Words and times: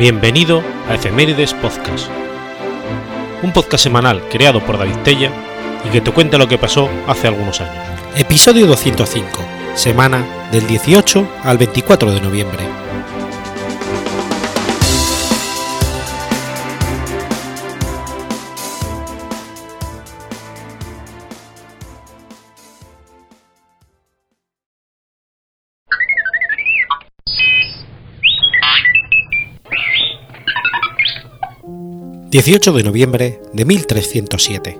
Bienvenido 0.00 0.62
a 0.88 0.94
Efemérides 0.94 1.52
Podcast, 1.52 2.08
un 3.42 3.52
podcast 3.52 3.84
semanal 3.84 4.26
creado 4.30 4.64
por 4.64 4.78
David 4.78 4.96
Tella 5.04 5.30
y 5.86 5.90
que 5.90 6.00
te 6.00 6.10
cuenta 6.10 6.38
lo 6.38 6.48
que 6.48 6.56
pasó 6.56 6.88
hace 7.06 7.28
algunos 7.28 7.60
años. 7.60 7.84
Episodio 8.16 8.66
205, 8.66 9.28
semana 9.74 10.24
del 10.52 10.66
18 10.66 11.28
al 11.44 11.58
24 11.58 12.12
de 12.12 12.20
noviembre. 12.22 12.64
18 32.30 32.72
de 32.74 32.84
noviembre 32.84 33.40
de 33.52 33.64
1307. 33.64 34.78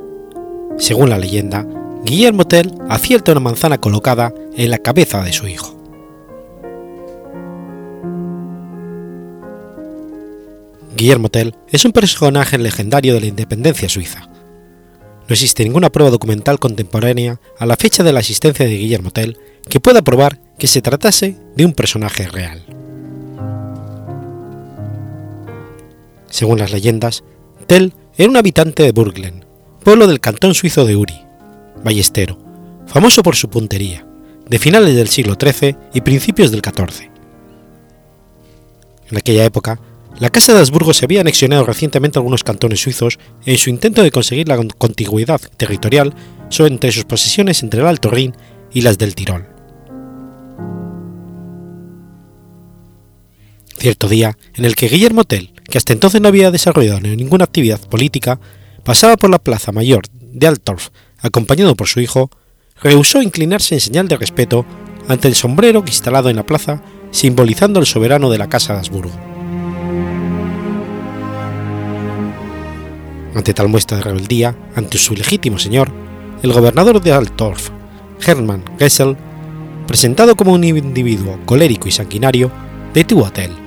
Según 0.79 1.11
la 1.11 1.19
leyenda, 1.19 1.67
Guillermo 2.05 2.47
Tell 2.47 2.73
acierta 2.89 3.33
una 3.33 3.41
manzana 3.41 3.79
colocada 3.79 4.33
en 4.57 4.71
la 4.71 4.79
cabeza 4.79 5.21
de 5.25 5.33
su 5.33 5.49
hijo. 5.49 5.77
Guillermo 10.95 11.29
Tell 11.29 11.57
es 11.67 11.85
un 11.85 11.91
personaje 11.91 12.57
legendario 12.57 13.15
de 13.15 13.21
la 13.23 13.27
independencia 13.27 13.89
suiza. 13.89 14.29
No 14.31 15.33
existe 15.33 15.65
ninguna 15.65 15.91
prueba 15.91 16.13
documental 16.13 16.61
contemporánea 16.61 17.41
a 17.59 17.67
la 17.67 17.77
fecha 17.77 18.05
de 18.05 18.13
la 18.13 18.21
existencia 18.21 18.65
de 18.65 18.77
Guillermo 18.77 19.11
Tell 19.11 19.37
que 19.69 19.81
pueda 19.81 20.03
probar 20.03 20.39
que 20.57 20.69
se 20.69 20.83
tratase 20.83 21.37
de 21.57 21.65
un 21.65 21.73
personaje 21.73 22.29
real. 22.29 22.65
Según 26.29 26.61
las 26.61 26.71
leyendas, 26.71 27.25
Tell 27.71 27.93
era 28.17 28.29
un 28.29 28.37
habitante 28.37 28.83
de 28.83 28.91
Burglen, 28.91 29.45
pueblo 29.85 30.09
del 30.09 30.19
cantón 30.19 30.57
suizo 30.57 30.85
de 30.85 30.97
Uri, 30.97 31.15
ballestero, 31.85 32.37
famoso 32.89 33.23
por 33.23 33.37
su 33.37 33.49
puntería, 33.49 34.05
de 34.49 34.59
finales 34.59 34.97
del 34.97 35.07
siglo 35.07 35.37
XIII 35.41 35.77
y 35.95 36.01
principios 36.01 36.51
del 36.51 36.63
XIV. 36.63 37.09
En 39.09 39.19
aquella 39.19 39.45
época, 39.45 39.79
la 40.19 40.31
Casa 40.31 40.53
de 40.53 40.59
Habsburgo 40.59 40.93
se 40.93 41.05
había 41.05 41.21
anexionado 41.21 41.63
recientemente 41.63 42.19
a 42.19 42.23
algunos 42.23 42.43
cantones 42.43 42.81
suizos 42.81 43.21
en 43.47 43.57
su 43.57 43.71
intento 43.71 44.03
de 44.03 44.11
conseguir 44.11 44.49
la 44.49 44.57
contigüidad 44.77 45.41
territorial 45.57 46.13
entre 46.59 46.91
sus 46.91 47.05
posesiones 47.05 47.63
entre 47.63 47.83
el 47.83 47.87
Alto 47.87 48.11
Rin 48.11 48.35
y 48.73 48.81
las 48.81 48.99
del 48.99 49.15
Tirol. 49.15 49.47
Cierto 53.79 54.09
día 54.09 54.37
en 54.57 54.65
el 54.65 54.75
que 54.75 54.89
Guillermo 54.89 55.23
Tell 55.23 55.50
que 55.71 55.79
hasta 55.79 55.93
entonces 55.93 56.21
no 56.21 56.29
había 56.29 56.51
desarrollado 56.51 57.01
ninguna 57.01 57.45
actividad 57.45 57.81
política, 57.81 58.39
pasaba 58.85 59.17
por 59.17 59.31
la 59.31 59.39
plaza 59.39 59.73
mayor 59.73 60.03
de 60.11 60.47
Altorf 60.47 60.89
acompañado 61.23 61.75
por 61.77 61.87
su 61.87 62.01
hijo, 62.01 62.31
rehusó 62.83 63.23
inclinarse 63.23 63.75
en 63.75 63.81
señal 63.81 64.09
de 64.09 64.17
respeto 64.17 64.67
ante 65.09 65.29
el 65.29 65.35
sombrero 65.35 65.83
instalado 65.87 66.29
en 66.29 66.37
la 66.37 66.47
plaza, 66.47 66.83
simbolizando 67.11 67.81
el 67.81 67.87
soberano 67.87 68.31
de 68.31 68.39
la 68.39 68.49
Casa 68.49 68.73
de 68.73 68.79
Habsburgo. 68.81 69.13
Ante 73.35 73.55
tal 73.55 73.69
muestra 73.69 73.99
de 73.99 74.03
rebeldía 74.03 74.57
ante 74.75 74.99
su 74.99 75.15
legítimo 75.15 75.59
señor, 75.59 75.93
el 76.43 76.53
gobernador 76.53 77.01
de 77.01 77.13
Altorf, 77.13 77.71
Hermann 78.27 78.65
Gessel, 78.79 79.17
presentado 79.87 80.35
como 80.37 80.53
un 80.53 80.65
individuo 80.65 81.39
colérico 81.45 81.87
y 81.87 81.93
sanguinario, 81.93 82.51
detuvo 82.93 83.27
a 83.27 83.33
Tell 83.33 83.60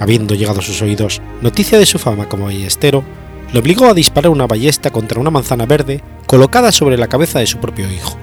habiendo 0.00 0.34
llegado 0.34 0.60
a 0.60 0.62
sus 0.62 0.80
oídos 0.82 1.20
noticia 1.40 1.78
de 1.78 1.86
su 1.86 1.98
fama 1.98 2.28
como 2.28 2.44
ballestero, 2.46 3.04
le 3.52 3.60
obligó 3.60 3.86
a 3.86 3.94
disparar 3.94 4.30
una 4.30 4.46
ballesta 4.46 4.90
contra 4.90 5.20
una 5.20 5.30
manzana 5.30 5.66
verde 5.66 6.02
colocada 6.26 6.72
sobre 6.72 6.98
la 6.98 7.08
cabeza 7.08 7.38
de 7.38 7.46
su 7.46 7.58
propio 7.58 7.90
hijo, 7.90 8.16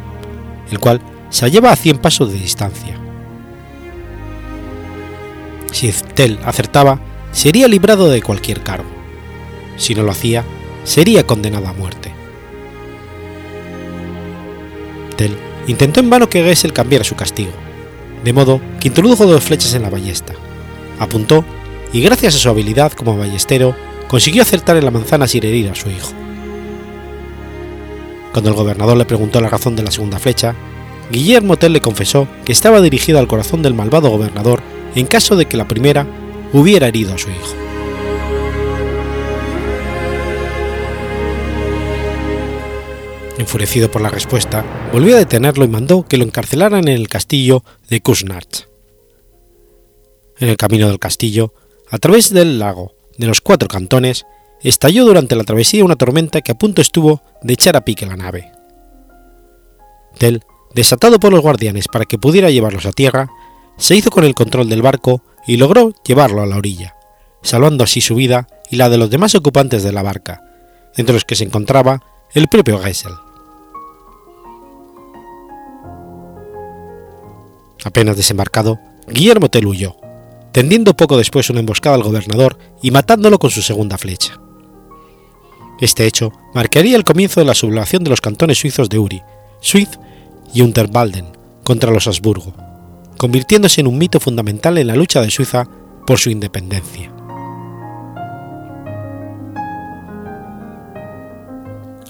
el 0.71 0.79
cual 0.79 1.01
se 1.29 1.45
hallaba 1.45 1.71
a 1.71 1.75
100 1.75 1.97
pasos 1.97 2.31
de 2.31 2.39
distancia. 2.39 2.97
Si 5.71 5.91
Tell 6.13 6.39
acertaba, 6.45 6.99
sería 7.31 7.67
librado 7.67 8.09
de 8.09 8.21
cualquier 8.21 8.61
cargo. 8.61 8.89
Si 9.77 9.93
no 9.93 10.03
lo 10.03 10.11
hacía, 10.11 10.45
sería 10.85 11.27
condenado 11.27 11.67
a 11.67 11.73
muerte. 11.73 12.13
Tell 15.17 15.35
intentó 15.67 15.99
en 15.99 16.09
vano 16.09 16.29
que 16.29 16.43
Gessel 16.43 16.71
cambiara 16.71 17.03
su 17.03 17.15
castigo, 17.15 17.51
de 18.23 18.31
modo 18.31 18.61
que 18.79 18.87
introdujo 18.87 19.25
dos 19.25 19.43
flechas 19.43 19.73
en 19.73 19.81
la 19.81 19.89
ballesta, 19.89 20.33
apuntó 20.99 21.43
y 21.95 22.01
gracias 22.01 22.35
a 22.35 22.39
su 22.39 22.49
habilidad 22.49 22.91
como 22.91 23.15
ballestero 23.15 23.73
consiguió 24.09 24.41
acertar 24.41 24.75
en 24.75 24.83
la 24.83 24.91
manzana 24.91 25.29
sin 25.29 25.45
herir 25.45 25.69
a 25.69 25.75
su 25.75 25.89
hijo. 25.89 26.11
Cuando 28.33 28.49
el 28.49 28.55
gobernador 28.57 28.97
le 28.97 29.05
preguntó 29.05 29.39
la 29.39 29.47
razón 29.47 29.77
de 29.77 29.83
la 29.83 29.91
segunda 29.91 30.19
flecha, 30.19 30.55
Guillermo 31.09 31.55
Tell 31.55 31.71
le 31.71 31.79
confesó 31.79 32.27
que 32.43 32.51
estaba 32.51 32.81
dirigido 32.81 33.17
al 33.17 33.29
corazón 33.29 33.61
del 33.61 33.75
malvado 33.75 34.09
gobernador 34.09 34.61
en 34.93 35.05
caso 35.05 35.37
de 35.37 35.45
que 35.45 35.55
la 35.55 35.69
primera 35.69 36.05
hubiera 36.51 36.89
herido 36.89 37.13
a 37.13 37.17
su 37.17 37.29
hijo. 37.29 37.55
Enfurecido 43.37 43.89
por 43.89 44.01
la 44.01 44.09
respuesta, 44.09 44.65
volvió 44.91 45.15
a 45.15 45.19
detenerlo 45.19 45.63
y 45.63 45.69
mandó 45.69 46.05
que 46.05 46.17
lo 46.17 46.25
encarcelaran 46.25 46.89
en 46.89 46.95
el 46.95 47.07
castillo 47.07 47.63
de 47.87 48.01
Kusnarz. 48.01 48.67
En 50.39 50.49
el 50.49 50.57
camino 50.57 50.89
del 50.89 50.99
castillo, 50.99 51.53
a 51.95 51.97
través 51.97 52.29
del 52.33 52.59
lago 52.59 52.91
de 53.17 53.25
los 53.25 53.39
cuatro 53.39 53.69
cantones, 53.69 54.25
estalló 54.59 55.05
durante 55.05 55.33
la 55.33 55.45
travesía 55.45 55.85
una 55.85 55.95
tormenta 55.95 56.41
que 56.41 56.51
a 56.51 56.57
punto 56.57 56.81
estuvo 56.81 57.21
de 57.41 57.53
echar 57.53 57.77
a 57.77 57.85
pique 57.85 58.05
la 58.05 58.17
nave. 58.17 58.51
Tell, 60.17 60.43
desatado 60.73 61.21
por 61.21 61.31
los 61.31 61.39
guardianes 61.39 61.87
para 61.87 62.03
que 62.03 62.17
pudiera 62.17 62.49
llevarlos 62.49 62.85
a 62.85 62.91
tierra, 62.91 63.29
se 63.77 63.95
hizo 63.95 64.09
con 64.09 64.25
el 64.25 64.35
control 64.35 64.67
del 64.67 64.81
barco 64.81 65.21
y 65.47 65.55
logró 65.55 65.93
llevarlo 66.05 66.41
a 66.41 66.45
la 66.45 66.57
orilla, 66.57 66.97
salvando 67.41 67.85
así 67.85 68.01
su 68.01 68.15
vida 68.15 68.49
y 68.69 68.75
la 68.75 68.89
de 68.89 68.97
los 68.97 69.09
demás 69.09 69.33
ocupantes 69.33 69.81
de 69.81 69.93
la 69.93 70.03
barca, 70.03 70.43
entre 70.97 71.13
los 71.13 71.23
que 71.23 71.35
se 71.35 71.45
encontraba 71.45 72.03
el 72.33 72.49
propio 72.49 72.77
Geisel. 72.79 73.13
Apenas 77.85 78.17
desembarcado, 78.17 78.81
Guillermo 79.07 79.47
Tell 79.47 79.65
huyó, 79.65 79.95
tendiendo 80.55 80.95
poco 80.95 81.17
después 81.17 81.49
una 81.49 81.59
emboscada 81.59 81.97
al 81.97 82.03
gobernador 82.03 82.57
y 82.81 82.89
matándolo 82.89 83.39
con 83.39 83.49
su 83.49 83.61
segunda 83.61 83.97
flecha. 83.97 84.39
Este 85.81 86.07
hecho 86.07 86.31
marcaría 86.53 86.95
el 86.95 87.03
comienzo 87.03 87.41
de 87.41 87.45
la 87.45 87.53
sublevación 87.53 88.05
de 88.05 88.09
los 88.09 88.21
cantones 88.21 88.59
suizos 88.59 88.87
de 88.87 88.97
Uri, 88.97 89.21
Suiz 89.59 89.89
y 90.53 90.61
Unterwalden 90.61 91.25
contra 91.65 91.91
los 91.91 92.07
Habsburgo, 92.07 92.53
convirtiéndose 93.17 93.81
en 93.81 93.87
un 93.87 93.97
mito 93.97 94.21
fundamental 94.21 94.77
en 94.77 94.87
la 94.87 94.95
lucha 94.95 95.19
de 95.19 95.29
Suiza 95.29 95.67
por 96.07 96.19
su 96.19 96.29
independencia. 96.29 97.11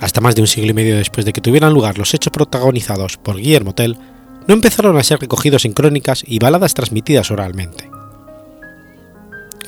Hasta 0.01 0.22
más 0.22 0.35
de 0.35 0.41
un 0.41 0.47
siglo 0.47 0.69
y 0.69 0.75
medio 0.75 0.97
después 0.97 1.25
de 1.25 1.34
que 1.34 1.41
tuvieran 1.41 1.73
lugar 1.73 1.97
los 1.97 2.13
hechos 2.13 2.29
protagonizados 2.29 3.17
por 3.17 3.38
Guillermo 3.38 3.73
Tell, 3.73 3.97
no 4.45 4.53
empezaron 4.53 4.95
a 5.00 5.03
ser 5.03 5.19
recogidos 5.19 5.66
en 5.66 5.73
crónicas 5.73 6.23
y 6.28 6.38
baladas 6.38 6.75
transmitidas 6.75 7.31
oralmente 7.31 7.95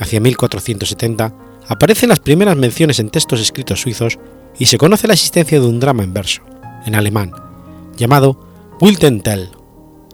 hacia 0.00 0.20
1470, 0.20 1.34
aparecen 1.66 2.08
las 2.08 2.20
primeras 2.20 2.56
menciones 2.56 2.98
en 2.98 3.10
textos 3.10 3.40
escritos 3.40 3.80
suizos 3.80 4.18
y 4.58 4.66
se 4.66 4.78
conoce 4.78 5.06
la 5.06 5.14
existencia 5.14 5.60
de 5.60 5.66
un 5.66 5.80
drama 5.80 6.02
en 6.02 6.14
verso, 6.14 6.42
en 6.86 6.94
alemán, 6.94 7.32
llamado 7.96 8.38
Wilden 8.80 9.20
Tell, 9.20 9.50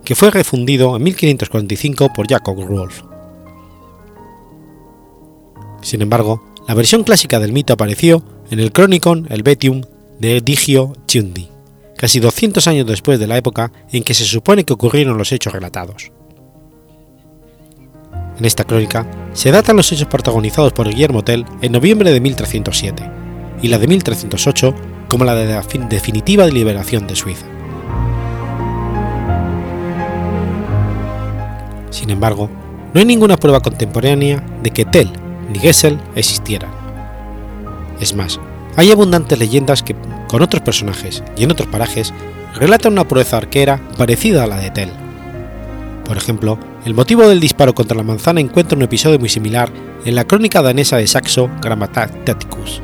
que 0.04 0.14
fue 0.14 0.30
refundido 0.30 0.96
en 0.96 1.02
1545 1.02 2.12
por 2.12 2.28
Jacob 2.28 2.56
Wolf. 2.56 3.02
Sin 5.80 6.02
embargo, 6.02 6.42
la 6.66 6.74
versión 6.74 7.04
clásica 7.04 7.38
del 7.38 7.52
mito 7.52 7.74
apareció 7.74 8.24
en 8.50 8.58
el 8.58 8.72
Chronicon 8.72 9.26
Helvetium 9.30 9.82
de 10.18 10.40
Digio 10.40 10.94
Chundi, 11.06 11.48
casi 11.96 12.20
200 12.20 12.66
años 12.66 12.86
después 12.86 13.18
de 13.18 13.26
la 13.26 13.36
época 13.36 13.72
en 13.92 14.02
que 14.02 14.14
se 14.14 14.24
supone 14.24 14.64
que 14.64 14.72
ocurrieron 14.72 15.18
los 15.18 15.32
hechos 15.32 15.52
relatados. 15.52 16.10
En 18.38 18.44
esta 18.44 18.64
crónica 18.64 19.06
se 19.32 19.50
datan 19.50 19.76
los 19.76 19.90
hechos 19.92 20.08
protagonizados 20.08 20.72
por 20.72 20.88
Guillermo 20.88 21.22
Tell 21.22 21.46
en 21.62 21.72
noviembre 21.72 22.12
de 22.12 22.20
1307 22.20 23.10
y 23.62 23.68
la 23.68 23.78
de 23.78 23.86
1308 23.86 24.74
como 25.08 25.24
la 25.24 25.34
de 25.34 25.46
la 25.46 25.62
definitiva 25.88 26.46
liberación 26.46 27.06
de 27.06 27.14
Suiza. 27.14 27.46
Sin 31.90 32.10
embargo, 32.10 32.50
no 32.92 33.00
hay 33.00 33.06
ninguna 33.06 33.36
prueba 33.36 33.60
contemporánea 33.60 34.42
de 34.62 34.70
que 34.70 34.84
Tell 34.84 35.10
ni 35.52 35.58
Gessel 35.58 36.00
existieran. 36.16 36.70
Es 38.00 38.14
más, 38.14 38.40
hay 38.76 38.90
abundantes 38.90 39.38
leyendas 39.38 39.82
que, 39.82 39.94
con 40.28 40.42
otros 40.42 40.62
personajes 40.62 41.22
y 41.36 41.44
en 41.44 41.52
otros 41.52 41.68
parajes, 41.68 42.12
relatan 42.56 42.92
una 42.92 43.06
proeza 43.06 43.36
arquera 43.36 43.80
parecida 43.96 44.42
a 44.42 44.46
la 44.48 44.56
de 44.56 44.70
Tell. 44.70 45.03
Por 46.04 46.16
ejemplo, 46.16 46.58
el 46.84 46.94
motivo 46.94 47.26
del 47.28 47.40
disparo 47.40 47.74
contra 47.74 47.96
la 47.96 48.02
manzana 48.02 48.40
encuentra 48.40 48.76
un 48.76 48.82
episodio 48.82 49.18
muy 49.18 49.28
similar 49.28 49.70
en 50.04 50.14
la 50.14 50.24
crónica 50.24 50.62
danesa 50.62 50.96
de 50.98 51.06
Saxo 51.06 51.50
Grammaticus, 51.62 52.82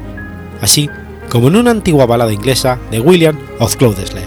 así 0.60 0.88
como 1.28 1.48
en 1.48 1.56
una 1.56 1.70
antigua 1.70 2.06
balada 2.06 2.32
inglesa 2.32 2.78
de 2.90 3.00
William 3.00 3.38
of 3.58 3.76
Cloudsley. 3.76 4.24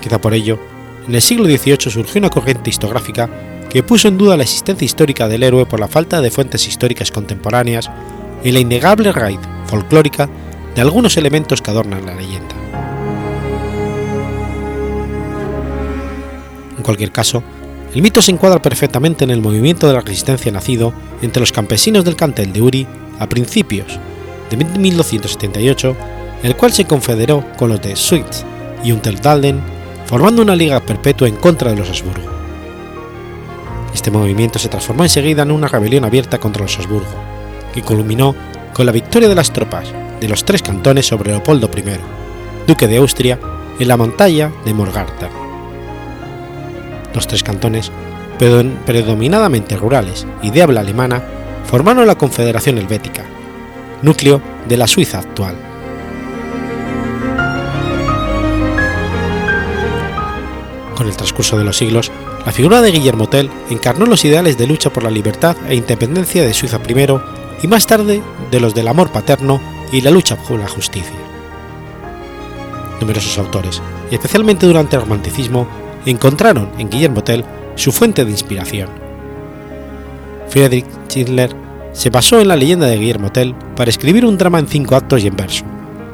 Quizá 0.00 0.20
por 0.20 0.34
ello, 0.34 0.58
en 1.06 1.14
el 1.14 1.22
siglo 1.22 1.46
XVIII 1.46 1.90
surgió 1.90 2.18
una 2.18 2.30
corriente 2.30 2.70
historiográfica 2.70 3.30
que 3.70 3.82
puso 3.82 4.08
en 4.08 4.18
duda 4.18 4.36
la 4.36 4.42
existencia 4.42 4.84
histórica 4.84 5.28
del 5.28 5.42
héroe 5.42 5.64
por 5.64 5.80
la 5.80 5.88
falta 5.88 6.20
de 6.20 6.30
fuentes 6.30 6.66
históricas 6.68 7.10
contemporáneas 7.10 7.90
y 8.44 8.52
la 8.52 8.60
innegable 8.60 9.12
raíz 9.12 9.40
folclórica 9.66 10.28
de 10.74 10.80
algunos 10.80 11.16
elementos 11.16 11.62
que 11.62 11.70
adornan 11.70 12.04
la 12.04 12.14
leyenda. 12.14 12.51
En 16.82 16.84
cualquier 16.84 17.12
caso, 17.12 17.44
el 17.94 18.02
mito 18.02 18.20
se 18.20 18.32
encuadra 18.32 18.60
perfectamente 18.60 19.22
en 19.22 19.30
el 19.30 19.40
movimiento 19.40 19.86
de 19.86 19.92
la 19.92 20.00
resistencia 20.00 20.50
nacido 20.50 20.92
entre 21.22 21.38
los 21.38 21.52
campesinos 21.52 22.04
del 22.04 22.16
Cantel 22.16 22.52
de 22.52 22.60
Uri 22.60 22.88
a 23.20 23.28
principios 23.28 24.00
de 24.50 24.56
1278, 24.56 25.96
el 26.42 26.56
cual 26.56 26.72
se 26.72 26.84
confederó 26.84 27.44
con 27.56 27.68
los 27.68 27.80
de 27.80 27.94
Schwyz 27.94 28.44
y 28.82 28.90
Unterdalden, 28.90 29.60
formando 30.06 30.42
una 30.42 30.56
liga 30.56 30.80
perpetua 30.80 31.28
en 31.28 31.36
contra 31.36 31.70
de 31.70 31.76
los 31.76 31.88
Habsburgo. 31.88 32.28
Este 33.94 34.10
movimiento 34.10 34.58
se 34.58 34.68
transformó 34.68 35.04
enseguida 35.04 35.44
en 35.44 35.52
una 35.52 35.68
rebelión 35.68 36.04
abierta 36.04 36.38
contra 36.38 36.62
los 36.62 36.76
Habsburgo, 36.76 37.14
que 37.72 37.82
culminó 37.82 38.34
con 38.74 38.86
la 38.86 38.92
victoria 38.92 39.28
de 39.28 39.36
las 39.36 39.52
tropas 39.52 39.86
de 40.20 40.28
los 40.28 40.44
tres 40.44 40.62
cantones 40.62 41.06
sobre 41.06 41.30
Leopoldo 41.30 41.70
I, 41.76 41.84
duque 42.66 42.88
de 42.88 42.96
Austria, 42.96 43.38
en 43.78 43.86
la 43.86 43.96
montaña 43.96 44.50
de 44.64 44.74
Morgarten 44.74 45.51
los 47.14 47.26
tres 47.26 47.42
cantones, 47.42 47.90
predominadamente 48.38 49.76
rurales 49.76 50.26
y 50.42 50.50
de 50.50 50.62
habla 50.62 50.80
alemana, 50.80 51.22
formaron 51.64 52.06
la 52.06 52.16
Confederación 52.16 52.78
Helvética, 52.78 53.24
núcleo 54.02 54.40
de 54.68 54.76
la 54.76 54.86
Suiza 54.86 55.18
actual. 55.18 55.56
Con 60.96 61.06
el 61.06 61.16
transcurso 61.16 61.58
de 61.58 61.64
los 61.64 61.76
siglos, 61.76 62.12
la 62.44 62.52
figura 62.52 62.80
de 62.80 62.90
Guillermo 62.90 63.28
Tell 63.28 63.50
encarnó 63.70 64.06
los 64.06 64.24
ideales 64.24 64.58
de 64.58 64.66
lucha 64.66 64.90
por 64.90 65.02
la 65.02 65.10
libertad 65.10 65.56
e 65.68 65.74
independencia 65.74 66.42
de 66.42 66.54
Suiza 66.54 66.80
primero 66.80 67.22
y 67.62 67.68
más 67.68 67.86
tarde 67.86 68.22
de 68.50 68.60
los 68.60 68.74
del 68.74 68.88
amor 68.88 69.10
paterno 69.10 69.60
y 69.92 70.00
la 70.00 70.10
lucha 70.10 70.36
por 70.36 70.58
la 70.58 70.68
justicia. 70.68 71.16
Numerosos 73.00 73.38
autores, 73.38 73.82
y 74.10 74.14
especialmente 74.14 74.66
durante 74.66 74.96
el 74.96 75.02
romanticismo, 75.02 75.66
encontraron 76.10 76.70
en 76.78 76.90
Guillermo 76.90 77.22
Tell 77.22 77.44
su 77.76 77.92
fuente 77.92 78.24
de 78.24 78.30
inspiración. 78.30 78.88
Friedrich 80.48 80.86
Schindler 81.08 81.54
se 81.92 82.10
basó 82.10 82.40
en 82.40 82.48
la 82.48 82.56
leyenda 82.56 82.86
de 82.86 82.98
Guillermo 82.98 83.30
Tell 83.30 83.54
para 83.76 83.90
escribir 83.90 84.24
un 84.24 84.38
drama 84.38 84.58
en 84.58 84.66
cinco 84.66 84.96
actos 84.96 85.22
y 85.22 85.28
en 85.28 85.36
verso, 85.36 85.64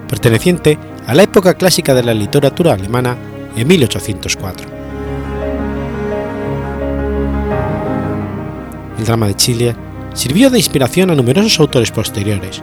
perteneciente 0.09 0.79
a 1.07 1.15
la 1.15 1.23
época 1.23 1.55
clásica 1.55 1.95
de 1.95 2.03
la 2.03 2.15
literatura 2.15 2.75
alemana 2.75 3.17
en 3.57 3.67
1804. 3.67 4.69
El 8.99 9.05
drama 9.05 9.29
de 9.29 9.35
Schindler 9.35 9.77
sirvió 10.15 10.51
de 10.51 10.59
inspiración 10.59 11.11
a 11.11 11.15
numerosos 11.15 11.59
autores 11.61 11.91
posteriores, 11.91 12.61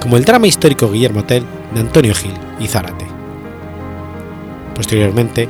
como 0.00 0.16
el 0.16 0.24
drama 0.24 0.46
histórico 0.46 0.90
Guillermo 0.90 1.24
Tell 1.24 1.44
de 1.74 1.80
Antonio 1.80 2.14
Gil 2.14 2.32
y 2.58 2.66
Zárate. 2.66 3.06
Posteriormente, 4.74 5.48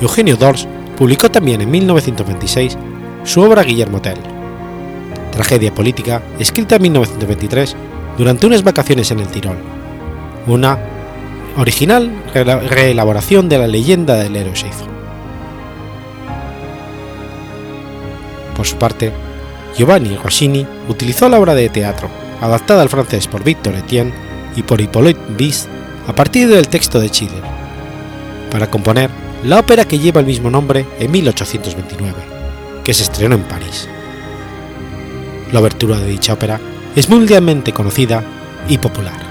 Eugenio 0.00 0.36
Dors 0.36 0.66
publicó 0.96 1.30
también 1.30 1.60
en 1.60 1.70
1926 1.70 2.76
su 3.24 3.40
obra 3.40 3.62
Guillermo 3.62 4.00
Tell, 4.00 4.18
tragedia 5.32 5.74
política 5.74 6.22
escrita 6.38 6.76
en 6.76 6.82
1923 6.82 7.76
durante 8.18 8.46
unas 8.46 8.62
vacaciones 8.62 9.10
en 9.10 9.20
el 9.20 9.28
Tirol, 9.28 9.56
una 10.46 10.78
original 11.56 12.12
reelaboración 12.32 13.48
de 13.48 13.58
la 13.58 13.66
leyenda 13.66 14.14
del 14.16 14.36
héroe 14.36 14.56
suizo. 14.56 14.86
Por 18.56 18.66
su 18.66 18.76
parte, 18.76 19.12
Giovanni 19.76 20.16
Rossini 20.16 20.66
utilizó 20.88 21.28
la 21.28 21.38
obra 21.38 21.54
de 21.54 21.68
teatro, 21.68 22.08
adaptada 22.40 22.82
al 22.82 22.88
francés 22.88 23.26
por 23.26 23.42
Victor 23.42 23.74
Etienne 23.74 24.12
y 24.54 24.62
por 24.62 24.80
Hippolyte 24.80 25.20
Bis, 25.36 25.66
a 26.06 26.14
partir 26.14 26.48
del 26.48 26.68
texto 26.68 27.00
de 27.00 27.10
Chile, 27.10 27.40
para 28.50 28.70
componer 28.70 29.10
la 29.44 29.58
ópera 29.58 29.84
que 29.84 29.98
lleva 29.98 30.20
el 30.20 30.26
mismo 30.26 30.50
nombre 30.50 30.86
en 30.98 31.10
1829, 31.10 32.14
que 32.82 32.94
se 32.94 33.02
estrenó 33.02 33.34
en 33.34 33.42
París. 33.42 33.88
La 35.52 35.60
obertura 35.60 35.98
de 35.98 36.06
dicha 36.06 36.32
ópera 36.32 36.58
es 36.96 37.08
mundialmente 37.10 37.72
conocida 37.72 38.22
y 38.68 38.78
popular. 38.78 39.23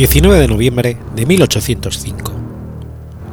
19 0.00 0.38
de 0.38 0.48
noviembre 0.48 0.96
de 1.14 1.26
1805. 1.26 2.32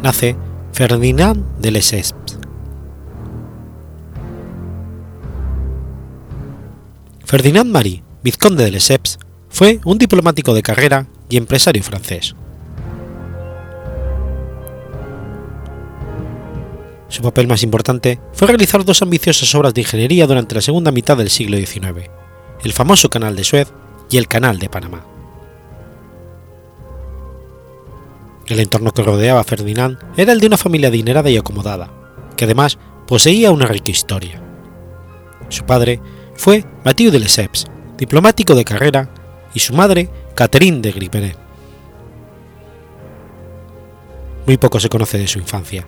Nace 0.03 0.35
Ferdinand 0.73 1.41
de 1.61 1.71
Lesseps. 1.71 2.13
Ferdinand 7.23 7.71
Marie, 7.71 8.03
vizconde 8.21 8.65
de 8.65 8.71
Lesseps, 8.71 9.17
fue 9.47 9.79
un 9.85 9.97
diplomático 9.97 10.53
de 10.53 10.61
carrera 10.61 11.07
y 11.29 11.37
empresario 11.37 11.81
francés. 11.83 12.35
Su 17.07 17.21
papel 17.21 17.47
más 17.47 17.63
importante 17.63 18.19
fue 18.33 18.49
realizar 18.49 18.83
dos 18.83 19.01
ambiciosas 19.01 19.55
obras 19.55 19.73
de 19.73 19.79
ingeniería 19.79 20.27
durante 20.27 20.55
la 20.55 20.61
segunda 20.61 20.91
mitad 20.91 21.15
del 21.15 21.29
siglo 21.29 21.55
XIX, 21.55 22.09
el 22.61 22.73
famoso 22.73 23.09
Canal 23.09 23.37
de 23.37 23.45
Suez 23.45 23.71
y 24.11 24.17
el 24.17 24.27
Canal 24.27 24.59
de 24.59 24.67
Panamá. 24.67 25.16
El 28.47 28.61
entorno 28.61 28.93
que 28.93 29.03
rodeaba 29.03 29.41
a 29.41 29.43
Ferdinand 29.43 29.97
era 30.15 30.31
el 30.31 30.39
de 30.39 30.47
una 30.47 30.57
familia 30.57 30.87
adinerada 30.87 31.29
y 31.29 31.37
acomodada, 31.37 31.91
que 32.37 32.45
además 32.45 32.77
poseía 33.05 33.51
una 33.51 33.67
rica 33.67 33.91
historia. 33.91 34.41
Su 35.49 35.65
padre 35.65 35.99
fue 36.35 36.65
Mathieu 36.85 37.11
de 37.11 37.19
Lesseps, 37.19 37.67
diplomático 37.97 38.55
de 38.55 38.63
carrera, 38.63 39.09
y 39.53 39.59
su 39.59 39.73
madre, 39.73 40.09
Catherine 40.35 40.81
de 40.81 40.91
Gripenet. 40.91 41.37
Muy 44.45 44.57
poco 44.57 44.79
se 44.79 44.89
conoce 44.89 45.17
de 45.17 45.27
su 45.27 45.39
infancia. 45.39 45.85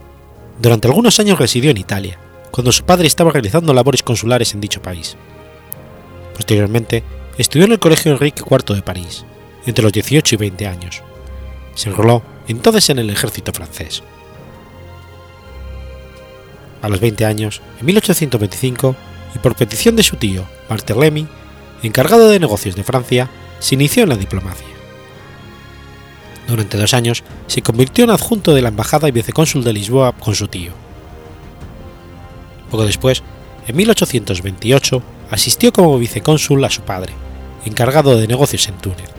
Durante 0.62 0.88
algunos 0.88 1.18
años 1.20 1.40
residió 1.40 1.72
en 1.72 1.78
Italia, 1.78 2.20
cuando 2.52 2.74
su 2.74 2.84
padre 2.84 3.08
estaba 3.08 3.32
realizando 3.32 3.74
labores 3.74 4.04
consulares 4.04 4.54
en 4.54 4.60
dicho 4.60 4.82
país. 4.82 5.16
Posteriormente, 6.36 7.04
estudió 7.38 7.66
en 7.68 7.74
el 7.74 7.80
Colegio 7.80 8.12
Enrique 8.12 8.44
IV 8.46 8.76
de 8.76 8.82
París, 8.82 9.26
entre 9.66 9.84
los 9.84 9.94
18 9.94 10.36
y 10.36 10.38
20 10.38 10.68
años. 10.68 11.04
Se 11.76 11.90
enroló 11.90 12.22
entonces 12.52 12.90
en 12.90 13.00
el 13.00 13.10
ejército 13.10 13.54
francés. 13.54 14.04
A 16.82 16.90
los 16.90 17.00
20 17.00 17.26
años, 17.26 17.62
en 17.80 17.86
1825, 17.86 18.96
y 19.36 19.40
por 19.40 19.56
petición 19.56 19.96
de 19.96 20.04
su 20.04 20.16
tío, 20.16 20.46
Barthélemy, 20.70 21.28
encargado 21.84 22.30
de 22.30 22.40
negocios 22.40 22.76
de 22.76 22.84
Francia, 22.84 23.30
se 23.60 23.76
inició 23.76 24.04
en 24.04 24.10
la 24.10 24.16
diplomacia. 24.16 24.68
Durante 26.48 26.78
dos 26.78 26.94
años 26.94 27.24
se 27.48 27.62
convirtió 27.62 28.06
en 28.06 28.10
adjunto 28.10 28.56
de 28.56 28.62
la 28.62 28.70
embajada 28.70 29.08
y 29.08 29.12
vicecónsul 29.12 29.64
de 29.64 29.74
Lisboa 29.74 30.14
con 30.14 30.34
su 30.34 30.48
tío. 30.48 30.72
Poco 32.72 32.86
después, 32.86 33.22
en 33.68 33.76
1828, 33.76 35.04
asistió 35.30 35.72
como 35.72 36.00
vicecónsul 36.00 36.64
a 36.66 36.70
su 36.70 36.82
padre, 36.82 37.14
encargado 37.66 38.18
de 38.18 38.28
negocios 38.28 38.68
en 38.68 38.78
Túnez, 38.78 39.10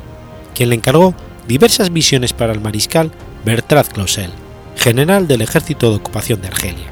quien 0.54 0.70
le 0.70 0.74
encargó 0.74 1.14
diversas 1.46 1.90
misiones 1.90 2.32
para 2.32 2.52
el 2.52 2.60
mariscal 2.60 3.10
Bertrand 3.44 3.88
Clausel, 3.88 4.30
general 4.76 5.28
del 5.28 5.42
ejército 5.42 5.90
de 5.90 5.96
ocupación 5.96 6.40
de 6.40 6.48
Argelia. 6.48 6.86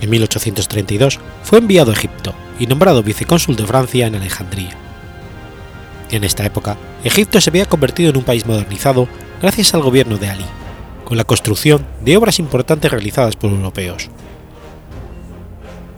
En 0.00 0.08
1832 0.08 1.20
fue 1.42 1.58
enviado 1.58 1.90
a 1.90 1.94
Egipto 1.94 2.34
y 2.58 2.66
nombrado 2.66 3.02
vicecónsul 3.02 3.56
de 3.56 3.66
Francia 3.66 4.06
en 4.06 4.14
Alejandría. 4.14 4.76
En 6.10 6.24
esta 6.24 6.44
época, 6.44 6.76
Egipto 7.04 7.40
se 7.40 7.50
había 7.50 7.66
convertido 7.66 8.10
en 8.10 8.16
un 8.16 8.24
país 8.24 8.46
modernizado 8.46 9.08
gracias 9.40 9.74
al 9.74 9.82
gobierno 9.82 10.16
de 10.16 10.28
Ali, 10.28 10.44
con 11.04 11.16
la 11.16 11.24
construcción 11.24 11.86
de 12.02 12.16
obras 12.16 12.38
importantes 12.38 12.90
realizadas 12.90 13.36
por 13.36 13.50
europeos. 13.50 14.08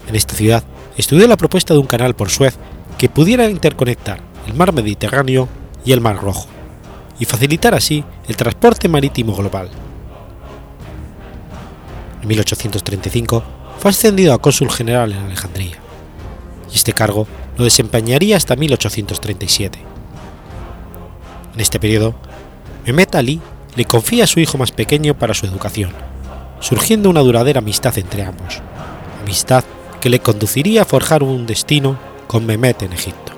En 0.07 0.15
esta 0.15 0.35
ciudad 0.35 0.63
estudió 0.97 1.27
la 1.27 1.37
propuesta 1.37 1.73
de 1.73 1.79
un 1.79 1.87
canal 1.87 2.15
por 2.15 2.29
Suez 2.29 2.57
que 3.03 3.09
pudiera 3.09 3.49
interconectar 3.49 4.21
el 4.47 4.53
mar 4.53 4.71
Mediterráneo 4.71 5.49
y 5.83 5.91
el 5.91 5.99
mar 5.99 6.21
Rojo, 6.21 6.47
y 7.19 7.25
facilitar 7.25 7.75
así 7.75 8.01
el 8.29 8.37
transporte 8.37 8.87
marítimo 8.87 9.35
global. 9.35 9.67
En 12.21 12.27
1835 12.29 13.43
fue 13.77 13.91
ascendido 13.91 14.33
a 14.33 14.37
cónsul 14.37 14.71
general 14.71 15.11
en 15.11 15.17
Alejandría, 15.17 15.75
y 16.71 16.75
este 16.75 16.93
cargo 16.93 17.27
lo 17.57 17.65
desempeñaría 17.65 18.37
hasta 18.37 18.55
1837. 18.55 19.79
En 21.55 21.59
este 21.59 21.81
periodo, 21.81 22.15
Mehmet 22.85 23.15
Ali 23.15 23.41
le 23.75 23.83
confía 23.83 24.23
a 24.23 24.27
su 24.27 24.39
hijo 24.39 24.57
más 24.57 24.71
pequeño 24.71 25.13
para 25.13 25.33
su 25.33 25.45
educación, 25.45 25.91
surgiendo 26.61 27.09
una 27.09 27.19
duradera 27.19 27.59
amistad 27.59 27.97
entre 27.97 28.23
ambos, 28.23 28.61
amistad 29.21 29.65
que 29.99 30.07
le 30.07 30.19
conduciría 30.19 30.83
a 30.83 30.85
forjar 30.85 31.21
un 31.21 31.45
destino 31.45 32.12
con 32.33 32.47
Mehmet 32.47 32.81
en 32.81 32.93
Egipto. 32.93 33.31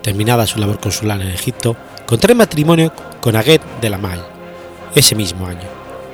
Terminada 0.00 0.46
su 0.46 0.58
labor 0.58 0.80
consular 0.80 1.20
en 1.20 1.28
Egipto, 1.28 1.76
contrae 2.06 2.34
matrimonio 2.34 2.94
con 3.20 3.36
Aguet 3.36 3.60
de 3.82 3.90
la 3.90 3.98
Mal, 3.98 4.24
ese 4.94 5.14
mismo 5.14 5.46
año, 5.46 5.68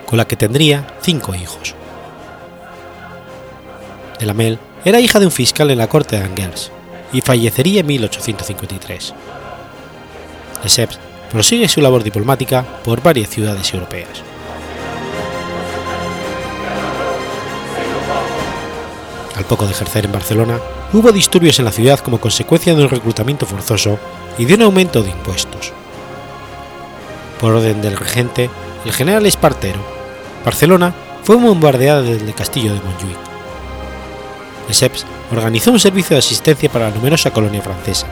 con 0.04 0.16
la 0.16 0.26
que 0.26 0.34
tendría 0.34 0.84
cinco 1.00 1.32
hijos. 1.37 1.76
De 4.18 4.26
la 4.26 4.34
Mel 4.34 4.58
era 4.84 4.98
hija 4.98 5.20
de 5.20 5.26
un 5.26 5.32
fiscal 5.32 5.70
en 5.70 5.78
la 5.78 5.87
corte 5.87 6.18
de 6.18 6.25
Angers 6.25 6.72
y 7.12 7.20
fallecería 7.20 7.82
en 7.82 7.87
1853. 7.87 9.14
Lesseps 10.64 10.98
prosigue 11.30 11.68
su 11.68 11.80
labor 11.80 12.02
diplomática 12.02 12.64
por 12.82 13.00
varias 13.00 13.30
ciudades 13.30 13.72
europeas. 13.72 14.27
Al 19.38 19.45
poco 19.45 19.66
de 19.66 19.71
ejercer 19.71 20.04
en 20.04 20.11
Barcelona, 20.11 20.59
hubo 20.92 21.12
disturbios 21.12 21.61
en 21.61 21.64
la 21.64 21.71
ciudad 21.71 22.00
como 22.00 22.18
consecuencia 22.18 22.75
de 22.75 22.83
un 22.83 22.88
reclutamiento 22.88 23.47
forzoso 23.47 23.97
y 24.37 24.47
de 24.47 24.54
un 24.54 24.62
aumento 24.62 25.00
de 25.00 25.11
impuestos. 25.11 25.73
Por 27.40 27.52
orden 27.52 27.80
del 27.80 27.97
regente, 27.97 28.50
el 28.85 28.92
general 28.92 29.26
Espartero, 29.26 29.78
Barcelona 30.45 30.92
fue 31.23 31.37
bombardeada 31.37 32.02
desde 32.02 32.26
el 32.26 32.35
castillo 32.35 32.75
de 32.75 32.80
Montjuic. 32.80 33.16
Lesseps 34.66 35.07
organizó 35.30 35.71
un 35.71 35.78
servicio 35.78 36.16
de 36.16 36.18
asistencia 36.18 36.68
para 36.68 36.88
la 36.88 36.97
numerosa 36.97 37.30
colonia 37.30 37.62
francesa, 37.62 38.09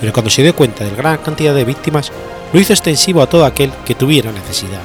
pero 0.00 0.14
cuando 0.14 0.30
se 0.30 0.42
dio 0.42 0.56
cuenta 0.56 0.82
de 0.82 0.92
la 0.92 0.96
gran 0.96 1.18
cantidad 1.18 1.54
de 1.54 1.66
víctimas, 1.66 2.10
lo 2.54 2.58
hizo 2.58 2.72
extensivo 2.72 3.20
a 3.20 3.28
todo 3.28 3.44
aquel 3.44 3.70
que 3.84 3.94
tuviera 3.94 4.32
necesidad. 4.32 4.80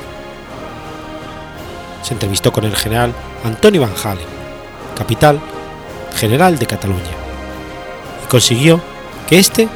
Se 2.02 2.14
entrevistó 2.14 2.52
con 2.52 2.66
el 2.66 2.76
general 2.76 3.14
Antonio 3.46 3.80
Van 3.80 3.94
Halen, 4.04 4.43
capital 4.94 5.40
general 6.16 6.58
de 6.58 6.66
Cataluña, 6.66 7.02
y 8.24 8.28
consiguió 8.28 8.82
que 9.28 9.40
éste 9.40 9.68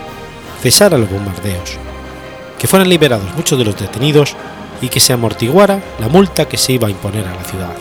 cesara 0.62 0.98
los 0.98 1.10
bombardeos, 1.10 1.78
que 2.58 2.68
fueran 2.68 2.90
liberados 2.90 3.34
muchos 3.36 3.58
de 3.58 3.66
los 3.66 3.80
detenidos 3.80 4.36
y 4.82 4.90
que 4.90 5.00
se 5.00 5.14
amortiguara 5.14 5.82
la 6.00 6.08
multa 6.08 6.48
que 6.48 6.58
se 6.58 6.74
iba 6.74 6.88
a 6.88 6.92
imponer 6.92 7.26
a 7.28 7.36
la 7.36 7.44
ciudad. 7.44 7.76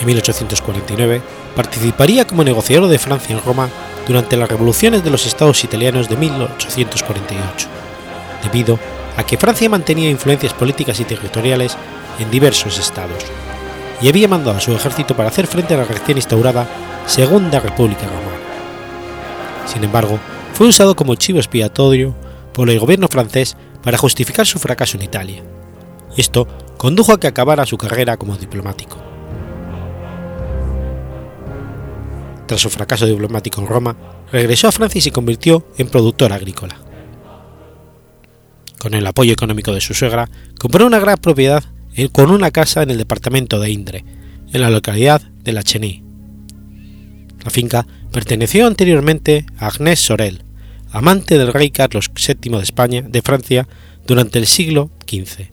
En 0.00 0.06
1849 0.06 1.22
participaría 1.54 2.26
como 2.26 2.42
negociador 2.42 2.88
de 2.88 2.98
Francia 2.98 3.36
en 3.36 3.42
Roma 3.44 3.68
durante 4.06 4.36
las 4.36 4.48
revoluciones 4.48 5.04
de 5.04 5.10
los 5.10 5.26
estados 5.26 5.62
italianos 5.62 6.08
de 6.08 6.16
1848, 6.16 7.68
debido 8.42 8.80
a 9.16 9.24
que 9.24 9.36
Francia 9.36 9.68
mantenía 9.68 10.10
influencias 10.10 10.54
políticas 10.54 11.00
y 11.00 11.04
territoriales 11.04 11.76
en 12.18 12.30
diversos 12.30 12.78
estados, 12.78 13.24
y 14.00 14.08
había 14.08 14.28
mandado 14.28 14.56
a 14.56 14.60
su 14.60 14.72
ejército 14.72 15.16
para 15.16 15.28
hacer 15.28 15.46
frente 15.46 15.74
a 15.74 15.78
la 15.78 15.84
recién 15.84 16.18
instaurada 16.18 16.66
Segunda 17.06 17.60
República 17.60 18.06
Romana. 18.06 18.38
Sin 19.66 19.84
embargo, 19.84 20.18
fue 20.54 20.68
usado 20.68 20.96
como 20.96 21.14
chivo 21.14 21.38
expiatorio 21.38 22.14
por 22.52 22.68
el 22.68 22.78
gobierno 22.78 23.08
francés 23.08 23.56
para 23.82 23.98
justificar 23.98 24.46
su 24.46 24.58
fracaso 24.58 24.96
en 24.96 25.04
Italia, 25.04 25.42
esto 26.16 26.46
condujo 26.76 27.12
a 27.12 27.20
que 27.20 27.26
acabara 27.26 27.64
su 27.64 27.78
carrera 27.78 28.16
como 28.16 28.36
diplomático. 28.36 28.98
Tras 32.46 32.60
su 32.60 32.68
fracaso 32.68 33.06
diplomático 33.06 33.60
en 33.62 33.66
Roma, 33.66 33.96
regresó 34.30 34.68
a 34.68 34.72
Francia 34.72 34.98
y 34.98 35.02
se 35.02 35.12
convirtió 35.12 35.64
en 35.78 35.88
productor 35.88 36.32
agrícola. 36.32 36.76
Con 38.82 38.94
el 38.94 39.06
apoyo 39.06 39.32
económico 39.32 39.72
de 39.72 39.80
su 39.80 39.94
suegra, 39.94 40.28
compró 40.58 40.84
una 40.84 40.98
gran 40.98 41.16
propiedad 41.16 41.62
con 42.10 42.32
una 42.32 42.50
casa 42.50 42.82
en 42.82 42.90
el 42.90 42.98
departamento 42.98 43.60
de 43.60 43.70
Indre, 43.70 44.04
en 44.52 44.60
la 44.60 44.70
localidad 44.70 45.22
de 45.22 45.52
La 45.52 45.62
Cheny. 45.62 46.02
La 47.44 47.50
finca 47.52 47.86
perteneció 48.10 48.66
anteriormente 48.66 49.46
a 49.56 49.68
Agnès 49.68 50.00
Sorel, 50.00 50.42
amante 50.90 51.38
del 51.38 51.52
rey 51.52 51.70
Carlos 51.70 52.10
VII 52.12 52.56
de 52.56 52.62
España, 52.64 53.02
de 53.02 53.22
Francia, 53.22 53.68
durante 54.04 54.40
el 54.40 54.48
siglo 54.48 54.90
XV, 55.08 55.52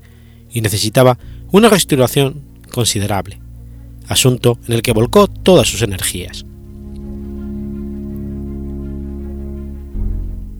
y 0.49 0.61
necesitaba 0.61 1.19
una 1.51 1.69
restauración 1.69 2.41
considerable, 2.71 3.39
asunto 4.07 4.57
en 4.67 4.73
el 4.73 4.81
que 4.81 4.93
volcó 4.93 5.27
todas 5.27 5.67
sus 5.67 5.83
energías. 5.83 6.45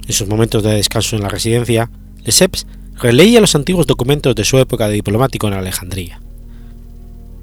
En 0.06 0.14
sus 0.14 0.28
momentos 0.28 0.62
de 0.62 0.76
descanso 0.76 1.16
en 1.16 1.24
la 1.24 1.30
residencia, 1.30 1.90
Lesseps 2.30 2.68
releía 3.02 3.42
los 3.42 3.56
antiguos 3.56 3.88
documentos 3.88 4.36
de 4.36 4.46
su 4.46 4.60
época 4.60 4.88
de 4.88 4.94
diplomático 4.94 5.48
en 5.48 5.56
Alejandría. 5.56 6.22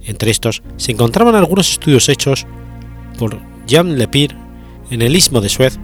Entre 0.05 0.31
estos 0.31 0.63
se 0.77 0.93
encontraban 0.93 1.35
algunos 1.35 1.73
estudios 1.73 2.09
hechos 2.09 2.47
por 3.19 3.41
Jean 3.67 3.99
Lepire 3.99 4.37
en 4.93 5.03
el 5.03 5.17
Istmo 5.17 5.41
de 5.41 5.49
Suez 5.49 5.81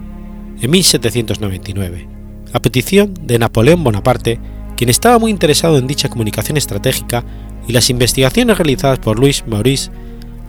en 0.61 0.71
1799, 0.71 2.07
a 2.53 2.61
petición 2.61 3.13
de 3.23 3.39
Napoleón 3.39 3.83
Bonaparte, 3.83 4.39
quien 4.77 4.89
estaba 4.89 5.19
muy 5.19 5.31
interesado 5.31 5.77
en 5.77 5.87
dicha 5.87 6.07
comunicación 6.07 6.55
estratégica 6.55 7.25
y 7.67 7.73
las 7.73 7.89
investigaciones 7.89 8.57
realizadas 8.57 8.99
por 8.99 9.19
Louis 9.19 9.43
Maurice 9.45 9.91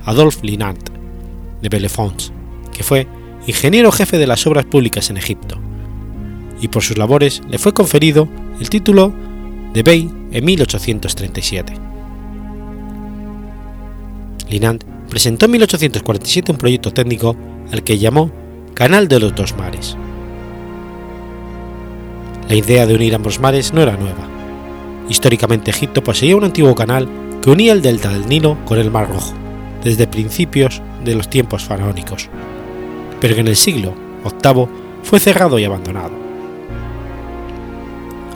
Adolphe 0.05 0.47
Linant 0.47 0.91
de 1.61 1.69
Bellefonds, 1.69 2.33
que 2.73 2.85
fue 2.85 3.09
ingeniero 3.49 3.91
jefe 3.91 4.17
de 4.17 4.29
las 4.29 4.47
obras 4.47 4.65
públicas 4.65 5.11
en 5.11 5.17
Egipto, 5.17 5.59
y 6.61 6.69
por 6.69 6.85
sus 6.85 6.97
labores 6.97 7.43
le 7.49 7.59
fue 7.59 7.75
conferido 7.75 8.29
el 8.61 8.71
título 8.71 9.13
de 9.73 9.83
Bey 9.83 10.11
en 10.31 10.45
1837. 10.45 11.75
Linant 14.49 14.85
presentó 15.09 15.47
en 15.47 15.53
1847 15.53 16.53
un 16.53 16.59
proyecto 16.59 16.93
técnico 16.93 17.37
al 17.73 17.83
que 17.83 17.99
llamó 17.99 18.31
Canal 18.75 19.09
de 19.09 19.21
los 19.21 19.35
Dos 19.35 19.57
Mares. 19.57 19.97
La 22.49 22.55
idea 22.55 22.87
de 22.87 22.95
unir 22.95 23.15
ambos 23.15 23.41
mares 23.41 23.73
no 23.73 23.83
era 23.83 23.97
nueva. 23.97 24.29
Históricamente 25.09 25.71
Egipto 25.71 26.05
poseía 26.05 26.37
un 26.37 26.45
antiguo 26.45 26.75
canal 26.75 27.09
que 27.43 27.51
unía 27.51 27.73
el 27.73 27.83
delta 27.83 28.11
del 28.11 28.29
Nilo 28.29 28.59
con 28.65 28.79
el 28.79 28.91
Mar 28.91 29.09
Rojo, 29.09 29.35
desde 29.83 30.07
principios 30.07 30.81
de 31.05 31.15
los 31.15 31.29
tiempos 31.29 31.65
faraónicos, 31.65 32.29
pero 33.21 33.35
que 33.35 33.41
en 33.41 33.49
el 33.49 33.57
siglo 33.57 33.95
VIII 34.25 34.69
fue 35.03 35.21
cerrado 35.21 35.59
y 35.59 35.65
abandonado. 35.65 36.24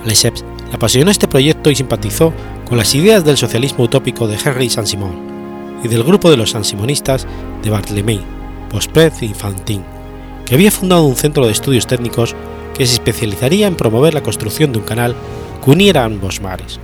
Lesseps 0.04 0.44
le 0.68 0.74
apasionó 0.74 1.10
este 1.10 1.28
proyecto 1.28 1.70
y 1.70 1.74
simpatizó 1.74 2.32
con 2.66 2.78
las 2.78 2.94
ideas 2.94 3.24
del 3.24 3.36
socialismo 3.36 3.84
utópico 3.84 4.28
de 4.28 4.38
Henry 4.42 4.68
Saint-Simon 4.68 5.80
y 5.82 5.88
del 5.88 6.04
grupo 6.04 6.30
de 6.30 6.36
los 6.36 6.50
saint-simonistas 6.50 7.26
de 7.62 7.70
Barthélemy, 7.70 8.20
Bospret 8.72 9.22
y 9.22 9.34
Fantin, 9.34 9.82
que 10.44 10.54
había 10.54 10.70
fundado 10.70 11.04
un 11.04 11.16
centro 11.16 11.46
de 11.46 11.52
estudios 11.52 11.86
técnicos 11.86 12.34
que 12.76 12.86
se 12.86 12.94
especializaría 12.94 13.66
en 13.66 13.76
promover 13.76 14.14
la 14.14 14.22
construcción 14.22 14.72
de 14.72 14.78
un 14.78 14.84
canal 14.84 15.14
que 15.64 15.70
uniera 15.70 16.04
ambos 16.04 16.40
mares, 16.40 16.78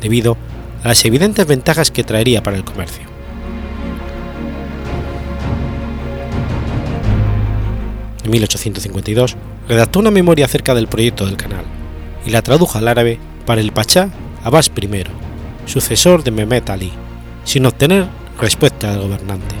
debido 0.00 0.36
a 0.82 0.88
las 0.88 1.04
evidentes 1.04 1.46
ventajas 1.46 1.90
que 1.90 2.04
traería 2.04 2.42
para 2.42 2.56
el 2.56 2.64
comercio. 2.64 3.08
En 8.24 8.30
1852 8.30 9.36
redactó 9.68 9.98
una 9.98 10.10
memoria 10.10 10.44
acerca 10.44 10.74
del 10.74 10.88
proyecto 10.88 11.26
del 11.26 11.36
canal, 11.36 11.64
y 12.24 12.30
la 12.30 12.42
tradujo 12.42 12.78
al 12.78 12.88
árabe 12.88 13.18
para 13.46 13.60
el 13.60 13.72
Pachá 13.72 14.10
Abbas 14.44 14.70
I, 14.74 15.04
sucesor 15.66 16.22
de 16.22 16.30
Mehmet 16.30 16.70
Ali, 16.70 16.92
sin 17.44 17.66
obtener 17.66 18.06
respuesta 18.40 18.90
del 18.90 19.02
gobernante. 19.02 19.54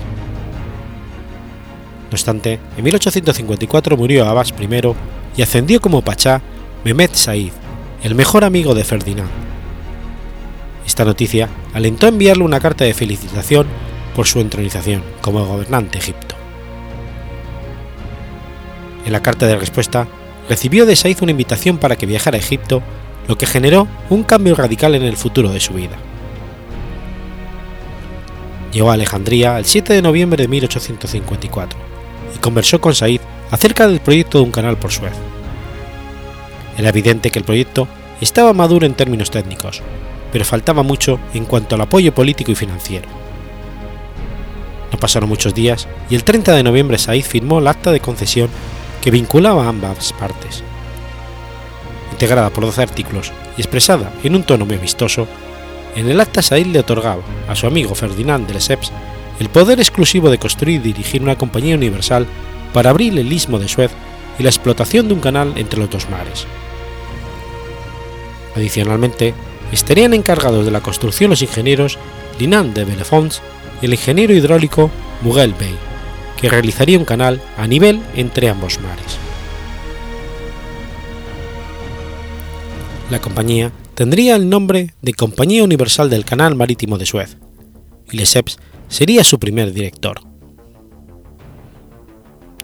No 2.10 2.12
obstante, 2.12 2.58
en 2.76 2.84
1854 2.84 3.96
murió 3.96 4.26
Abbas 4.26 4.52
I 4.58 4.94
y 5.36 5.42
ascendió 5.42 5.80
como 5.80 6.02
Pachá 6.02 6.40
Mehmet 6.84 7.14
Said, 7.14 7.52
el 8.02 8.14
mejor 8.14 8.44
amigo 8.44 8.74
de 8.74 8.84
Ferdinand. 8.84 9.30
Esta 10.86 11.04
noticia 11.04 11.48
alentó 11.74 12.06
a 12.06 12.08
enviarle 12.08 12.42
una 12.42 12.58
carta 12.58 12.84
de 12.84 12.94
felicitación 12.94 13.66
por 14.16 14.26
su 14.26 14.40
entronización 14.40 15.02
como 15.20 15.46
gobernante 15.46 15.92
de 15.92 15.98
Egipto. 15.98 16.34
En 19.04 19.12
la 19.12 19.22
carta 19.22 19.46
de 19.46 19.56
respuesta, 19.56 20.08
recibió 20.50 20.84
de 20.84 20.96
Said 20.96 21.18
una 21.22 21.30
invitación 21.30 21.78
para 21.78 21.94
que 21.94 22.06
viajara 22.06 22.36
a 22.36 22.40
Egipto, 22.40 22.82
lo 23.28 23.38
que 23.38 23.46
generó 23.46 23.86
un 24.10 24.24
cambio 24.24 24.56
radical 24.56 24.96
en 24.96 25.04
el 25.04 25.16
futuro 25.16 25.52
de 25.52 25.60
su 25.60 25.74
vida. 25.74 25.96
Llegó 28.72 28.90
a 28.90 28.94
Alejandría 28.94 29.56
el 29.58 29.64
7 29.64 29.92
de 29.92 30.02
noviembre 30.02 30.42
de 30.42 30.48
1854 30.48 31.78
y 32.34 32.38
conversó 32.40 32.80
con 32.80 32.96
Said 32.96 33.20
acerca 33.52 33.86
del 33.86 34.00
proyecto 34.00 34.38
de 34.38 34.44
un 34.44 34.50
canal 34.50 34.76
por 34.76 34.90
Suez. 34.90 35.12
Era 36.76 36.88
evidente 36.88 37.30
que 37.30 37.38
el 37.38 37.44
proyecto 37.44 37.86
estaba 38.20 38.52
maduro 38.52 38.86
en 38.86 38.94
términos 38.94 39.30
técnicos, 39.30 39.82
pero 40.32 40.44
faltaba 40.44 40.82
mucho 40.82 41.20
en 41.32 41.44
cuanto 41.44 41.76
al 41.76 41.82
apoyo 41.82 42.12
político 42.12 42.50
y 42.50 42.56
financiero. 42.56 43.08
No 44.90 44.98
pasaron 44.98 45.28
muchos 45.28 45.54
días 45.54 45.86
y 46.08 46.16
el 46.16 46.24
30 46.24 46.56
de 46.56 46.64
noviembre 46.64 46.98
Said 46.98 47.22
firmó 47.22 47.60
el 47.60 47.68
acta 47.68 47.92
de 47.92 48.00
concesión 48.00 48.50
que 49.00 49.10
vinculaba 49.10 49.64
a 49.64 49.68
ambas 49.68 50.12
partes. 50.12 50.62
Integrada 52.12 52.50
por 52.50 52.64
12 52.64 52.82
artículos 52.82 53.32
y 53.56 53.60
expresada 53.60 54.12
en 54.22 54.34
un 54.34 54.42
tono 54.42 54.66
muy 54.66 54.76
amistoso, 54.76 55.26
en 55.96 56.08
el 56.08 56.20
acta 56.20 56.42
Said 56.42 56.66
le 56.66 56.80
otorgaba 56.80 57.22
a 57.48 57.56
su 57.56 57.66
amigo 57.66 57.94
Ferdinand 57.94 58.46
de 58.46 58.54
Lesseps 58.54 58.92
el 59.40 59.48
poder 59.48 59.80
exclusivo 59.80 60.30
de 60.30 60.38
construir 60.38 60.76
y 60.76 60.92
dirigir 60.92 61.22
una 61.22 61.36
compañía 61.36 61.74
universal 61.74 62.26
para 62.72 62.90
abrir 62.90 63.18
el 63.18 63.32
istmo 63.32 63.58
de 63.58 63.68
Suez 63.68 63.90
y 64.38 64.42
la 64.42 64.50
explotación 64.50 65.08
de 65.08 65.14
un 65.14 65.20
canal 65.20 65.54
entre 65.56 65.80
los 65.80 65.90
dos 65.90 66.08
mares. 66.10 66.46
Adicionalmente, 68.54 69.34
estarían 69.72 70.14
encargados 70.14 70.64
de 70.64 70.70
la 70.70 70.80
construcción 70.80 71.30
los 71.30 71.42
ingenieros 71.42 71.98
Linan 72.38 72.74
de 72.74 72.84
Belefons 72.84 73.42
y 73.80 73.86
el 73.86 73.92
ingeniero 73.92 74.34
hidráulico 74.34 74.90
Mughel 75.22 75.54
Bey, 75.54 75.74
que 76.40 76.48
realizaría 76.48 76.98
un 76.98 77.04
canal 77.04 77.40
a 77.56 77.66
nivel 77.66 78.00
entre 78.14 78.48
ambos 78.48 78.80
mares. 78.80 79.18
La 83.10 83.20
compañía 83.20 83.72
tendría 83.94 84.36
el 84.36 84.48
nombre 84.48 84.94
de 85.02 85.14
Compañía 85.14 85.64
Universal 85.64 86.08
del 86.08 86.24
Canal 86.24 86.54
Marítimo 86.54 86.96
de 86.96 87.06
Suez, 87.06 87.36
y 88.10 88.16
Lesseps 88.16 88.58
sería 88.88 89.24
su 89.24 89.38
primer 89.38 89.72
director. 89.72 90.20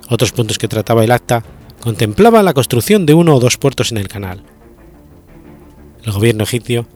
Otros 0.09 0.33
puntos 0.33 0.59
que 0.59 0.69
trataba 0.69 1.05
el 1.05 1.11
acta 1.11 1.45
contemplaban 1.81 2.45
la 2.45 2.55
construcción 2.55 3.07
de 3.07 3.15
uno 3.15 3.35
o 3.35 3.41
dos 3.41 3.59
puertos 3.59 3.91
en 3.91 3.99
el 3.99 4.09
canal. 4.09 4.45
El 6.05 6.13
gobierno 6.13 6.45
egipcio 6.45 6.87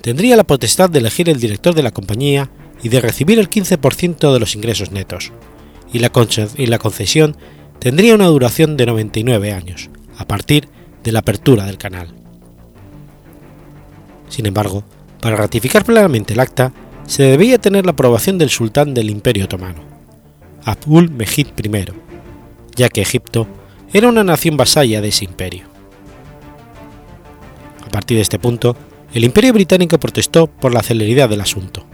tendría 0.00 0.36
la 0.36 0.44
potestad 0.44 0.88
de 0.88 1.00
elegir 1.00 1.28
el 1.28 1.40
director 1.40 1.74
de 1.74 1.82
la 1.82 1.90
compañía 1.90 2.48
y 2.82 2.88
de 2.88 3.00
recibir 3.00 3.38
el 3.38 3.50
15% 3.50 4.32
de 4.32 4.40
los 4.40 4.54
ingresos 4.54 4.92
netos, 4.92 5.32
y 5.92 5.98
la, 5.98 6.78
concesión 6.78 7.36
tendría 7.78 8.14
una 8.14 8.26
duración 8.26 8.76
de 8.76 8.86
99 8.86 9.52
años, 9.52 9.90
a 10.16 10.26
partir 10.26 10.68
de 11.02 11.12
la 11.12 11.20
apertura 11.20 11.66
del 11.66 11.78
canal. 11.78 12.14
Sin 14.28 14.46
embargo, 14.46 14.84
para 15.20 15.36
ratificar 15.36 15.84
plenamente 15.84 16.34
el 16.34 16.40
acta, 16.40 16.72
se 17.06 17.24
debía 17.24 17.58
tener 17.58 17.84
la 17.84 17.92
aprobación 17.92 18.38
del 18.38 18.50
sultán 18.50 18.94
del 18.94 19.10
Imperio 19.10 19.46
Otomano, 19.46 19.82
Abdul 20.64 21.10
Mejid 21.10 21.48
I, 21.62 21.84
ya 22.76 22.88
que 22.88 23.02
Egipto 23.02 23.48
era 23.92 24.08
una 24.08 24.22
nación 24.22 24.56
vasalla 24.56 25.00
de 25.00 25.08
ese 25.08 25.24
imperio. 25.24 25.64
A 27.84 27.90
partir 27.90 28.16
de 28.16 28.22
este 28.22 28.38
punto, 28.38 28.76
el 29.12 29.24
Imperio 29.24 29.52
británico 29.52 29.98
protestó 29.98 30.46
por 30.46 30.72
la 30.72 30.84
celeridad 30.84 31.28
del 31.28 31.40
asunto. 31.40 31.84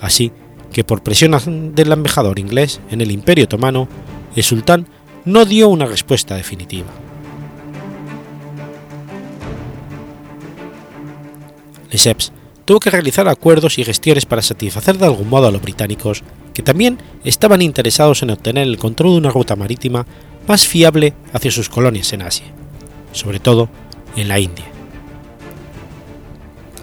Así 0.00 0.32
que 0.72 0.84
por 0.84 1.02
presión 1.02 1.74
del 1.74 1.92
embajador 1.92 2.38
inglés 2.38 2.80
en 2.90 3.00
el 3.00 3.10
Imperio 3.10 3.44
Otomano, 3.44 3.88
el 4.34 4.42
sultán 4.42 4.86
no 5.24 5.44
dio 5.44 5.68
una 5.68 5.86
respuesta 5.86 6.34
definitiva. 6.34 6.88
Lesseps 11.90 12.32
tuvo 12.64 12.80
que 12.80 12.90
realizar 12.90 13.28
acuerdos 13.28 13.78
y 13.78 13.84
gestiones 13.84 14.24
para 14.24 14.40
satisfacer 14.40 14.96
de 14.96 15.04
algún 15.04 15.28
modo 15.28 15.48
a 15.48 15.50
los 15.50 15.60
británicos, 15.60 16.22
que 16.54 16.62
también 16.62 16.98
estaban 17.24 17.60
interesados 17.60 18.22
en 18.22 18.30
obtener 18.30 18.66
el 18.66 18.78
control 18.78 19.12
de 19.12 19.18
una 19.18 19.30
ruta 19.30 19.56
marítima 19.56 20.06
más 20.48 20.66
fiable 20.66 21.12
hacia 21.32 21.50
sus 21.50 21.68
colonias 21.68 22.12
en 22.12 22.22
Asia, 22.22 22.46
sobre 23.12 23.40
todo 23.40 23.68
en 24.16 24.28
la 24.28 24.38
India. 24.38 24.64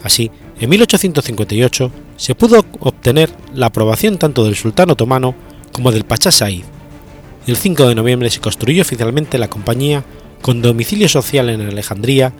Así, 0.04 0.32
en 0.60 0.70
1858 0.70 1.92
se 2.20 2.36
pudo 2.36 2.66
obtener 2.82 3.32
la 3.54 3.68
aprobación 3.68 4.18
tanto 4.18 4.44
del 4.44 4.58
sultán 4.58 4.90
otomano 4.90 5.34
como 5.72 5.94
del 5.94 6.04
Pachá 6.04 6.32
Said, 6.32 6.66
el 7.48 7.56
5 7.56 7.88
de 7.88 7.96
noviembre 7.96 8.30
se 8.30 8.42
construyó 8.42 8.82
oficialmente 8.82 9.38
la 9.38 9.50
compañía 9.50 10.04
con 10.42 10.62
domicilio 10.62 11.08
social 11.08 11.50
en 11.50 11.62
Alejandría 11.62 12.34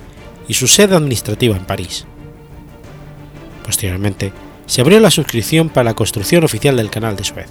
y 0.50 0.54
su 0.54 0.68
sede 0.68 0.96
administrativa 0.96 1.56
en 1.56 1.66
París. 1.66 2.06
Posteriormente, 3.64 4.34
se 4.66 4.82
abrió 4.82 5.00
la 5.00 5.12
suscripción 5.12 5.70
para 5.70 5.86
la 5.86 5.94
construcción 5.94 6.44
oficial 6.44 6.76
del 6.76 6.90
canal 6.90 7.16
de 7.16 7.24
Suez. 7.24 7.48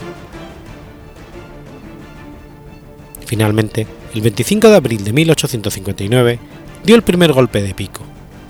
Finalmente, 3.24 3.86
el 4.14 4.20
25 4.20 4.68
de 4.68 4.76
abril 4.76 5.02
de 5.02 5.12
1859 5.14 6.38
dio 6.84 6.94
el 6.94 7.02
primer 7.02 7.32
golpe 7.32 7.62
de 7.62 7.74
pico, 7.74 8.02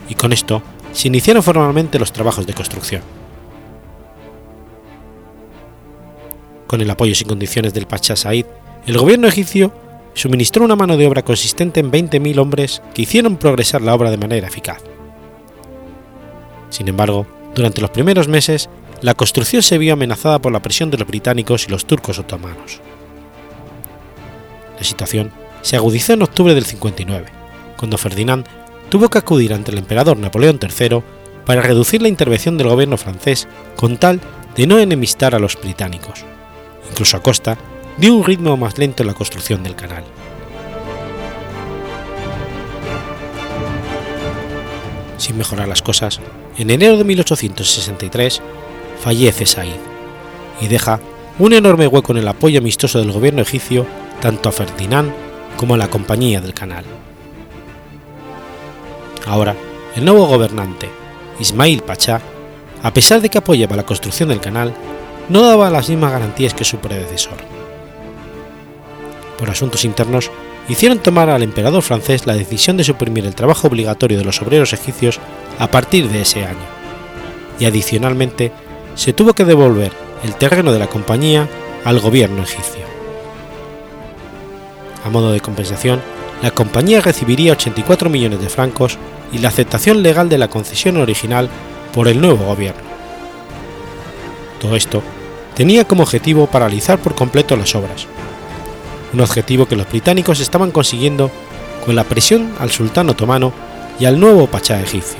y 0.08 0.14
con 0.14 0.32
esto 0.32 0.62
se 0.92 1.08
iniciaron 1.08 1.42
formalmente 1.42 1.98
los 1.98 2.12
trabajos 2.12 2.46
de 2.46 2.54
construcción. 2.54 3.17
Con 6.68 6.82
el 6.82 6.90
apoyo 6.90 7.14
sin 7.14 7.26
condiciones 7.26 7.72
del 7.72 7.86
Pachá 7.86 8.14
Said, 8.14 8.44
el 8.86 8.98
gobierno 8.98 9.26
egipcio 9.26 9.72
suministró 10.12 10.66
una 10.66 10.76
mano 10.76 10.98
de 10.98 11.06
obra 11.06 11.24
consistente 11.24 11.80
en 11.80 11.90
20.000 11.90 12.38
hombres 12.38 12.82
que 12.92 13.02
hicieron 13.02 13.38
progresar 13.38 13.80
la 13.80 13.94
obra 13.94 14.10
de 14.10 14.18
manera 14.18 14.48
eficaz. 14.48 14.82
Sin 16.68 16.86
embargo, 16.86 17.26
durante 17.54 17.80
los 17.80 17.88
primeros 17.88 18.28
meses, 18.28 18.68
la 19.00 19.14
construcción 19.14 19.62
se 19.62 19.78
vio 19.78 19.94
amenazada 19.94 20.40
por 20.40 20.52
la 20.52 20.60
presión 20.60 20.90
de 20.90 20.98
los 20.98 21.08
británicos 21.08 21.66
y 21.66 21.70
los 21.70 21.86
turcos 21.86 22.18
otomanos. 22.18 22.82
La 24.76 24.84
situación 24.84 25.32
se 25.62 25.76
agudizó 25.76 26.12
en 26.12 26.22
octubre 26.22 26.54
del 26.54 26.66
59, 26.66 27.28
cuando 27.78 27.96
Ferdinand 27.96 28.44
tuvo 28.90 29.08
que 29.08 29.16
acudir 29.16 29.54
ante 29.54 29.70
el 29.70 29.78
emperador 29.78 30.18
Napoleón 30.18 30.60
III 30.60 31.00
para 31.46 31.62
reducir 31.62 32.02
la 32.02 32.08
intervención 32.08 32.58
del 32.58 32.68
gobierno 32.68 32.98
francés 32.98 33.48
con 33.74 33.96
tal 33.96 34.20
de 34.54 34.66
no 34.66 34.78
enemistar 34.78 35.34
a 35.34 35.38
los 35.38 35.58
británicos 35.58 36.26
incluso 36.90 37.16
a 37.16 37.22
costa 37.22 37.58
de 37.96 38.10
un 38.10 38.24
ritmo 38.24 38.56
más 38.56 38.78
lento 38.78 39.02
en 39.02 39.08
la 39.08 39.14
construcción 39.14 39.62
del 39.62 39.74
canal. 39.74 40.04
Sin 45.16 45.36
mejorar 45.36 45.68
las 45.68 45.82
cosas, 45.82 46.20
en 46.56 46.70
enero 46.70 46.96
de 46.96 47.04
1863 47.04 48.40
fallece 49.02 49.46
Said 49.46 49.74
y 50.60 50.68
deja 50.68 51.00
un 51.38 51.52
enorme 51.52 51.86
hueco 51.86 52.12
en 52.12 52.18
el 52.18 52.28
apoyo 52.28 52.58
amistoso 52.58 52.98
del 52.98 53.12
gobierno 53.12 53.42
egipcio 53.42 53.86
tanto 54.20 54.48
a 54.48 54.52
Ferdinand 54.52 55.12
como 55.56 55.74
a 55.74 55.78
la 55.78 55.90
compañía 55.90 56.40
del 56.40 56.54
canal. 56.54 56.84
Ahora, 59.26 59.54
el 59.94 60.04
nuevo 60.04 60.26
gobernante, 60.26 60.88
Ismail 61.38 61.82
Pachá, 61.82 62.20
a 62.82 62.92
pesar 62.92 63.20
de 63.20 63.28
que 63.28 63.38
apoyaba 63.38 63.76
la 63.76 63.86
construcción 63.86 64.28
del 64.28 64.40
canal, 64.40 64.72
no 65.28 65.42
daba 65.42 65.70
las 65.70 65.88
mismas 65.88 66.12
garantías 66.12 66.54
que 66.54 66.64
su 66.64 66.78
predecesor. 66.78 67.36
Por 69.38 69.50
asuntos 69.50 69.84
internos, 69.84 70.30
hicieron 70.68 70.98
tomar 70.98 71.30
al 71.30 71.42
emperador 71.42 71.82
francés 71.82 72.26
la 72.26 72.34
decisión 72.34 72.76
de 72.76 72.84
suprimir 72.84 73.24
el 73.24 73.34
trabajo 73.34 73.68
obligatorio 73.68 74.18
de 74.18 74.24
los 74.24 74.40
obreros 74.42 74.72
egipcios 74.72 75.20
a 75.58 75.70
partir 75.70 76.08
de 76.08 76.22
ese 76.22 76.44
año, 76.44 76.66
y 77.58 77.64
adicionalmente 77.64 78.52
se 78.94 79.12
tuvo 79.12 79.32
que 79.32 79.44
devolver 79.44 79.92
el 80.24 80.34
terreno 80.34 80.72
de 80.72 80.78
la 80.78 80.88
compañía 80.88 81.48
al 81.84 82.00
gobierno 82.00 82.42
egipcio. 82.42 82.84
A 85.04 85.10
modo 85.10 85.32
de 85.32 85.40
compensación, 85.40 86.00
la 86.42 86.50
compañía 86.50 87.00
recibiría 87.00 87.52
84 87.52 88.10
millones 88.10 88.40
de 88.40 88.48
francos 88.48 88.98
y 89.32 89.38
la 89.38 89.48
aceptación 89.48 90.02
legal 90.02 90.28
de 90.28 90.38
la 90.38 90.48
concesión 90.48 90.96
original 90.96 91.48
por 91.92 92.08
el 92.08 92.20
nuevo 92.20 92.44
gobierno. 92.44 92.82
Todo 94.60 94.76
esto 94.76 95.02
tenía 95.58 95.84
como 95.84 96.04
objetivo 96.04 96.46
paralizar 96.46 97.00
por 97.00 97.16
completo 97.16 97.56
las 97.56 97.74
obras, 97.74 98.06
un 99.12 99.20
objetivo 99.20 99.66
que 99.66 99.74
los 99.74 99.88
británicos 99.88 100.38
estaban 100.38 100.70
consiguiendo 100.70 101.32
con 101.84 101.96
la 101.96 102.04
presión 102.04 102.54
al 102.60 102.70
sultán 102.70 103.10
otomano 103.10 103.52
y 103.98 104.04
al 104.04 104.20
nuevo 104.20 104.46
Pachá 104.46 104.80
egipcio. 104.80 105.18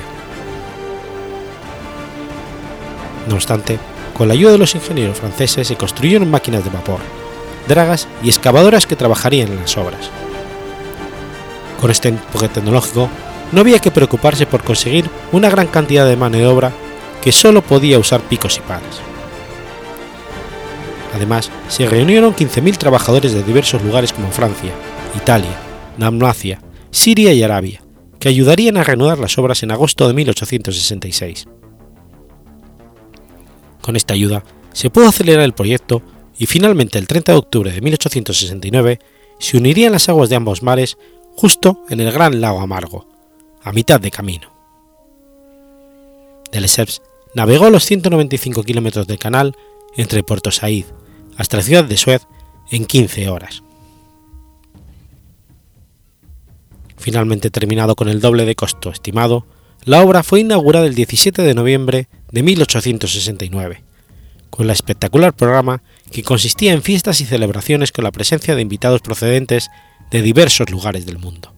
No 3.29 3.35
obstante, 3.35 3.81
con 4.14 4.29
la 4.29 4.35
ayuda 4.35 4.53
de 4.53 4.59
los 4.59 4.77
ingenieros 4.77 5.18
franceses 5.18 5.66
se 5.66 5.74
construyeron 5.74 6.31
máquinas 6.31 6.62
de 6.62 6.70
vapor, 6.70 7.01
dragas 7.66 8.07
y 8.22 8.29
excavadoras 8.29 8.87
que 8.87 8.94
trabajarían 8.94 9.48
en 9.48 9.57
las 9.57 9.77
obras. 9.77 10.09
Con 11.81 11.90
este 11.90 12.11
empuje 12.11 12.48
tecnológico 12.48 13.09
no 13.51 13.61
había 13.61 13.81
que 13.81 13.90
preocuparse 13.90 14.46
por 14.46 14.62
conseguir 14.62 15.11
una 15.33 15.51
gran 15.51 15.66
cantidad 15.66 16.07
de 16.07 16.16
mano 16.16 16.38
de 16.38 16.46
obra 16.46 16.70
que 17.24 17.33
solo 17.33 17.61
podía 17.61 17.98
usar 17.98 18.20
picos 18.20 18.57
y 18.59 18.61
palas. 18.61 19.07
Además, 21.14 21.50
se 21.68 21.88
reunieron 21.88 22.34
15.000 22.34 22.76
trabajadores 22.76 23.32
de 23.32 23.42
diversos 23.42 23.82
lugares 23.82 24.12
como 24.12 24.30
Francia, 24.30 24.72
Italia, 25.16 25.56
Dalmacia, 25.96 26.60
Siria 26.90 27.32
y 27.32 27.42
Arabia, 27.42 27.82
que 28.18 28.28
ayudarían 28.28 28.76
a 28.76 28.84
reanudar 28.84 29.18
las 29.18 29.38
obras 29.38 29.62
en 29.62 29.70
agosto 29.70 30.06
de 30.06 30.14
1866. 30.14 31.46
Con 33.80 33.96
esta 33.96 34.14
ayuda 34.14 34.44
se 34.72 34.90
pudo 34.90 35.08
acelerar 35.08 35.44
el 35.44 35.54
proyecto 35.54 36.02
y 36.38 36.46
finalmente 36.46 36.98
el 36.98 37.06
30 37.06 37.32
de 37.32 37.38
octubre 37.38 37.72
de 37.72 37.80
1869 37.80 38.98
se 39.38 39.56
unirían 39.56 39.92
las 39.92 40.08
aguas 40.08 40.28
de 40.28 40.36
ambos 40.36 40.62
mares 40.62 40.98
justo 41.36 41.84
en 41.88 42.00
el 42.00 42.12
gran 42.12 42.40
lago 42.40 42.60
Amargo, 42.60 43.08
a 43.62 43.72
mitad 43.72 44.00
de 44.00 44.10
camino. 44.10 44.52
De 46.52 46.60
Lesseps 46.60 47.02
navegó 47.34 47.70
los 47.70 47.84
195 47.84 48.62
kilómetros 48.62 49.06
del 49.06 49.18
canal 49.18 49.56
entre 49.96 50.22
Puerto 50.22 50.51
Said 50.51 50.85
hasta 51.37 51.57
la 51.57 51.62
ciudad 51.62 51.85
de 51.85 51.96
Suez 51.96 52.27
en 52.70 52.85
15 52.85 53.29
horas. 53.29 53.62
Finalmente 56.96 57.51
terminado 57.51 57.94
con 57.94 58.09
el 58.09 58.20
doble 58.20 58.44
de 58.44 58.57
costo 58.57 58.90
estimado, 58.90 59.46
la 59.85 60.03
obra 60.03 60.22
fue 60.22 60.40
inaugurada 60.40 60.87
el 60.87 60.94
17 60.94 61.42
de 61.42 61.55
noviembre 61.55 62.09
de 62.33 62.42
1869, 62.42 63.85
con 64.51 64.66
la 64.66 64.72
espectacular 64.72 65.33
programa 65.33 65.83
que 66.11 66.24
consistía 66.24 66.72
en 66.72 66.83
fiestas 66.83 67.20
y 67.20 67.24
celebraciones 67.24 67.92
con 67.92 68.05
la 68.05 68.11
presencia 68.11 68.55
de 68.55 68.62
invitados 68.62 69.01
procedentes 69.01 69.70
de 70.11 70.22
diversos 70.22 70.70
lugares 70.70 71.07
del 71.07 71.18
mundo. 71.18 71.55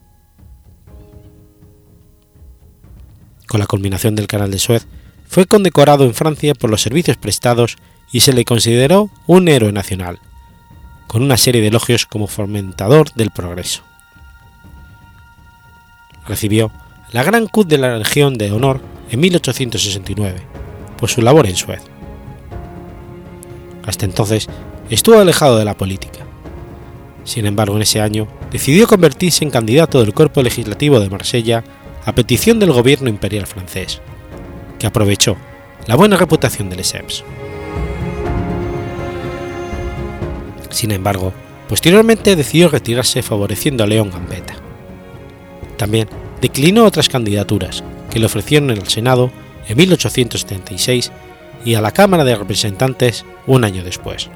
Con 3.47 3.59
la 3.59 3.67
culminación 3.67 4.15
del 4.15 4.29
Canal 4.29 4.51
de 4.51 4.59
Suez, 4.59 4.87
fue 5.27 5.47
condecorado 5.47 6.05
en 6.05 6.15
Francia 6.15 6.55
por 6.55 6.71
los 6.71 6.83
servicios 6.83 7.17
prestados 7.17 7.79
y 8.13 8.21
se 8.21 8.33
le 8.33 8.45
consideró 8.45 9.11
un 9.27 9.49
héroe 9.49 9.73
nacional, 9.73 10.19
con 11.07 11.23
una 11.23 11.37
serie 11.37 11.61
de 11.61 11.69
elogios 11.69 12.07
como 12.07 12.27
fomentador 12.27 13.13
del 13.15 13.31
progreso. 13.31 13.83
Recibió 16.27 16.71
la 17.13 17.23
Gran 17.23 17.47
Cruz 17.47 17.67
de 17.67 17.79
la 17.79 17.99
Legión 17.99 18.39
de 18.39 18.53
Honor 18.53 18.81
en 19.11 19.21
1869 19.21 20.41
por 20.97 21.09
su 21.09 21.23
labor 21.23 21.47
en 21.47 21.57
Suez. 21.57 21.83
Hasta 23.85 24.05
entonces 24.05 24.49
estuvo 24.91 25.19
alejado 25.19 25.59
de 25.59 25.65
la 25.65 25.77
política. 25.77 26.21
Sin 27.25 27.47
embargo, 27.47 27.77
en 27.77 27.83
ese 27.83 28.01
año 28.01 28.29
decidió 28.51 28.87
convertirse 28.87 29.45
en 29.45 29.51
candidato 29.51 30.01
del 30.01 30.15
cuerpo 30.15 30.43
legislativo 30.43 31.01
de 31.01 31.11
Marsella 31.11 31.65
a 32.05 32.15
petición 32.15 32.59
del 32.59 32.73
gobierno 32.73 33.09
imperial 33.09 33.47
francés, 33.47 34.01
que 34.79 34.87
aprovechó 34.87 35.37
la 35.87 35.97
buena 35.97 36.17
reputación 36.17 36.71
de 36.71 36.77
Lesseps. 36.77 37.25
Sin 40.71 40.91
embargo, 40.91 41.33
posteriormente 41.69 42.37
decidió 42.37 42.69
retirarse 42.69 43.23
favoreciendo 43.23 43.85
a 43.85 43.87
León 43.87 44.11
Gambetta. 44.11 44.55
También 45.77 46.09
declinó 46.41 46.85
otras 46.85 47.09
candidaturas 47.09 47.85
que 48.11 48.19
le 48.19 48.27
ofrecieron 48.27 48.71
en 48.71 48.79
el 48.79 48.89
Senado 48.89 49.31
en 49.69 49.77
1876 49.77 51.13
y 51.65 51.75
a 51.75 51.81
la 51.81 51.93
Cámara 51.93 52.25
de 52.25 52.35
Representantes 52.35 53.25
un 53.47 53.65
año 53.65 53.85
después. 53.85 54.31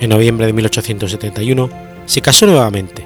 En 0.00 0.10
noviembre 0.10 0.46
de 0.46 0.52
1871 0.52 1.70
se 2.06 2.22
casó 2.22 2.46
nuevamente, 2.46 3.04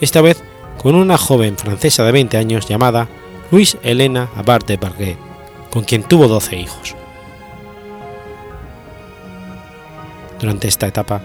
esta 0.00 0.20
vez 0.20 0.42
con 0.78 0.94
una 0.94 1.16
joven 1.16 1.56
francesa 1.56 2.04
de 2.04 2.12
20 2.12 2.36
años 2.36 2.68
llamada 2.68 3.08
Louise 3.50 3.78
Helena 3.82 4.28
Abad 4.36 4.60
de 4.60 4.76
Barguet, 4.76 5.16
con 5.74 5.82
quien 5.82 6.04
tuvo 6.04 6.28
12 6.28 6.56
hijos. 6.56 6.94
Durante 10.40 10.68
esta 10.68 10.86
etapa, 10.86 11.20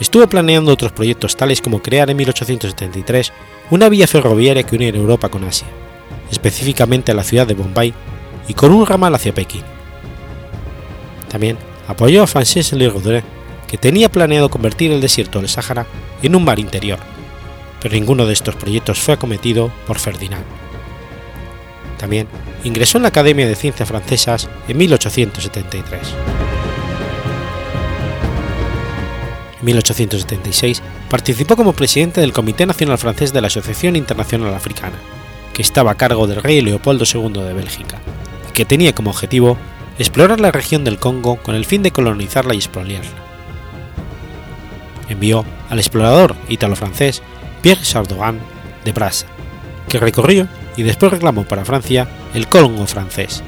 estuvo 0.00 0.26
planeando 0.26 0.72
otros 0.72 0.92
proyectos 0.92 1.36
tales 1.36 1.60
como 1.60 1.82
crear 1.82 2.08
en 2.08 2.16
1873 2.16 3.30
una 3.70 3.90
vía 3.90 4.06
ferroviaria 4.06 4.62
que 4.62 4.74
uniera 4.74 4.96
Europa 4.96 5.28
con 5.28 5.44
Asia, 5.44 5.68
específicamente 6.30 7.12
a 7.12 7.14
la 7.14 7.24
ciudad 7.24 7.46
de 7.46 7.52
Bombay 7.52 7.92
y 8.48 8.54
con 8.54 8.72
un 8.72 8.86
ramal 8.86 9.14
hacia 9.14 9.34
Pekín. 9.34 9.64
También 11.28 11.58
apoyó 11.86 12.22
a 12.22 12.26
Francis 12.26 12.72
Le 12.72 12.90
que 13.68 13.76
tenía 13.76 14.10
planeado 14.10 14.48
convertir 14.48 14.92
el 14.92 15.02
desierto 15.02 15.40
del 15.40 15.50
Sáhara 15.50 15.86
en 16.22 16.34
un 16.34 16.44
mar 16.44 16.58
interior, 16.58 16.98
pero 17.82 17.94
ninguno 17.94 18.24
de 18.24 18.32
estos 18.32 18.56
proyectos 18.56 18.98
fue 18.98 19.12
acometido 19.12 19.70
por 19.86 19.98
Ferdinand. 19.98 20.59
También 22.00 22.28
ingresó 22.64 22.96
en 22.96 23.02
la 23.02 23.10
Academia 23.10 23.46
de 23.46 23.54
Ciencias 23.54 23.86
Francesas 23.86 24.48
en 24.66 24.78
1873. 24.78 26.00
En 29.58 29.66
1876 29.66 30.82
participó 31.10 31.56
como 31.56 31.74
presidente 31.74 32.22
del 32.22 32.32
Comité 32.32 32.64
Nacional 32.64 32.96
Francés 32.96 33.34
de 33.34 33.42
la 33.42 33.48
Asociación 33.48 33.96
Internacional 33.96 34.54
Africana, 34.54 34.96
que 35.52 35.60
estaba 35.60 35.90
a 35.90 35.96
cargo 35.96 36.26
del 36.26 36.42
rey 36.42 36.62
Leopoldo 36.62 37.04
II 37.04 37.42
de 37.42 37.52
Bélgica, 37.52 37.98
y 38.48 38.52
que 38.52 38.64
tenía 38.64 38.94
como 38.94 39.10
objetivo 39.10 39.58
explorar 39.98 40.40
la 40.40 40.52
región 40.52 40.84
del 40.84 40.98
Congo 40.98 41.36
con 41.36 41.54
el 41.54 41.66
fin 41.66 41.82
de 41.82 41.90
colonizarla 41.90 42.54
y 42.54 42.58
expoliarla. 42.58 43.10
Envió 45.10 45.44
al 45.68 45.78
explorador 45.78 46.34
ítalo-francés 46.48 47.20
Pierre 47.60 47.84
Sardogan 47.84 48.40
de 48.86 48.92
Brasa, 48.92 49.26
que 49.90 49.98
recorrió 49.98 50.48
y 50.76 50.82
después 50.82 51.12
reclamó 51.12 51.44
para 51.44 51.64
Francia 51.64 52.08
el 52.34 52.48
Congo 52.48 52.86
francés, 52.86 53.42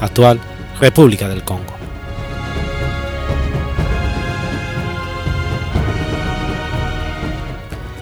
actual 0.00 0.40
República 0.80 1.28
del 1.28 1.44
Congo. 1.44 1.74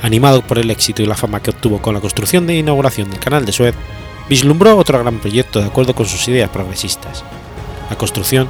Animado 0.02 0.42
por 0.42 0.58
el 0.58 0.70
éxito 0.70 1.02
y 1.02 1.06
la 1.06 1.14
fama 1.14 1.40
que 1.40 1.50
obtuvo 1.50 1.80
con 1.80 1.94
la 1.94 2.00
construcción 2.00 2.48
e 2.50 2.56
inauguración 2.56 3.08
del 3.08 3.20
Canal 3.20 3.44
de 3.44 3.52
Suez, 3.52 3.74
vislumbró 4.28 4.76
otro 4.76 4.98
gran 4.98 5.18
proyecto 5.18 5.60
de 5.60 5.66
acuerdo 5.66 5.94
con 5.94 6.06
sus 6.06 6.26
ideas 6.28 6.50
progresistas, 6.50 7.22
la 7.88 7.96
construcción 7.96 8.48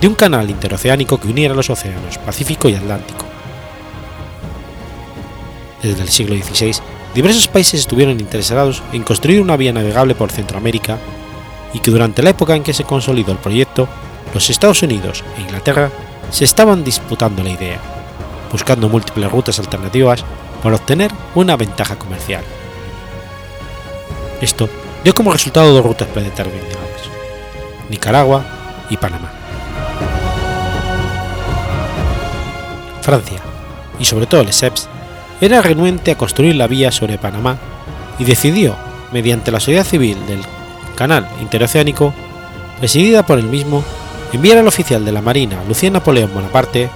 de 0.00 0.08
un 0.08 0.14
canal 0.14 0.50
interoceánico 0.50 1.20
que 1.20 1.28
uniera 1.28 1.54
los 1.54 1.70
océanos 1.70 2.18
Pacífico 2.18 2.68
y 2.68 2.74
Atlántico. 2.74 3.26
Desde 5.82 6.02
el 6.02 6.08
siglo 6.08 6.34
XVI, 6.34 6.80
diversos 7.14 7.48
países 7.48 7.80
estuvieron 7.80 8.20
interesados 8.20 8.82
en 8.92 9.02
construir 9.02 9.40
una 9.40 9.56
vía 9.56 9.72
navegable 9.72 10.14
por 10.14 10.30
Centroamérica 10.30 10.98
y 11.72 11.80
que 11.80 11.90
durante 11.90 12.22
la 12.22 12.30
época 12.30 12.54
en 12.54 12.62
que 12.62 12.72
se 12.72 12.84
consolidó 12.84 13.32
el 13.32 13.38
proyecto, 13.38 13.88
los 14.34 14.50
Estados 14.50 14.82
Unidos 14.82 15.24
e 15.36 15.40
Inglaterra 15.40 15.90
se 16.30 16.44
estaban 16.44 16.84
disputando 16.84 17.42
la 17.42 17.50
idea, 17.50 17.80
buscando 18.52 18.88
múltiples 18.88 19.30
rutas 19.30 19.58
alternativas 19.58 20.24
para 20.62 20.76
obtener 20.76 21.10
una 21.34 21.56
ventaja 21.56 21.96
comercial. 21.96 22.44
Esto 24.40 24.68
dio 25.02 25.14
como 25.14 25.32
resultado 25.32 25.72
dos 25.72 25.84
rutas 25.84 26.08
predeterminadas, 26.08 26.76
Nicaragua 27.88 28.44
y 28.90 28.96
Panamá. 28.96 29.32
Francia, 33.02 33.40
y 33.98 34.04
sobre 34.04 34.26
todo 34.26 34.44
Lesseps, 34.44 34.88
era 35.40 35.62
renuente 35.62 36.10
a 36.10 36.18
construir 36.18 36.56
la 36.56 36.66
vía 36.66 36.90
sobre 36.90 37.18
Panamá 37.18 37.58
y 38.18 38.24
decidió, 38.24 38.76
mediante 39.12 39.50
la 39.50 39.60
sociedad 39.60 39.84
civil 39.84 40.16
del 40.26 40.40
Canal 40.96 41.28
Interoceánico, 41.40 42.12
presidida 42.78 43.24
por 43.24 43.38
él 43.38 43.46
mismo, 43.46 43.84
enviar 44.32 44.58
al 44.58 44.68
oficial 44.68 45.04
de 45.04 45.12
la 45.12 45.22
Marina 45.22 45.62
Lucien 45.66 45.92
Napoleón 45.92 46.32
Bonaparte 46.34 46.90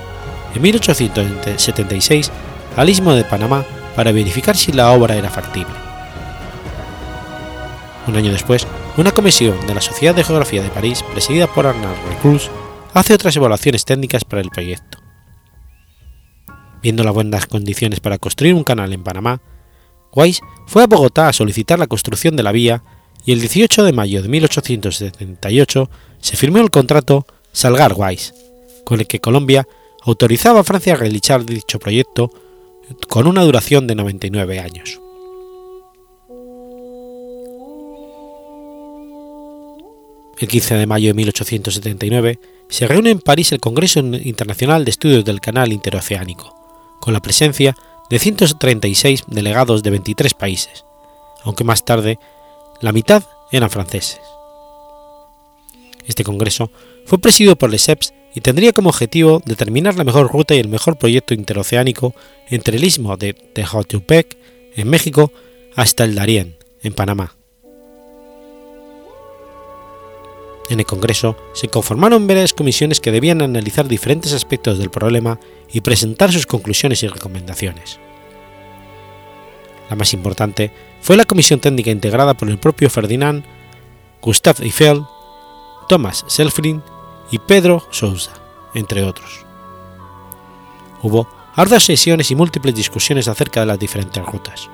en 0.55 0.63
1876 0.63 2.31
al 2.77 2.89
istmo 2.89 3.15
de 3.15 3.25
Panamá 3.25 3.65
para 3.97 4.13
verificar 4.13 4.57
si 4.57 4.73
la 4.73 4.91
obra 4.91 5.17
era 5.17 5.31
factible. 5.31 5.75
Un 8.07 8.17
año 8.17 8.33
después, 8.33 8.67
una 8.97 9.13
comisión 9.13 9.67
de 9.67 9.75
la 9.75 9.81
Sociedad 9.81 10.15
de 10.15 10.25
Geografía 10.25 10.63
de 10.63 10.71
París, 10.71 11.05
presidida 11.13 11.47
por 11.47 11.67
Arnaud 11.67 11.95
Reclus, 12.09 12.51
hace 12.95 13.15
otras 13.15 13.37
evaluaciones 13.37 13.85
técnicas 13.85 14.25
para 14.25 14.43
el 14.43 14.51
proyecto. 14.51 15.02
Viendo 16.83 17.05
las 17.05 17.15
buenas 17.15 17.47
condiciones 17.47 18.01
para 18.01 18.19
construir 18.19 18.55
un 18.55 18.65
canal 18.65 18.93
en 18.93 19.05
Panamá, 19.05 19.41
Weiss 20.13 20.41
fue 20.67 20.83
a 20.83 20.87
Bogotá 20.87 21.29
a 21.29 21.33
solicitar 21.33 21.79
la 21.79 21.87
construcción 21.87 22.37
de 22.37 22.43
la 22.43 22.53
vía 22.53 22.83
y 23.25 23.33
el 23.33 23.41
18 23.41 23.85
de 23.85 23.93
mayo 23.93 24.23
de 24.23 24.29
1878 24.29 25.91
se 26.21 26.37
firmó 26.37 26.59
el 26.59 26.71
contrato 26.71 27.27
Salgar-Weiss, 27.53 28.35
con 28.85 29.01
el 29.01 29.07
que 29.07 29.21
Colombia 29.21 29.67
autorizaba 30.03 30.61
a 30.61 30.65
Francia 30.65 30.95
a 30.95 30.97
realizar 30.97 31.45
dicho 31.45 31.79
proyecto 31.79 32.31
con 33.09 33.27
una 33.27 33.43
duración 33.43 33.87
de 33.87 33.95
99 33.95 34.59
años. 34.59 35.01
El 40.39 40.49
15 40.49 40.75
de 40.75 40.87
mayo 40.87 41.09
de 41.09 41.15
1879 41.15 42.41
se 42.69 42.89
reúne 42.89 43.11
en 43.11 43.21
París 43.21 43.53
el 43.53 43.61
Congreso 43.61 44.01
Internacional 44.01 44.85
de 44.85 44.91
Estudios 44.91 45.25
del 45.25 45.41
Canal 45.41 45.73
Interoceánico, 45.73 46.62
con 47.03 47.13
la 47.13 47.21
presencia 47.21 47.77
de 48.11 48.21
136 48.21 49.25
delegados 49.27 49.83
de 49.83 49.91
23 49.91 50.35
países, 50.35 50.85
aunque 51.43 51.65
más 51.65 51.85
tarde 51.85 52.21
la 52.81 52.93
mitad 52.93 53.25
eran 53.51 53.71
franceses. 53.71 54.21
Este 56.07 56.23
congreso 56.23 56.71
fue 57.05 57.19
presidido 57.19 57.57
por 57.57 57.71
Lesseps 57.71 58.15
y 58.35 58.41
tendría 58.41 58.73
como 58.73 58.91
objetivo 58.91 59.43
determinar 59.45 59.97
la 59.97 60.05
mejor 60.05 60.31
ruta 60.31 60.55
y 60.55 60.61
el 60.61 60.69
mejor 60.69 60.97
proyecto 60.97 61.35
interoceánico 61.35 62.15
entre 62.49 62.77
el 62.77 62.85
istmo 62.85 63.17
de 63.17 63.35
Tehuantepec, 63.35 64.37
en 64.77 64.89
México, 64.89 65.33
hasta 65.75 66.05
el 66.05 66.15
Darién, 66.15 66.57
en 66.85 66.95
Panamá. 66.95 67.35
En 70.73 70.81
el 70.81 70.87
Congreso 70.87 71.37
se 71.53 71.69
conformaron 71.69 72.27
varias 72.27 72.55
comisiones 72.55 72.99
que 72.99 73.13
debían 73.13 73.43
analizar 73.43 73.89
diferentes 73.89 74.33
aspectos 74.33 74.79
del 74.79 74.89
problema 74.89 75.39
y 75.71 75.83
presentar 75.83 76.33
sus 76.33 76.47
conclusiones 76.47 77.03
y 77.03 77.09
recomendaciones. 77.09 78.01
La 79.91 79.97
más 79.97 80.15
importante 80.15 80.73
fue 81.03 81.19
la 81.19 81.27
comisión 81.27 81.61
técnica 81.61 81.91
integrada 81.91 82.33
por 82.33 82.49
el 82.49 82.57
propio 82.57 82.89
Ferdinand, 82.89 83.45
Gustave 84.23 84.65
Eiffel, 84.65 85.03
Thomas 85.91 86.25
Selfrin 86.27 86.83
y 87.31 87.39
Pedro 87.39 87.87
Sousa, 87.91 88.33
entre 88.75 89.05
otros. 89.05 89.45
Hubo 91.03 91.29
arduas 91.55 91.83
sesiones 91.83 92.31
y 92.31 92.35
múltiples 92.35 92.75
discusiones 92.75 93.29
acerca 93.29 93.61
de 93.61 93.67
las 93.67 93.79
diferentes 93.79 94.25
rutas. 94.25 94.71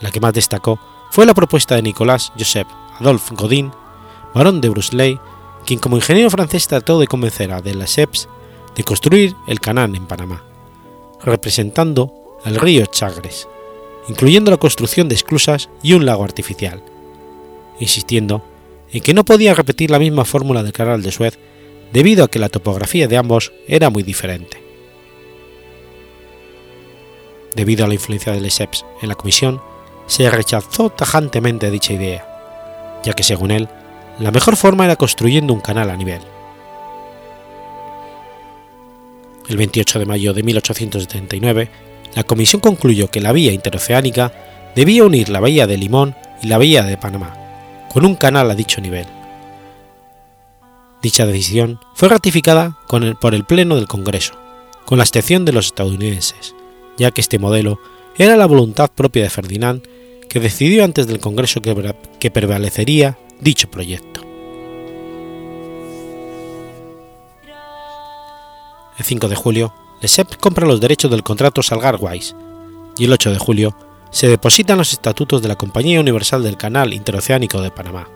La 0.00 0.10
que 0.10 0.20
más 0.20 0.34
destacó 0.34 0.78
fue 1.10 1.24
la 1.24 1.32
propuesta 1.32 1.74
de 1.74 1.80
Nicolas 1.80 2.34
Joseph 2.36 2.68
Adolphe 3.00 3.34
Godin 3.34 3.72
barón 4.34 4.60
de 4.60 4.68
Brusley, 4.68 5.18
quien 5.64 5.78
como 5.78 5.96
ingeniero 5.96 6.30
francés 6.30 6.68
trató 6.68 6.98
de 6.98 7.06
convencer 7.06 7.52
a 7.52 7.60
de 7.60 7.74
Lesseps 7.74 8.28
de 8.74 8.84
construir 8.84 9.34
el 9.46 9.60
canal 9.60 9.94
en 9.94 10.06
Panamá, 10.06 10.42
representando 11.22 12.38
el 12.44 12.56
río 12.56 12.86
Chagres, 12.86 13.48
incluyendo 14.08 14.50
la 14.50 14.56
construcción 14.56 15.08
de 15.08 15.14
esclusas 15.14 15.70
y 15.82 15.94
un 15.94 16.04
lago 16.04 16.24
artificial, 16.24 16.82
insistiendo 17.78 18.44
en 18.92 19.00
que 19.00 19.14
no 19.14 19.24
podía 19.24 19.54
repetir 19.54 19.90
la 19.90 19.98
misma 19.98 20.24
fórmula 20.24 20.62
del 20.62 20.72
canal 20.72 21.02
de 21.02 21.12
Suez 21.12 21.38
debido 21.92 22.24
a 22.24 22.28
que 22.28 22.38
la 22.38 22.48
topografía 22.48 23.06
de 23.08 23.16
ambos 23.16 23.52
era 23.66 23.90
muy 23.90 24.02
diferente. 24.02 24.62
Debido 27.54 27.84
a 27.84 27.88
la 27.88 27.94
influencia 27.94 28.32
de 28.32 28.40
Lesseps 28.40 28.84
en 29.00 29.08
la 29.08 29.14
comisión, 29.14 29.60
se 30.06 30.28
rechazó 30.28 30.90
tajantemente 30.90 31.70
dicha 31.70 31.92
idea, 31.92 33.00
ya 33.04 33.14
que 33.14 33.22
según 33.22 33.52
él 33.52 33.68
la 34.18 34.30
mejor 34.30 34.56
forma 34.56 34.84
era 34.84 34.96
construyendo 34.96 35.52
un 35.52 35.60
canal 35.60 35.90
a 35.90 35.96
nivel. 35.96 36.22
El 39.48 39.56
28 39.56 39.98
de 39.98 40.06
mayo 40.06 40.32
de 40.32 40.42
1879, 40.42 41.70
la 42.14 42.22
Comisión 42.22 42.60
concluyó 42.60 43.10
que 43.10 43.20
la 43.20 43.32
vía 43.32 43.52
interoceánica 43.52 44.32
debía 44.74 45.04
unir 45.04 45.28
la 45.28 45.40
bahía 45.40 45.66
de 45.66 45.76
Limón 45.76 46.14
y 46.42 46.46
la 46.46 46.58
bahía 46.58 46.82
de 46.82 46.96
Panamá, 46.96 47.36
con 47.92 48.06
un 48.06 48.14
canal 48.14 48.50
a 48.50 48.54
dicho 48.54 48.80
nivel. 48.80 49.06
Dicha 51.02 51.26
decisión 51.26 51.80
fue 51.94 52.08
ratificada 52.08 52.78
por 52.88 53.34
el 53.34 53.44
Pleno 53.44 53.76
del 53.76 53.88
Congreso, 53.88 54.34
con 54.86 54.98
la 54.98 55.04
excepción 55.04 55.44
de 55.44 55.52
los 55.52 55.66
estadounidenses, 55.66 56.54
ya 56.96 57.10
que 57.10 57.20
este 57.20 57.38
modelo 57.38 57.78
era 58.16 58.36
la 58.36 58.46
voluntad 58.46 58.90
propia 58.90 59.24
de 59.24 59.30
Ferdinand, 59.30 59.82
que 60.28 60.40
decidió 60.40 60.84
antes 60.84 61.06
del 61.06 61.20
Congreso 61.20 61.60
que 61.60 62.30
prevalecería 62.30 63.18
dicho 63.40 63.70
proyecto. 63.70 64.20
El 68.98 69.04
5 69.04 69.28
de 69.28 69.36
julio, 69.36 69.74
Lesseps 70.00 70.36
compra 70.36 70.66
los 70.66 70.80
derechos 70.80 71.10
del 71.10 71.22
contrato 71.22 71.62
Salgar-Weiss 71.62 72.36
y 72.96 73.04
el 73.06 73.12
8 73.12 73.32
de 73.32 73.38
julio 73.38 73.76
se 74.10 74.28
depositan 74.28 74.78
los 74.78 74.92
estatutos 74.92 75.42
de 75.42 75.48
la 75.48 75.56
Compañía 75.56 75.98
Universal 75.98 76.42
del 76.44 76.56
Canal 76.56 76.94
Interoceánico 76.94 77.60
de 77.60 77.72
Panamá. 77.72 78.08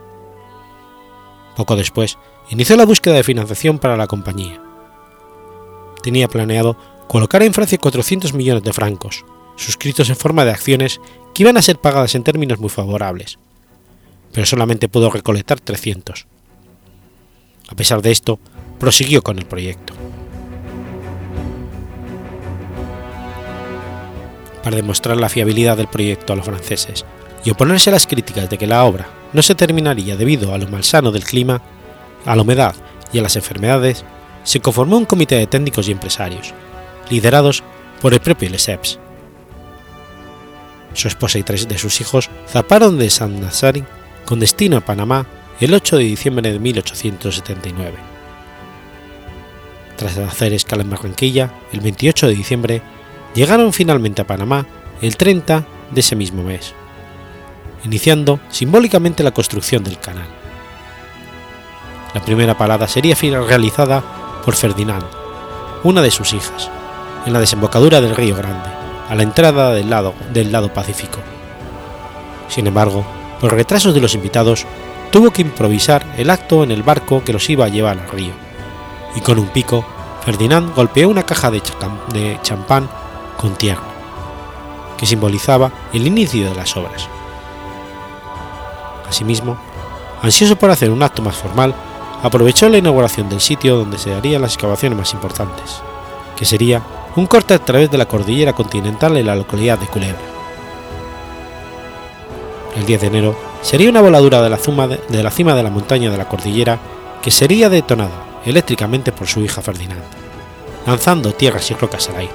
Poco 1.57 1.75
después, 1.75 2.17
inició 2.49 2.77
la 2.77 2.85
búsqueda 2.85 3.15
de 3.15 3.23
financiación 3.23 3.79
para 3.79 3.97
la 3.97 4.07
compañía. 4.07 4.61
Tenía 6.01 6.29
planeado 6.29 6.77
colocar 7.09 7.43
en 7.43 7.53
Francia 7.53 7.77
400 7.77 8.33
millones 8.33 8.63
de 8.63 8.71
francos, 8.71 9.25
suscritos 9.57 10.09
en 10.09 10.15
forma 10.15 10.45
de 10.45 10.51
acciones 10.51 11.01
que 11.33 11.43
iban 11.43 11.57
a 11.57 11.61
ser 11.61 11.77
pagadas 11.77 12.15
en 12.15 12.23
términos 12.23 12.59
muy 12.59 12.69
favorables, 12.69 13.37
pero 14.33 14.45
solamente 14.45 14.89
pudo 14.89 15.09
recolectar 15.09 15.59
300. 15.59 16.25
A 17.69 17.75
pesar 17.75 18.01
de 18.01 18.11
esto, 18.11 18.39
prosiguió 18.79 19.21
con 19.21 19.37
el 19.37 19.45
proyecto. 19.45 19.93
Para 24.63 24.75
demostrar 24.75 25.17
la 25.17 25.29
fiabilidad 25.29 25.77
del 25.77 25.87
proyecto 25.87 26.33
a 26.33 26.35
los 26.35 26.45
franceses 26.45 27.05
y 27.43 27.51
oponerse 27.51 27.89
a 27.89 27.93
las 27.93 28.07
críticas 28.07 28.49
de 28.49 28.57
que 28.57 28.67
la 28.67 28.83
obra 28.83 29.07
no 29.33 29.41
se 29.41 29.55
terminaría 29.55 30.17
debido 30.17 30.53
a 30.53 30.57
lo 30.57 30.67
malsano 30.67 31.11
del 31.11 31.23
clima, 31.23 31.61
a 32.25 32.35
la 32.35 32.41
humedad 32.41 32.75
y 33.13 33.19
a 33.19 33.21
las 33.21 33.35
enfermedades, 33.35 34.03
se 34.43 34.59
conformó 34.59 34.97
un 34.97 35.05
comité 35.05 35.35
de 35.35 35.47
técnicos 35.47 35.87
y 35.87 35.91
empresarios, 35.91 36.53
liderados 37.09 37.63
por 38.01 38.13
el 38.13 38.19
propio 38.19 38.49
Lesseps. 38.49 38.99
Su 40.93 41.07
esposa 41.07 41.37
y 41.37 41.43
tres 41.43 41.67
de 41.67 41.77
sus 41.77 42.01
hijos 42.01 42.29
zaparon 42.47 42.97
de 42.97 43.09
San 43.09 43.39
Nazari 43.39 43.83
con 44.29 44.39
destino 44.39 44.77
a 44.77 44.81
Panamá 44.81 45.25
el 45.59 45.73
8 45.73 45.97
de 45.97 46.03
diciembre 46.03 46.51
de 46.51 46.59
1879. 46.59 47.93
Tras 49.95 50.19
hacer 50.19 50.53
escala 50.53 50.83
en 50.83 50.91
Barranquilla, 50.91 51.51
el 51.73 51.79
28 51.79 52.27
de 52.27 52.35
diciembre, 52.35 52.81
llegaron 53.33 53.73
finalmente 53.73 54.21
a 54.21 54.27
Panamá 54.27 54.67
el 55.01 55.17
30 55.17 55.65
de 55.89 55.99
ese 55.99 56.15
mismo 56.15 56.43
mes, 56.43 56.75
iniciando 57.83 58.39
simbólicamente 58.49 59.23
la 59.23 59.31
construcción 59.31 59.83
del 59.83 59.97
canal. 59.97 60.27
La 62.13 62.21
primera 62.21 62.55
parada 62.55 62.87
sería 62.87 63.15
realizada 63.15 64.41
por 64.45 64.55
Ferdinand, 64.55 65.07
una 65.83 66.03
de 66.03 66.11
sus 66.11 66.33
hijas, 66.33 66.69
en 67.25 67.33
la 67.33 67.39
desembocadura 67.39 67.99
del 67.99 68.15
Río 68.15 68.35
Grande, 68.35 68.69
a 69.09 69.15
la 69.15 69.23
entrada 69.23 69.73
del 69.73 69.89
lado, 69.89 70.13
del 70.31 70.51
lado 70.51 70.71
Pacífico. 70.71 71.17
Sin 72.47 72.67
embargo, 72.67 73.18
por 73.39 73.53
retrasos 73.53 73.93
de 73.93 74.01
los 74.01 74.15
invitados, 74.15 74.65
tuvo 75.11 75.31
que 75.31 75.41
improvisar 75.41 76.05
el 76.17 76.29
acto 76.29 76.63
en 76.63 76.71
el 76.71 76.83
barco 76.83 77.23
que 77.23 77.33
los 77.33 77.49
iba 77.49 77.65
a 77.65 77.69
llevar 77.69 77.97
al 77.97 78.09
río, 78.09 78.33
y 79.15 79.21
con 79.21 79.39
un 79.39 79.47
pico, 79.47 79.85
Ferdinand 80.23 80.75
golpeó 80.75 81.09
una 81.09 81.25
caja 81.25 81.49
de, 81.49 82.39
champán 82.41 82.89
con 83.37 83.55
tierra, 83.55 83.83
que 84.97 85.05
simbolizaba 85.05 85.71
el 85.93 86.05
inicio 86.05 86.49
de 86.49 86.55
las 86.55 86.75
obras. 86.75 87.07
Asimismo, 89.07 89.57
ansioso 90.21 90.55
por 90.55 90.69
hacer 90.69 90.91
un 90.91 91.01
acto 91.01 91.21
más 91.21 91.35
formal, 91.35 91.73
aprovechó 92.21 92.69
la 92.69 92.77
inauguración 92.77 93.29
del 93.29 93.39
sitio 93.39 93.77
donde 93.77 93.97
se 93.97 94.13
harían 94.13 94.41
las 94.41 94.53
excavaciones 94.53 94.99
más 94.99 95.13
importantes, 95.13 95.81
que 96.35 96.45
sería 96.45 96.83
un 97.15 97.25
corte 97.25 97.53
a 97.53 97.59
través 97.59 97.89
de 97.89 97.97
la 97.97 98.07
cordillera 98.07 98.53
continental 98.53 99.17
en 99.17 99.25
la 99.25 99.35
localidad 99.35 99.79
de 99.79 99.87
Culebra 99.87 100.28
el 102.75 102.85
10 102.85 103.01
de 103.01 103.07
enero, 103.07 103.35
sería 103.61 103.89
una 103.89 104.01
voladura 104.01 104.41
de 104.41 104.49
la, 104.49 104.57
cima 104.57 104.87
de, 104.87 105.63
la 105.63 105.69
montaña 105.69 106.11
de 106.11 106.17
la 106.17 106.27
cordillera 106.27 106.79
que 107.21 107.31
sería 107.31 107.69
detonada 107.69 108.41
eléctricamente 108.45 109.11
por 109.11 109.27
su 109.27 109.41
hija 109.41 109.61
Ferdinand, 109.61 110.01
lanzando 110.85 111.33
tierras 111.33 111.69
y 111.71 111.73
rocas 111.73 112.09
al 112.09 112.17
aire. 112.17 112.33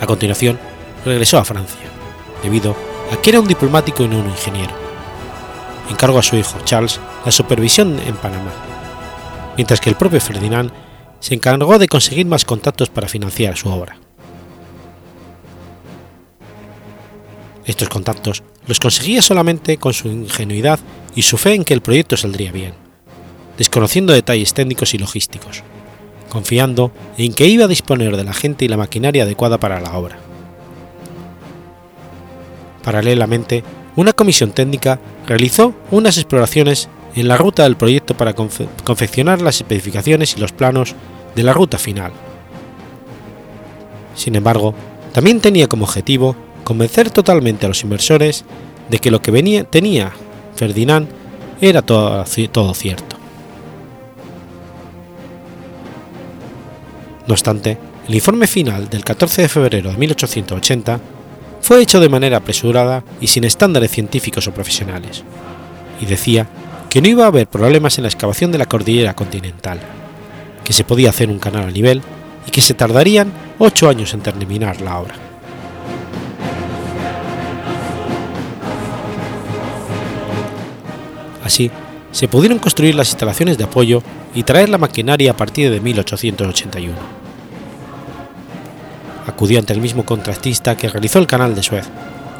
A 0.00 0.06
continuación, 0.06 0.58
regresó 1.04 1.38
a 1.38 1.44
Francia, 1.44 1.88
debido 2.42 2.74
a 3.12 3.16
que 3.20 3.30
era 3.30 3.40
un 3.40 3.46
diplomático 3.46 4.02
y 4.02 4.08
no 4.08 4.18
un 4.18 4.30
ingeniero. 4.30 4.72
Encargó 5.90 6.18
a 6.18 6.22
su 6.22 6.36
hijo 6.36 6.58
Charles 6.64 7.00
la 7.24 7.30
supervisión 7.30 8.00
en 8.06 8.16
Panamá, 8.16 8.52
mientras 9.56 9.80
que 9.80 9.90
el 9.90 9.96
propio 9.96 10.20
Ferdinand 10.20 10.72
se 11.20 11.34
encargó 11.34 11.78
de 11.78 11.88
conseguir 11.88 12.26
más 12.26 12.44
contactos 12.44 12.88
para 12.88 13.08
financiar 13.08 13.56
su 13.56 13.68
obra. 13.68 13.98
Estos 17.70 17.88
contactos 17.88 18.42
los 18.66 18.80
conseguía 18.80 19.22
solamente 19.22 19.76
con 19.76 19.92
su 19.92 20.08
ingenuidad 20.08 20.80
y 21.14 21.22
su 21.22 21.38
fe 21.38 21.54
en 21.54 21.62
que 21.62 21.72
el 21.72 21.82
proyecto 21.82 22.16
saldría 22.16 22.50
bien, 22.50 22.74
desconociendo 23.58 24.12
detalles 24.12 24.54
técnicos 24.54 24.92
y 24.92 24.98
logísticos, 24.98 25.62
confiando 26.28 26.90
en 27.16 27.32
que 27.32 27.46
iba 27.46 27.66
a 27.66 27.68
disponer 27.68 28.16
de 28.16 28.24
la 28.24 28.34
gente 28.34 28.64
y 28.64 28.68
la 28.68 28.76
maquinaria 28.76 29.22
adecuada 29.22 29.60
para 29.60 29.78
la 29.78 29.96
obra. 29.96 30.18
Paralelamente, 32.82 33.62
una 33.94 34.14
comisión 34.14 34.50
técnica 34.50 34.98
realizó 35.28 35.72
unas 35.92 36.18
exploraciones 36.18 36.88
en 37.14 37.28
la 37.28 37.36
ruta 37.36 37.62
del 37.62 37.76
proyecto 37.76 38.16
para 38.16 38.34
confeccionar 38.34 39.42
las 39.42 39.58
especificaciones 39.58 40.36
y 40.36 40.40
los 40.40 40.50
planos 40.50 40.96
de 41.36 41.44
la 41.44 41.52
ruta 41.52 41.78
final. 41.78 42.10
Sin 44.16 44.34
embargo, 44.34 44.74
también 45.12 45.40
tenía 45.40 45.68
como 45.68 45.84
objetivo 45.84 46.34
convencer 46.70 47.10
totalmente 47.10 47.66
a 47.66 47.68
los 47.68 47.82
inversores 47.82 48.44
de 48.88 49.00
que 49.00 49.10
lo 49.10 49.20
que 49.20 49.32
venía, 49.32 49.64
tenía 49.64 50.12
Ferdinand 50.54 51.08
era 51.60 51.82
todo, 51.82 52.24
todo 52.52 52.74
cierto. 52.74 53.16
No 57.26 57.34
obstante, 57.34 57.76
el 58.06 58.14
informe 58.14 58.46
final 58.46 58.88
del 58.88 59.02
14 59.02 59.42
de 59.42 59.48
febrero 59.48 59.90
de 59.90 59.96
1880 59.96 61.00
fue 61.60 61.82
hecho 61.82 61.98
de 61.98 62.08
manera 62.08 62.36
apresurada 62.36 63.02
y 63.20 63.26
sin 63.26 63.42
estándares 63.42 63.90
científicos 63.90 64.46
o 64.46 64.54
profesionales, 64.54 65.24
y 66.00 66.06
decía 66.06 66.46
que 66.88 67.02
no 67.02 67.08
iba 67.08 67.24
a 67.24 67.28
haber 67.28 67.48
problemas 67.48 67.98
en 67.98 68.02
la 68.02 68.10
excavación 68.10 68.52
de 68.52 68.58
la 68.58 68.66
cordillera 68.66 69.14
continental, 69.14 69.80
que 70.62 70.72
se 70.72 70.84
podía 70.84 71.10
hacer 71.10 71.30
un 71.30 71.40
canal 71.40 71.64
a 71.64 71.72
nivel 71.72 72.00
y 72.46 72.52
que 72.52 72.60
se 72.60 72.74
tardarían 72.74 73.32
ocho 73.58 73.88
años 73.88 74.14
en 74.14 74.20
terminar 74.20 74.80
la 74.80 75.00
obra. 75.00 75.29
Así, 81.50 81.68
se 82.12 82.28
pudieron 82.28 82.60
construir 82.60 82.94
las 82.94 83.08
instalaciones 83.08 83.58
de 83.58 83.64
apoyo 83.64 84.04
y 84.36 84.44
traer 84.44 84.68
la 84.68 84.78
maquinaria 84.78 85.32
a 85.32 85.36
partir 85.36 85.68
de 85.68 85.80
1881. 85.80 86.94
Acudió 89.26 89.58
ante 89.58 89.72
el 89.72 89.80
mismo 89.80 90.04
contratista 90.04 90.76
que 90.76 90.88
realizó 90.88 91.18
el 91.18 91.26
canal 91.26 91.56
de 91.56 91.64
Suez 91.64 91.88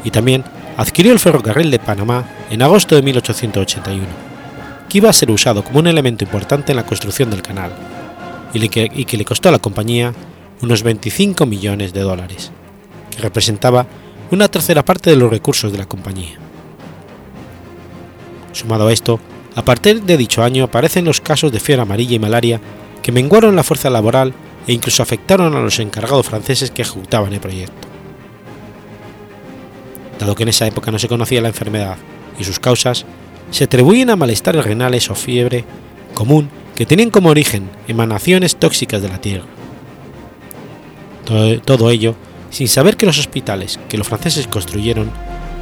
y 0.05 0.11
también 0.11 0.45
adquirió 0.77 1.11
el 1.11 1.19
ferrocarril 1.19 1.69
de 1.71 1.79
Panamá 1.79 2.23
en 2.49 2.61
agosto 2.61 2.95
de 2.95 3.01
1881, 3.01 4.05
que 4.87 4.99
iba 4.99 5.09
a 5.09 5.13
ser 5.13 5.29
usado 5.29 5.61
como 5.61 5.79
un 5.79 5.87
elemento 5.87 6.23
importante 6.23 6.71
en 6.71 6.77
la 6.77 6.85
construcción 6.85 7.29
del 7.31 7.41
canal 7.41 7.73
y 8.53 8.69
que, 8.69 9.17
le 9.17 9.25
costó 9.25 9.49
a 9.49 9.51
la 9.51 9.59
compañía 9.59 10.13
unos 10.61 10.83
25 10.83 11.45
millones 11.45 11.91
de 11.91 11.99
dólares, 11.99 12.49
que 13.09 13.21
representaba 13.21 13.87
una 14.31 14.47
tercera 14.47 14.85
parte 14.85 15.09
de 15.09 15.17
los 15.17 15.29
recursos 15.29 15.69
de 15.73 15.79
la 15.79 15.85
compañía. 15.85 16.50
Sumado 18.51 18.87
a 18.87 18.93
esto, 18.93 19.19
a 19.55 19.63
partir 19.63 20.03
de 20.03 20.17
dicho 20.17 20.43
año 20.43 20.65
aparecen 20.65 21.05
los 21.05 21.21
casos 21.21 21.51
de 21.51 21.59
fiebre 21.59 21.81
amarilla 21.81 22.15
y 22.15 22.19
malaria 22.19 22.61
que 23.01 23.11
menguaron 23.11 23.55
la 23.55 23.63
fuerza 23.63 23.89
laboral 23.89 24.33
e 24.67 24.73
incluso 24.73 25.03
afectaron 25.03 25.55
a 25.55 25.59
los 25.59 25.79
encargados 25.79 26.27
franceses 26.27 26.71
que 26.71 26.83
ejecutaban 26.83 27.33
el 27.33 27.39
proyecto. 27.39 27.87
Dado 30.19 30.35
que 30.35 30.43
en 30.43 30.49
esa 30.49 30.67
época 30.67 30.91
no 30.91 30.99
se 30.99 31.07
conocía 31.07 31.41
la 31.41 31.47
enfermedad 31.47 31.97
y 32.39 32.43
sus 32.43 32.59
causas, 32.59 33.05
se 33.49 33.63
atribuyen 33.65 34.09
a 34.09 34.15
malestares 34.15 34.63
renales 34.63 35.09
o 35.09 35.15
fiebre 35.15 35.65
común 36.13 36.49
que 36.75 36.85
tenían 36.85 37.09
como 37.09 37.29
origen 37.29 37.69
emanaciones 37.87 38.55
tóxicas 38.55 39.01
de 39.01 39.09
la 39.09 39.19
Tierra. 39.19 39.45
Todo, 41.65 41.89
ello 41.89 42.15
sin 42.49 42.67
saber 42.67 42.97
que 42.97 43.05
los 43.05 43.17
hospitales 43.17 43.79
que 43.87 43.97
los 43.97 44.07
franceses 44.07 44.47
construyeron 44.47 45.09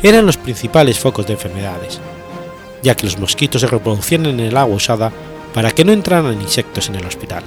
eran 0.01 0.25
los 0.25 0.37
principales 0.37 0.99
focos 0.99 1.27
de 1.27 1.33
enfermedades, 1.33 1.99
ya 2.81 2.95
que 2.95 3.05
los 3.05 3.19
mosquitos 3.19 3.61
se 3.61 3.67
reproducían 3.67 4.25
en 4.25 4.39
el 4.39 4.57
agua 4.57 4.75
usada 4.75 5.11
para 5.53 5.71
que 5.71 5.83
no 5.85 5.91
entraran 5.91 6.41
insectos 6.41 6.89
en 6.89 6.95
el 6.95 7.05
hospital. 7.05 7.43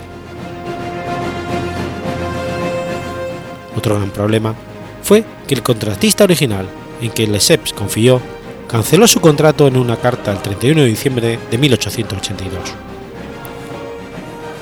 Otro 3.77 3.97
gran 3.97 4.11
problema 4.11 4.55
fue 5.03 5.25
que 5.47 5.55
el 5.55 5.63
contratista 5.63 6.25
original 6.25 6.67
en 7.01 7.11
que 7.11 7.27
Lesseps 7.27 7.73
confió 7.73 8.21
canceló 8.69 9.07
su 9.07 9.21
contrato 9.21 9.67
en 9.67 9.77
una 9.77 9.97
carta 9.97 10.33
el 10.33 10.39
31 10.39 10.83
de 10.83 10.87
diciembre 10.87 11.39
de 11.51 11.59
1882. 11.59 12.61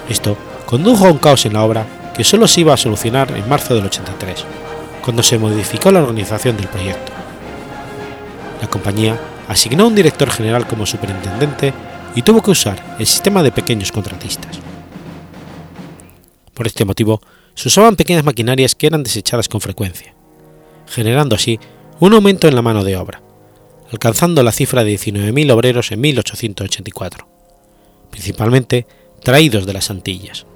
Esto 0.08 0.36
condujo 0.66 1.06
a 1.06 1.12
un 1.12 1.18
caos 1.18 1.46
en 1.46 1.52
la 1.52 1.62
obra 1.62 1.86
que 2.16 2.24
solo 2.24 2.48
se 2.48 2.62
iba 2.62 2.74
a 2.74 2.76
solucionar 2.76 3.30
en 3.36 3.48
marzo 3.48 3.74
del 3.74 3.86
83, 3.86 4.44
cuando 5.04 5.22
se 5.22 5.38
modificó 5.38 5.92
la 5.92 6.02
organización 6.02 6.56
del 6.56 6.66
proyecto. 6.66 7.12
La 8.60 8.68
compañía 8.68 9.18
asignó 9.50 9.88
un 9.88 9.96
director 9.96 10.30
general 10.30 10.68
como 10.68 10.86
superintendente 10.86 11.74
y 12.14 12.22
tuvo 12.22 12.40
que 12.40 12.52
usar 12.52 12.96
el 13.00 13.06
sistema 13.06 13.42
de 13.42 13.50
pequeños 13.50 13.90
contratistas. 13.90 14.60
Por 16.54 16.68
este 16.68 16.84
motivo, 16.84 17.20
se 17.54 17.66
usaban 17.66 17.96
pequeñas 17.96 18.22
maquinarias 18.24 18.76
que 18.76 18.86
eran 18.86 19.02
desechadas 19.02 19.48
con 19.48 19.60
frecuencia, 19.60 20.14
generando 20.86 21.34
así 21.34 21.58
un 21.98 22.14
aumento 22.14 22.46
en 22.46 22.54
la 22.54 22.62
mano 22.62 22.84
de 22.84 22.96
obra, 22.96 23.22
alcanzando 23.90 24.44
la 24.44 24.52
cifra 24.52 24.84
de 24.84 24.94
19.000 24.94 25.50
obreros 25.50 25.90
en 25.90 26.00
1884, 26.00 27.26
principalmente 28.08 28.86
traídos 29.20 29.66
de 29.66 29.72
las 29.72 29.90
Antillas. 29.90 30.46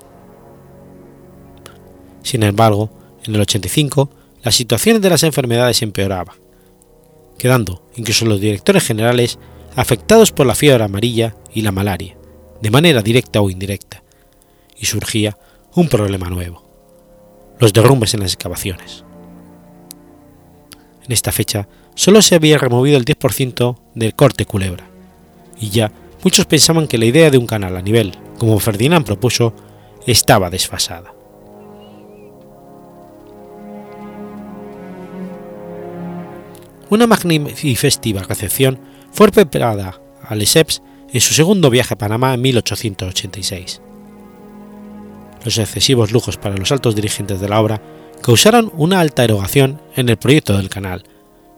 Sin 2.23 2.45
embargo, 2.45 2.91
en 3.25 3.35
el 3.35 3.41
85 3.41 4.09
la 4.45 4.53
situación 4.53 5.01
de 5.01 5.11
las 5.11 5.25
enfermedades 5.25 5.83
empeoraba, 5.83 6.37
quedando 7.39 7.83
incluso 7.97 8.27
los 8.27 8.41
directores 8.41 8.85
generales 8.85 9.39
afectados 9.77 10.33
por 10.33 10.47
la 10.47 10.55
fiebre 10.55 10.85
amarilla 10.85 11.37
y 11.53 11.63
la 11.63 11.73
malaria, 11.73 12.17
de 12.61 12.71
manera 12.71 13.03
directa 13.03 13.41
o 13.41 13.51
indirecta, 13.51 14.03
y 14.77 14.87
surgía 14.87 15.37
un 15.75 15.89
problema 15.89 16.29
nuevo, 16.31 16.63
los 17.59 17.73
derrumbes 17.73 18.15
en 18.15 18.21
las 18.21 18.33
excavaciones. 18.35 19.05
En 21.05 21.13
esta 21.13 21.33
fecha 21.33 21.69
solo 21.95 22.23
se 22.23 22.35
había 22.35 22.59
removido 22.59 22.97
el 22.97 23.05
10% 23.05 23.79
del 23.95 24.15
corte 24.15 24.47
culebra, 24.47 24.89
y 25.59 25.71
ya 25.71 25.93
muchos 26.23 26.47
pensaban 26.47 26.89
que 26.89 26.99
la 26.99 27.07
idea 27.07 27.31
de 27.31 27.39
un 27.39 27.47
canal 27.47 27.77
a 27.77 27.83
nivel, 27.83 28.17
como 28.39 28.59
Ferdinand 28.59 29.05
propuso, 29.05 29.55
estaba 30.07 30.51
desfasada. 30.51 31.14
Una 36.91 37.07
magnífica 37.07 38.23
recepción 38.29 38.79
fue 39.13 39.31
preparada 39.31 40.01
a 40.27 40.35
Lesseps 40.35 40.83
en 41.13 41.21
su 41.21 41.35
segundo 41.35 41.71
viaje 41.71 41.95
a 41.95 41.99
Panamá 41.99 42.35
en 42.35 42.43
1886. 42.43 43.81
Los 45.45 45.59
excesivos 45.59 46.13
lujos 46.13 46.37
para 46.37 46.57
los 46.57 46.73
altos 46.73 46.95
dirigentes 46.95 47.41
de 47.41 47.49
la 47.49 47.61
obra 47.61 47.81
causaron 48.23 48.73
una 48.75 49.01
alta 49.01 49.25
erogación 49.25 49.81
en 49.97 50.09
el 50.09 50.17
proyecto 50.17 50.57
del 50.57 50.69
canal 50.69 51.05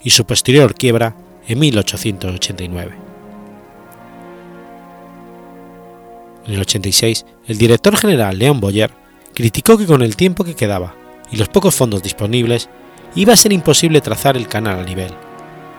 y 0.02 0.10
su 0.10 0.24
posterior 0.24 0.74
quiebra 0.74 1.16
en 1.48 1.58
1889. 1.58 2.96
En 6.46 6.54
el 6.54 6.60
86, 6.60 7.26
el 7.48 7.58
director 7.58 7.96
general 7.96 8.38
León 8.38 8.60
Boyer 8.60 8.90
criticó 9.34 9.76
que 9.76 9.86
con 9.86 10.02
el 10.02 10.16
tiempo 10.16 10.44
que 10.44 10.54
quedaba 10.54 10.94
y 11.30 11.36
los 11.36 11.48
pocos 11.48 11.74
fondos 11.74 12.02
disponibles 12.02 12.68
iba 13.16 13.32
a 13.32 13.36
ser 13.36 13.52
imposible 13.52 14.00
trazar 14.00 14.36
el 14.36 14.46
canal 14.46 14.78
a 14.78 14.84
nivel, 14.84 15.12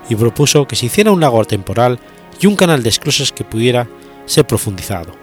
y 0.09 0.15
propuso 0.15 0.67
que 0.67 0.75
se 0.75 0.87
hiciera 0.87 1.11
un 1.11 1.21
lago 1.21 1.45
temporal 1.45 1.99
y 2.39 2.47
un 2.47 2.55
canal 2.55 2.83
de 2.83 2.89
esclusas 2.89 3.31
que 3.31 3.43
pudiera 3.43 3.87
ser 4.25 4.45
profundizado. 4.45 5.13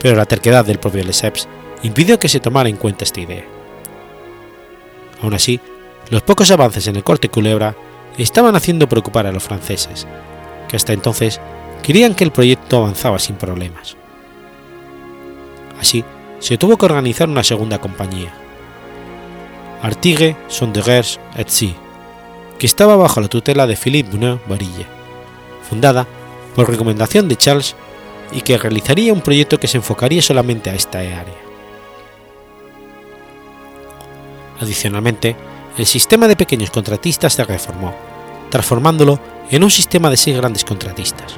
Pero 0.00 0.16
la 0.16 0.26
terquedad 0.26 0.64
del 0.64 0.78
propio 0.78 1.04
Lesseps 1.04 1.48
impidió 1.82 2.18
que 2.18 2.28
se 2.28 2.40
tomara 2.40 2.68
en 2.68 2.76
cuenta 2.76 3.04
esta 3.04 3.20
idea. 3.20 3.44
Aún 5.22 5.34
así, 5.34 5.60
los 6.10 6.22
pocos 6.22 6.50
avances 6.50 6.86
en 6.86 6.96
el 6.96 7.04
corte 7.04 7.28
culebra 7.28 7.74
estaban 8.18 8.56
haciendo 8.56 8.88
preocupar 8.88 9.26
a 9.26 9.32
los 9.32 9.42
franceses, 9.42 10.06
que 10.68 10.76
hasta 10.76 10.92
entonces 10.92 11.40
querían 11.82 12.14
que 12.14 12.24
el 12.24 12.32
proyecto 12.32 12.78
avanzaba 12.78 13.18
sin 13.18 13.36
problemas. 13.36 13.96
Así, 15.80 16.04
se 16.38 16.58
tuvo 16.58 16.76
que 16.76 16.86
organizar 16.86 17.28
una 17.28 17.42
segunda 17.42 17.78
compañía, 17.78 18.34
Artigue 19.84 20.34
Sondegers 20.48 21.20
et 21.36 21.50
Cie, 21.50 21.74
que 22.58 22.64
estaba 22.64 22.96
bajo 22.96 23.20
la 23.20 23.28
tutela 23.28 23.66
de 23.66 23.76
Philippe 23.76 24.12
Bunau 24.12 24.40
Varille, 24.46 24.86
fundada 25.68 26.06
por 26.54 26.70
recomendación 26.70 27.28
de 27.28 27.36
Charles 27.36 27.76
y 28.32 28.40
que 28.40 28.56
realizaría 28.56 29.12
un 29.12 29.20
proyecto 29.20 29.60
que 29.60 29.68
se 29.68 29.76
enfocaría 29.76 30.22
solamente 30.22 30.70
a 30.70 30.74
esta 30.74 31.00
área. 31.00 31.36
Adicionalmente, 34.58 35.36
el 35.76 35.84
sistema 35.84 36.28
de 36.28 36.36
pequeños 36.36 36.70
contratistas 36.70 37.34
se 37.34 37.44
reformó, 37.44 37.94
transformándolo 38.48 39.20
en 39.50 39.64
un 39.64 39.70
sistema 39.70 40.08
de 40.08 40.16
seis 40.16 40.34
grandes 40.34 40.64
contratistas. 40.64 41.36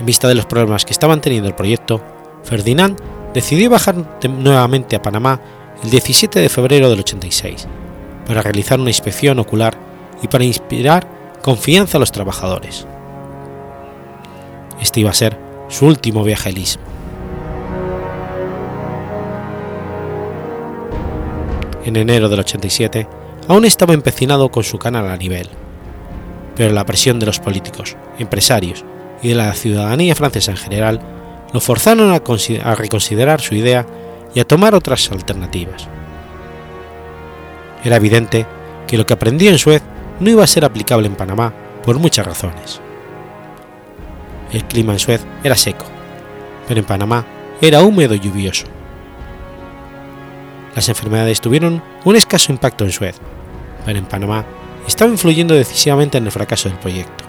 En 0.00 0.04
vista 0.04 0.26
de 0.26 0.34
los 0.34 0.46
problemas 0.46 0.84
que 0.84 0.92
estaban 0.92 1.20
teniendo 1.20 1.48
el 1.48 1.54
proyecto, 1.54 2.02
Ferdinand 2.42 3.00
decidió 3.32 3.70
bajar 3.70 3.94
nuevamente 4.28 4.96
a 4.96 5.02
Panamá 5.02 5.40
el 5.82 5.90
17 5.90 6.40
de 6.40 6.48
febrero 6.48 6.90
del 6.90 7.00
86 7.00 7.66
para 8.26 8.42
realizar 8.42 8.80
una 8.80 8.90
inspección 8.90 9.38
ocular 9.38 9.78
y 10.22 10.28
para 10.28 10.44
inspirar 10.44 11.08
confianza 11.42 11.98
a 11.98 12.00
los 12.00 12.12
trabajadores. 12.12 12.86
Este 14.80 15.00
iba 15.00 15.10
a 15.10 15.14
ser 15.14 15.38
su 15.68 15.86
último 15.86 16.24
viaje 16.24 16.48
al 16.48 16.58
istmo. 16.58 16.88
en 21.88 21.96
enero 21.96 22.28
del 22.28 22.40
87, 22.40 23.08
aún 23.48 23.64
estaba 23.64 23.94
empecinado 23.94 24.50
con 24.50 24.62
su 24.62 24.78
canal 24.78 25.08
a 25.08 25.16
nivel, 25.16 25.48
pero 26.54 26.72
la 26.72 26.84
presión 26.84 27.18
de 27.18 27.26
los 27.26 27.40
políticos, 27.40 27.96
empresarios 28.18 28.84
y 29.22 29.28
de 29.28 29.34
la 29.34 29.52
ciudadanía 29.54 30.14
francesa 30.14 30.50
en 30.50 30.58
general 30.58 31.00
lo 31.52 31.60
forzaron 31.60 32.12
a, 32.12 32.74
reconsiderar 32.74 33.40
su 33.40 33.54
idea 33.54 33.86
y 34.34 34.40
a 34.40 34.46
tomar 34.46 34.74
otras 34.74 35.10
alternativas. 35.10 35.88
Era 37.84 37.96
evidente 37.96 38.46
que 38.86 38.98
lo 38.98 39.06
que 39.06 39.14
aprendió 39.14 39.50
en 39.50 39.58
Suez 39.58 39.82
no 40.20 40.30
iba 40.30 40.44
a 40.44 40.48
ser 40.48 40.64
aplicable 40.64 41.06
en 41.06 41.14
Panamá 41.14 41.52
por 41.84 41.98
muchas 41.98 42.26
razones. 42.26 42.80
El 44.52 44.64
clima 44.64 44.92
en 44.92 44.98
Suez 44.98 45.24
era 45.44 45.56
seco, 45.56 45.84
pero 46.66 46.80
en 46.80 46.86
Panamá 46.86 47.24
era 47.60 47.82
húmedo 47.82 48.14
y 48.14 48.20
lluvioso. 48.20 48.66
Las 50.74 50.88
enfermedades 50.88 51.40
tuvieron 51.40 51.82
un 52.04 52.16
escaso 52.16 52.52
impacto 52.52 52.84
en 52.84 52.92
Suez, 52.92 53.16
pero 53.84 53.98
en 53.98 54.06
Panamá 54.06 54.44
estaba 54.86 55.10
influyendo 55.10 55.54
decisivamente 55.54 56.18
en 56.18 56.24
el 56.24 56.32
fracaso 56.32 56.68
del 56.68 56.78
proyecto. 56.78 57.24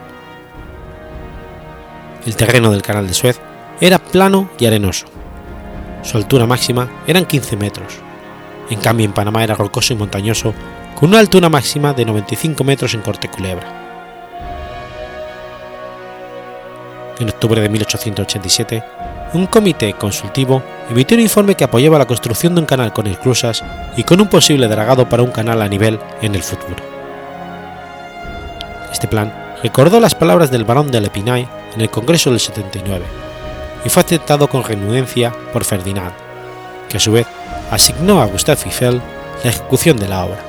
El 2.25 2.35
terreno 2.35 2.71
del 2.71 2.81
canal 2.81 3.07
de 3.07 3.13
Suez 3.13 3.39
era 3.81 3.97
plano 3.99 4.49
y 4.59 4.65
arenoso. 4.65 5.07
Su 6.01 6.17
altura 6.17 6.45
máxima 6.45 6.89
eran 7.05 7.25
15 7.25 7.57
metros. 7.57 7.99
En 8.69 8.79
cambio, 8.79 9.05
en 9.05 9.13
Panamá 9.13 9.43
era 9.43 9.55
rocoso 9.55 9.93
y 9.93 9.95
montañoso, 9.97 10.53
con 10.95 11.09
una 11.09 11.19
altura 11.19 11.49
máxima 11.49 11.93
de 11.93 12.05
95 12.05 12.63
metros 12.63 12.93
en 12.93 13.01
Corte 13.01 13.27
Culebra. 13.29 13.87
En 17.19 17.29
octubre 17.29 17.59
de 17.59 17.67
1887, 17.67 18.83
un 19.33 19.47
comité 19.47 19.93
consultivo 19.93 20.63
emitió 20.89 21.17
un 21.17 21.23
informe 21.23 21.55
que 21.55 21.65
apoyaba 21.65 21.99
la 21.99 22.07
construcción 22.07 22.55
de 22.55 22.61
un 22.61 22.65
canal 22.65 22.93
con 22.93 23.07
esclusas 23.07 23.63
y 23.97 24.03
con 24.03 24.21
un 24.21 24.27
posible 24.27 24.67
dragado 24.67 25.09
para 25.09 25.23
un 25.23 25.31
canal 25.31 25.61
a 25.61 25.67
nivel 25.67 25.99
en 26.21 26.33
el 26.33 26.43
futuro. 26.43 26.81
Este 28.91 29.07
plan 29.07 29.33
recordó 29.61 29.99
las 29.99 30.15
palabras 30.15 30.49
del 30.49 30.63
barón 30.63 30.91
de 30.91 31.01
Lepinay 31.01 31.47
en 31.75 31.81
el 31.81 31.89
Congreso 31.89 32.29
del 32.29 32.39
79 32.39 33.28
y 33.85 33.89
fue 33.89 34.03
aceptado 34.03 34.47
con 34.47 34.63
renuencia 34.63 35.31
por 35.53 35.65
Ferdinand, 35.65 36.13
que 36.87 36.97
a 36.97 36.99
su 36.99 37.11
vez 37.11 37.27
asignó 37.71 38.21
a 38.21 38.25
Gustave 38.25 38.61
Eiffel 38.65 39.01
la 39.43 39.49
ejecución 39.49 39.97
de 39.97 40.07
la 40.07 40.25
obra. 40.25 40.43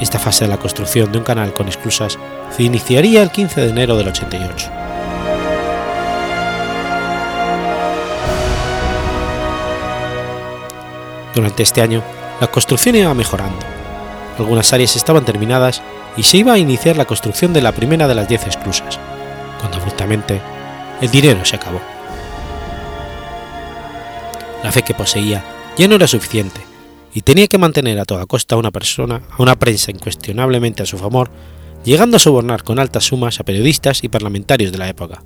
Esta 0.00 0.18
fase 0.18 0.44
de 0.44 0.50
la 0.50 0.56
construcción 0.56 1.12
de 1.12 1.18
un 1.18 1.24
canal 1.24 1.52
con 1.52 1.68
esclusas 1.68 2.18
se 2.50 2.62
iniciaría 2.62 3.22
el 3.22 3.30
15 3.30 3.60
de 3.60 3.70
enero 3.70 3.96
del 3.96 4.08
88. 4.08 4.70
Durante 11.34 11.62
este 11.62 11.80
año, 11.80 12.02
la 12.40 12.48
construcción 12.48 12.96
iba 12.96 13.14
mejorando. 13.14 13.64
Algunas 14.38 14.72
áreas 14.72 14.96
estaban 14.96 15.24
terminadas 15.24 15.82
y 16.16 16.24
se 16.24 16.38
iba 16.38 16.52
a 16.52 16.58
iniciar 16.58 16.96
la 16.96 17.04
construcción 17.04 17.52
de 17.52 17.62
la 17.62 17.72
primera 17.72 18.08
de 18.08 18.14
las 18.14 18.28
diez 18.28 18.46
esclusas, 18.46 18.98
cuando 19.60 19.78
abruptamente 19.78 20.42
el 21.02 21.10
dinero 21.10 21.44
se 21.44 21.56
acabó. 21.56 21.80
La 24.62 24.70
fe 24.70 24.82
que 24.82 24.94
poseía 24.94 25.44
ya 25.76 25.88
no 25.88 25.96
era 25.96 26.06
suficiente 26.06 26.60
y 27.12 27.22
tenía 27.22 27.48
que 27.48 27.58
mantener 27.58 27.98
a 27.98 28.04
toda 28.04 28.24
costa 28.24 28.54
a 28.54 28.58
una 28.58 28.70
persona, 28.70 29.22
a 29.30 29.42
una 29.42 29.58
prensa 29.58 29.90
incuestionablemente 29.90 30.84
a 30.84 30.86
su 30.86 30.96
favor, 30.96 31.30
llegando 31.84 32.16
a 32.16 32.20
sobornar 32.20 32.62
con 32.62 32.78
altas 32.78 33.04
sumas 33.04 33.40
a 33.40 33.44
periodistas 33.44 34.04
y 34.04 34.08
parlamentarios 34.08 34.70
de 34.70 34.78
la 34.78 34.88
época, 34.88 35.24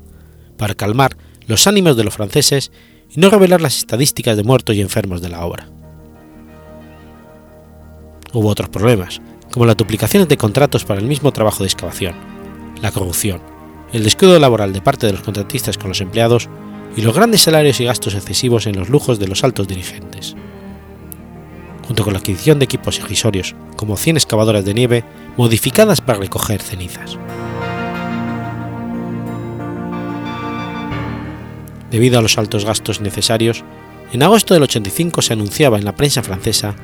para 0.56 0.74
calmar 0.74 1.16
los 1.46 1.66
ánimos 1.66 1.96
de 1.96 2.04
los 2.04 2.14
franceses 2.14 2.72
y 3.10 3.20
no 3.20 3.28
revelar 3.28 3.60
las 3.60 3.76
estadísticas 3.76 4.36
de 4.38 4.44
muertos 4.44 4.74
y 4.74 4.80
enfermos 4.80 5.20
de 5.20 5.28
la 5.28 5.44
obra. 5.44 5.68
Hubo 8.32 8.48
otros 8.48 8.70
problemas, 8.70 9.20
como 9.52 9.66
las 9.66 9.76
duplicaciones 9.76 10.28
de 10.28 10.38
contratos 10.38 10.86
para 10.86 11.00
el 11.00 11.06
mismo 11.06 11.32
trabajo 11.32 11.62
de 11.62 11.66
excavación, 11.68 12.14
la 12.80 12.90
corrupción, 12.90 13.55
el 13.92 14.04
descuido 14.04 14.38
laboral 14.38 14.72
de 14.72 14.80
parte 14.80 15.06
de 15.06 15.12
los 15.12 15.22
contratistas 15.22 15.78
con 15.78 15.88
los 15.88 16.00
empleados 16.00 16.48
y 16.96 17.02
los 17.02 17.14
grandes 17.14 17.42
salarios 17.42 17.80
y 17.80 17.84
gastos 17.84 18.14
excesivos 18.14 18.66
en 18.66 18.76
los 18.76 18.88
lujos 18.88 19.18
de 19.18 19.28
los 19.28 19.44
altos 19.44 19.68
dirigentes. 19.68 20.34
Junto 21.86 22.02
con 22.02 22.12
la 22.12 22.18
adquisición 22.18 22.58
de 22.58 22.64
equipos 22.64 22.98
irrisorios 22.98 23.54
como 23.76 23.96
100 23.96 24.16
excavadoras 24.16 24.64
de 24.64 24.74
nieve 24.74 25.04
modificadas 25.36 26.00
para 26.00 26.18
recoger 26.18 26.60
cenizas. 26.60 27.18
Debido 31.90 32.18
a 32.18 32.22
los 32.22 32.36
altos 32.38 32.64
gastos 32.64 33.00
necesarios, 33.00 33.62
en 34.12 34.22
agosto 34.22 34.54
del 34.54 34.64
85 34.64 35.22
se 35.22 35.32
anunciaba 35.32 35.78
en 35.78 35.84
la 35.84 35.94
prensa 35.94 36.22
francesa 36.22 36.74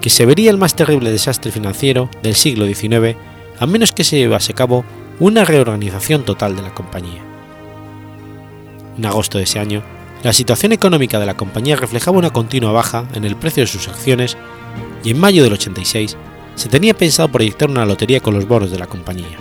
que 0.00 0.10
se 0.10 0.26
vería 0.26 0.50
el 0.50 0.58
más 0.58 0.74
terrible 0.76 1.10
desastre 1.10 1.50
financiero 1.50 2.08
del 2.22 2.34
siglo 2.34 2.66
XIX 2.66 3.16
a 3.58 3.66
menos 3.66 3.92
que 3.92 4.04
se 4.04 4.16
llevase 4.16 4.52
a 4.52 4.56
cabo 4.56 4.84
una 5.18 5.44
reorganización 5.44 6.24
total 6.24 6.56
de 6.56 6.62
la 6.62 6.74
compañía. 6.74 7.22
En 8.96 9.06
agosto 9.06 9.38
de 9.38 9.44
ese 9.44 9.58
año, 9.58 9.82
la 10.22 10.32
situación 10.32 10.72
económica 10.72 11.18
de 11.18 11.26
la 11.26 11.36
compañía 11.36 11.76
reflejaba 11.76 12.18
una 12.18 12.30
continua 12.30 12.72
baja 12.72 13.06
en 13.14 13.24
el 13.24 13.36
precio 13.36 13.62
de 13.62 13.66
sus 13.66 13.88
acciones 13.88 14.36
y 15.02 15.10
en 15.10 15.20
mayo 15.20 15.42
del 15.42 15.54
86 15.54 16.16
se 16.54 16.68
tenía 16.68 16.94
pensado 16.94 17.30
proyectar 17.30 17.70
una 17.70 17.86
lotería 17.86 18.20
con 18.20 18.34
los 18.34 18.46
bonos 18.46 18.70
de 18.70 18.78
la 18.78 18.86
compañía. 18.86 19.38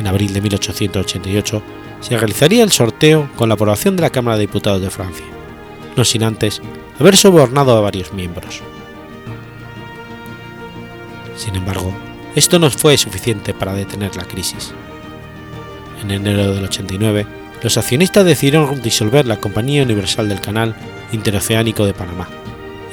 En 0.00 0.06
abril 0.06 0.32
de 0.32 0.40
1888 0.40 1.62
se 2.00 2.16
realizaría 2.16 2.64
el 2.64 2.72
sorteo 2.72 3.28
con 3.36 3.48
la 3.48 3.54
aprobación 3.54 3.96
de 3.96 4.02
la 4.02 4.10
Cámara 4.10 4.36
de 4.36 4.46
Diputados 4.46 4.80
de 4.80 4.90
Francia, 4.90 5.26
no 5.96 6.04
sin 6.04 6.22
antes 6.22 6.62
haber 6.98 7.16
sobornado 7.16 7.76
a 7.76 7.80
varios 7.80 8.12
miembros. 8.12 8.62
Sin 11.36 11.54
embargo, 11.54 11.94
esto 12.34 12.58
no 12.58 12.70
fue 12.70 12.96
suficiente 12.96 13.54
para 13.54 13.72
detener 13.72 14.14
la 14.16 14.24
crisis. 14.24 14.72
En 16.02 16.10
enero 16.10 16.54
del 16.54 16.64
89, 16.64 17.26
los 17.62 17.76
accionistas 17.76 18.24
decidieron 18.24 18.80
disolver 18.80 19.26
la 19.26 19.40
Compañía 19.40 19.82
Universal 19.82 20.28
del 20.28 20.40
Canal 20.40 20.74
Interoceánico 21.12 21.84
de 21.84 21.92
Panamá, 21.92 22.28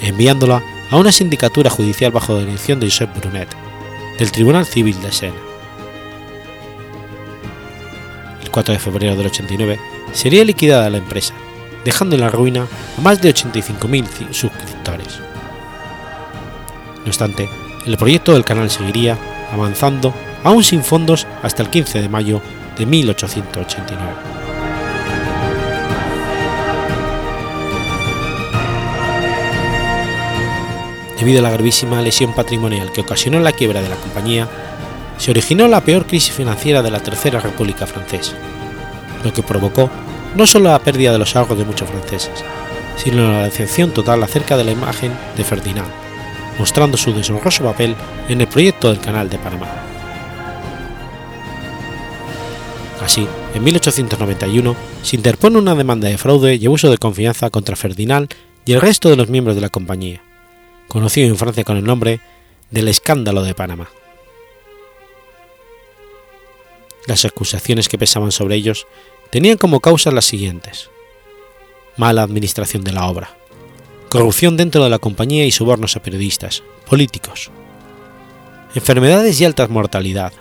enviándola 0.02 0.62
a 0.90 0.98
una 0.98 1.12
sindicatura 1.12 1.70
judicial 1.70 2.12
bajo 2.12 2.34
la 2.34 2.40
dirección 2.40 2.80
de 2.80 2.88
Josep 2.88 3.16
Brunet, 3.18 3.50
del 4.18 4.32
Tribunal 4.32 4.66
Civil 4.66 5.00
de 5.02 5.12
Sena. 5.12 5.36
El 8.42 8.50
4 8.50 8.74
de 8.74 8.80
febrero 8.80 9.16
del 9.16 9.28
89 9.28 9.80
sería 10.14 10.44
liquidada 10.44 10.90
la 10.90 10.98
empresa, 10.98 11.34
dejando 11.86 12.16
en 12.16 12.22
la 12.22 12.30
ruina 12.30 12.68
a 12.98 13.02
más 13.02 13.22
de 13.22 13.34
85.000 13.34 14.34
suscriptores. 14.34 15.20
No 16.98 17.08
obstante, 17.08 17.48
el 17.88 17.98
proyecto 17.98 18.34
del 18.34 18.44
canal 18.44 18.70
seguiría 18.70 19.18
avanzando 19.52 20.14
aún 20.44 20.64
sin 20.64 20.84
fondos 20.84 21.26
hasta 21.42 21.64
el 21.64 21.70
15 21.70 22.02
de 22.02 22.10
mayo 22.10 22.42
de 22.78 22.86
1889. 22.86 24.14
Debido 31.18 31.40
a 31.40 31.42
la 31.42 31.50
gravísima 31.50 32.02
lesión 32.02 32.34
patrimonial 32.34 32.92
que 32.92 33.02
ocasionó 33.02 33.40
la 33.40 33.52
quiebra 33.52 33.82
de 33.82 33.90
la 33.90 33.96
compañía, 33.96 34.48
se 35.18 35.32
originó 35.32 35.68
la 35.68 35.82
peor 35.82 36.06
crisis 36.06 36.34
financiera 36.34 36.84
de 36.84 36.92
la 36.92 37.00
Tercera 37.00 37.40
República 37.40 37.88
Francesa, 37.88 38.34
lo 39.24 39.34
que 39.34 39.42
provocó 39.42 39.90
no 40.36 40.46
solo 40.46 40.70
la 40.70 40.80
pérdida 40.80 41.12
de 41.12 41.18
los 41.18 41.36
ahorros 41.36 41.58
de 41.58 41.66
muchos 41.66 41.90
franceses, 41.90 42.44
sino 42.98 43.32
la 43.32 43.46
decepción 43.46 43.92
total 43.92 44.22
acerca 44.22 44.58
de 44.58 44.66
la 44.66 44.72
imagen 44.72 45.12
de 45.36 45.44
Ferdinand, 45.44 46.07
mostrando 46.60 46.98
su 46.98 47.14
deshonroso 47.14 47.64
papel 47.64 47.96
en 48.30 48.42
el 48.42 48.48
proyecto 48.48 48.90
del 48.90 49.00
Canal 49.00 49.30
de 49.30 49.38
Panamá. 49.38 49.68
Así, 53.02 53.28
en 53.54 53.64
1891 53.64 54.76
se 55.02 55.16
interpone 55.16 55.58
una 55.58 55.76
demanda 55.76 56.10
de 56.10 56.18
fraude 56.18 56.56
y 56.56 56.66
abuso 56.66 56.90
de 56.90 56.98
confianza 56.98 57.50
contra 57.50 57.76
Ferdinand 57.76 58.34
y 58.66 58.74
el 58.74 58.82
resto 58.82 59.10
de 59.10 59.16
los 59.16 59.30
miembros 59.30 59.56
de 59.56 59.62
la 59.62 59.70
compañía, 59.70 60.22
conocido 60.88 61.28
en 61.28 61.38
Francia 61.38 61.64
con 61.64 61.78
el 61.78 61.86
nombre 61.86 62.20
del 62.70 62.90
Escándalo 62.90 63.44
de 63.44 63.54
Panamá. 63.54 63.90
Las 67.06 67.24
acusaciones 67.24 67.88
que 67.88 67.98
pesaban 67.98 68.34
sobre 68.34 68.56
ellos 68.56 68.88
tenían 69.30 69.58
como 69.58 69.80
causas 69.80 70.14
las 70.14 70.26
siguientes. 70.26 70.90
Mala 71.96 72.24
administración 72.24 72.84
de 72.84 72.92
la 72.92 73.08
obra, 73.08 73.38
corrupción 74.10 74.58
dentro 74.58 74.84
de 74.84 74.90
la 74.90 75.00
compañía 75.00 75.46
y 75.46 75.52
sobornos 75.52 75.96
a 75.96 76.02
periodistas, 76.02 76.64
políticos, 76.90 77.52
enfermedades 78.74 79.40
y 79.42 79.46
alta 79.46 79.68
mortalidad, 79.68 80.34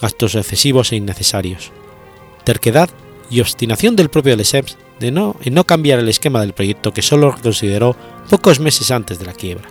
gastos 0.00 0.34
excesivos 0.34 0.92
e 0.92 0.96
innecesarios, 0.96 1.70
terquedad 2.44 2.90
y 3.30 3.40
obstinación 3.40 3.96
del 3.96 4.10
propio 4.10 4.36
Lesseps 4.36 4.76
de 4.98 5.10
no, 5.10 5.36
en 5.42 5.54
no 5.54 5.64
cambiar 5.64 5.98
el 5.98 6.08
esquema 6.08 6.40
del 6.40 6.54
proyecto 6.54 6.92
que 6.92 7.02
solo 7.02 7.34
consideró 7.42 7.96
pocos 8.28 8.60
meses 8.60 8.90
antes 8.90 9.18
de 9.18 9.26
la 9.26 9.32
quiebra. 9.32 9.68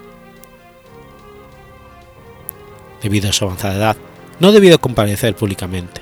Debido 3.02 3.30
a 3.30 3.34
su 3.34 3.46
avanzada 3.46 3.76
edad, 3.76 3.98
no 4.39 4.52
debido 4.52 4.80
comparecer 4.80 5.36
públicamente. 5.36 6.02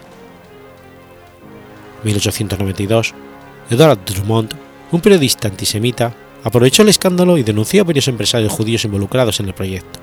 En 2.00 2.08
1892, 2.08 3.14
Edward 3.70 4.00
Drummond, 4.06 4.54
un 4.92 5.02
periodista 5.02 5.48
antisemita, 5.48 6.14
aprovechó 6.44 6.84
el 6.84 6.90
escándalo 6.90 7.38
y 7.38 7.44
denunció 7.44 7.82
a 7.82 7.86
varios 7.86 8.08
empresarios 8.08 8.52
judíos 8.52 8.86
involucrados 8.86 9.40
en 9.40 9.48
el 9.48 9.54
proyecto. 9.54 10.00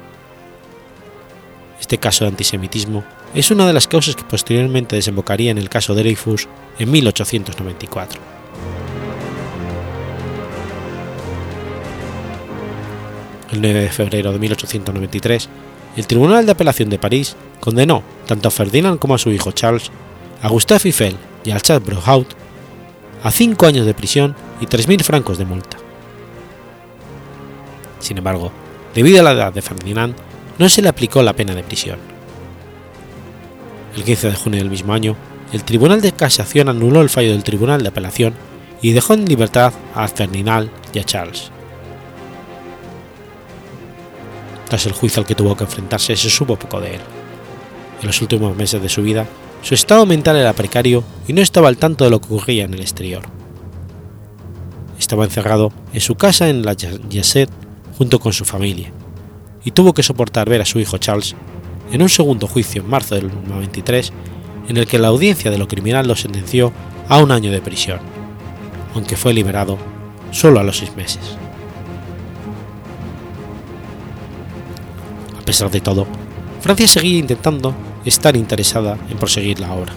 Este 1.81 1.99
caso 1.99 2.25
de 2.25 2.31
antisemitismo 2.31 3.05
es 3.35 3.51
una 3.51 3.67
de 3.67 3.73
las 3.73 3.89
causas 3.89 4.17
que 4.17 4.25
posteriormente 4.25 4.97
desembocaría 4.97 5.51
en 5.51 5.59
el 5.59 5.69
caso 5.69 5.95
Dreyfus 5.95 6.49
en 6.79 6.91
1894. 6.91 8.21
El 13.53 13.61
9 13.61 13.81
de 13.81 13.89
febrero 13.89 14.33
de 14.33 14.39
1893, 14.39 15.49
el 15.97 16.07
Tribunal 16.07 16.47
de 16.47 16.53
Apelación 16.53 16.89
de 16.89 16.99
París 16.99 17.37
condenó 17.59 18.03
tanto 18.27 18.49
a 18.49 18.51
Ferdinand 18.53 18.99
como 18.99 19.17
a 19.17 19.19
su 19.19 19.33
hijo 19.33 19.51
Charles, 19.51 19.91
a 20.41 20.49
Gustave 20.49 20.83
Eiffel 20.85 21.17
y 21.45 21.51
a 21.51 21.61
Charles 21.61 21.85
Brohaut 21.85 22.29
a 23.23 23.31
cinco 23.31 23.67
años 23.67 23.87
de 23.87 23.95
prisión 23.95 24.35
y 24.61 24.67
3.000 24.67 25.03
francos 25.03 25.39
de 25.39 25.45
multa. 25.45 25.90
Sin 28.01 28.19
embargo, 28.19 28.51
debido 28.95 29.21
a 29.21 29.23
la 29.23 29.33
edad 29.33 29.53
de 29.53 29.63
Ferdinand, 29.63 30.15
no 30.59 30.69
se 30.69 30.83
le 30.83 30.89
aplicó 30.89 31.23
la 31.23 31.35
pena 31.35 31.55
de 31.55 31.63
prisión. 31.63 31.99
El 33.97 34.05
15 34.05 34.31
de 34.31 34.37
junio 34.37 34.59
del 34.61 34.71
mismo 34.71 34.93
año, 34.93 35.17
el 35.53 35.65
Tribunal 35.65 36.01
de 36.01 36.13
Casación 36.13 36.69
anuló 36.69 37.01
el 37.01 37.09
fallo 37.09 37.33
del 37.33 37.45
Tribunal 37.45 37.83
de 37.83 37.89
Apelación 37.89 38.35
y 38.83 38.93
dejó 38.93 39.15
en 39.15 39.27
libertad 39.27 39.73
a 39.95 40.07
Ferdinand 40.09 40.71
y 40.93 40.99
a 40.99 41.05
Charles. 41.05 41.51
Tras 44.69 44.87
el 44.87 44.93
juicio 44.93 45.21
al 45.21 45.27
que 45.27 45.35
tuvo 45.35 45.57
que 45.57 45.65
enfrentarse 45.65 46.17
se 46.17 46.31
supo 46.31 46.57
poco 46.57 46.81
de 46.81 46.95
él. 46.95 47.01
En 48.01 48.07
los 48.07 48.23
últimos 48.23 48.57
meses 48.57 48.81
de 48.81 48.89
su 48.89 49.03
vida, 49.03 49.27
su 49.63 49.75
estado 49.75 50.07
mental 50.07 50.37
era 50.37 50.53
precario 50.53 51.05
y 51.27 51.33
no 51.33 51.43
estaba 51.43 51.69
al 51.69 51.77
tanto 51.77 52.05
de 52.05 52.11
lo 52.11 52.21
que 52.21 52.27
ocurría 52.27 52.65
en 52.65 52.75
el 52.75 52.81
exterior. 52.81 53.23
Estaba 54.99 55.25
encerrado 55.25 55.73
en 55.93 56.01
su 56.01 56.15
casa 56.15 56.49
en 56.49 56.63
la 56.63 56.75
Yasset 56.75 57.51
junto 58.01 58.19
con 58.19 58.33
su 58.33 58.47
familia, 58.47 58.91
y 59.63 59.73
tuvo 59.73 59.93
que 59.93 60.03
soportar 60.03 60.49
ver 60.49 60.63
a 60.63 60.65
su 60.65 60.81
hijo 60.81 60.97
Charles 60.97 61.37
en 61.93 62.01
un 62.01 62.09
segundo 62.09 62.47
juicio 62.47 62.81
en 62.81 62.89
marzo 62.89 63.15
del 63.15 63.31
93 63.47 64.11
en 64.71 64.79
el 64.79 64.87
que 64.87 64.99
la 64.99 65.09
audiencia 65.09 65.51
de 65.51 65.59
lo 65.59 65.69
criminal 65.69 66.09
lo 66.09 66.17
sentenció 66.17 66.73
a 67.11 67.19
un 67.19 67.31
año 67.31 67.53
de 67.53 67.61
prisión, 67.61 67.99
aunque 68.95 69.19
fue 69.19 69.35
liberado 69.35 69.77
solo 70.31 70.61
a 70.61 70.63
los 70.63 70.79
seis 70.79 70.97
meses. 70.97 71.21
A 75.39 75.45
pesar 75.45 75.71
de 75.71 75.83
todo, 75.83 76.07
Francia 76.63 76.89
seguía 76.89 77.19
intentando 77.19 77.75
estar 78.07 78.35
interesada 78.35 78.97
en 79.11 79.19
proseguir 79.19 79.61
la 79.61 79.75
obra. 79.75 79.93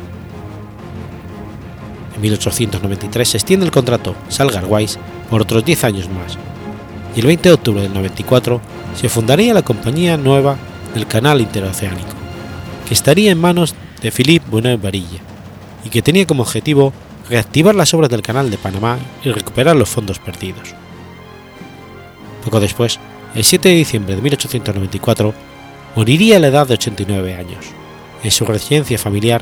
En 2.17 2.21
1893 2.21 3.29
se 3.29 3.37
extiende 3.37 3.65
el 3.65 3.71
contrato 3.71 4.13
Salgar-Weiss 4.27 4.99
por 5.29 5.41
otros 5.41 5.63
10 5.63 5.85
años 5.85 6.09
más, 6.09 6.37
y 7.15 7.19
el 7.19 7.27
20 7.27 7.49
de 7.49 7.55
octubre 7.55 7.81
del 7.81 7.93
94 7.93 8.61
se 8.95 9.09
fundaría 9.09 9.53
la 9.53 9.63
Compañía 9.63 10.17
Nueva 10.17 10.57
del 10.93 11.07
Canal 11.07 11.41
Interoceánico, 11.41 12.13
que 12.87 12.93
estaría 12.93 13.31
en 13.31 13.39
manos 13.39 13.75
de 14.01 14.11
Philippe 14.11 14.49
Bonnet 14.49 14.81
Varilla, 14.81 15.19
y 15.83 15.89
que 15.89 16.01
tenía 16.01 16.27
como 16.27 16.43
objetivo 16.43 16.93
reactivar 17.29 17.75
las 17.75 17.93
obras 17.93 18.09
del 18.09 18.21
Canal 18.21 18.49
de 18.49 18.57
Panamá 18.57 18.97
y 19.23 19.31
recuperar 19.31 19.75
los 19.75 19.89
fondos 19.89 20.19
perdidos. 20.19 20.73
Poco 22.43 22.59
después, 22.59 22.99
el 23.35 23.43
7 23.43 23.69
de 23.69 23.75
diciembre 23.75 24.15
de 24.15 24.21
1894, 24.21 25.33
moriría 25.95 26.37
a 26.37 26.39
la 26.39 26.47
edad 26.47 26.67
de 26.67 26.73
89 26.73 27.35
años, 27.35 27.65
en 28.23 28.31
su 28.31 28.45
residencia 28.45 28.97
familiar, 28.97 29.41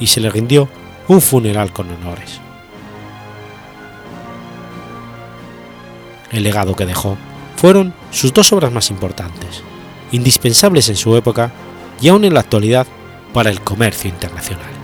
y 0.00 0.06
se 0.06 0.20
le 0.20 0.30
rindió 0.30 0.68
un 1.08 1.20
funeral 1.20 1.72
con 1.72 1.90
honores. 1.90 2.40
El 6.32 6.44
legado 6.44 6.74
que 6.74 6.86
dejó 6.86 7.16
fueron 7.56 7.94
sus 8.10 8.32
dos 8.32 8.52
obras 8.52 8.72
más 8.72 8.90
importantes, 8.90 9.62
indispensables 10.10 10.88
en 10.88 10.96
su 10.96 11.16
época 11.16 11.52
y 12.00 12.08
aún 12.08 12.24
en 12.24 12.34
la 12.34 12.40
actualidad 12.40 12.86
para 13.32 13.50
el 13.50 13.60
comercio 13.60 14.10
internacional. 14.10 14.81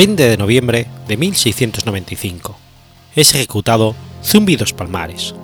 20 0.00 0.30
de 0.30 0.38
noviembre 0.38 0.86
de 1.08 1.18
1695. 1.18 2.56
Es 3.14 3.34
ejecutado 3.34 3.94
Zumbi 4.24 4.56
dos 4.56 4.72
Palmares. 4.72 5.34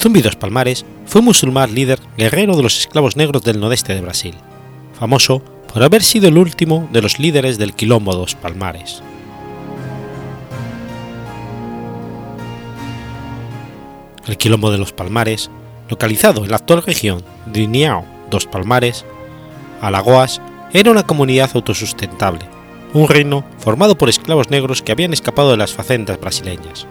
Zumbi 0.00 0.20
dos 0.20 0.34
Palmares 0.34 0.84
fue 1.06 1.20
un 1.20 1.26
musulmán 1.26 1.72
líder 1.72 2.00
guerrero 2.18 2.56
de 2.56 2.64
los 2.64 2.76
esclavos 2.76 3.16
negros 3.16 3.44
del 3.44 3.60
nordeste 3.60 3.94
de 3.94 4.00
Brasil, 4.00 4.34
famoso 4.98 5.44
por 5.72 5.84
haber 5.84 6.02
sido 6.02 6.26
el 6.26 6.36
último 6.36 6.88
de 6.92 7.02
los 7.02 7.20
líderes 7.20 7.58
del 7.58 7.74
Quilombo 7.74 8.16
dos 8.16 8.34
Palmares. 8.34 9.00
El 14.26 14.36
Quilombo 14.36 14.72
de 14.72 14.78
los 14.78 14.92
Palmares, 14.92 15.52
localizado 15.88 16.42
en 16.42 16.50
la 16.50 16.56
actual 16.56 16.82
región 16.82 17.22
de 17.46 17.68
Niao 17.68 18.11
Dos 18.32 18.46
Palmares, 18.46 19.04
Alagoas 19.82 20.40
era 20.72 20.90
una 20.90 21.06
comunidad 21.06 21.50
autosustentable, 21.52 22.40
un 22.94 23.06
reino 23.06 23.44
formado 23.58 23.98
por 23.98 24.08
esclavos 24.08 24.48
negros 24.48 24.80
que 24.80 24.90
habían 24.90 25.12
escapado 25.12 25.50
de 25.50 25.58
las 25.58 25.74
facendas 25.74 26.18
brasileñas. 26.18 26.86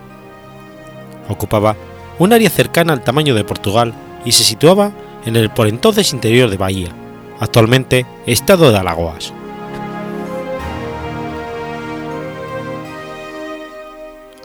Ocupaba 1.28 1.76
un 2.20 2.32
área 2.32 2.52
cercana 2.52 2.94
al 2.94 3.04
tamaño 3.04 3.34
de 3.34 3.44
Portugal 3.44 3.96
y 4.24 4.34
se 4.34 4.44
situaba 4.44 4.92
en 5.26 5.36
el 5.36 5.50
por 5.50 5.68
entonces 5.68 6.14
interior 6.14 6.48
de 6.52 6.58
Bahía, 6.58 6.90
actualmente 7.40 8.06
estado 8.28 8.72
de 8.72 8.78
Alagoas. 8.78 9.34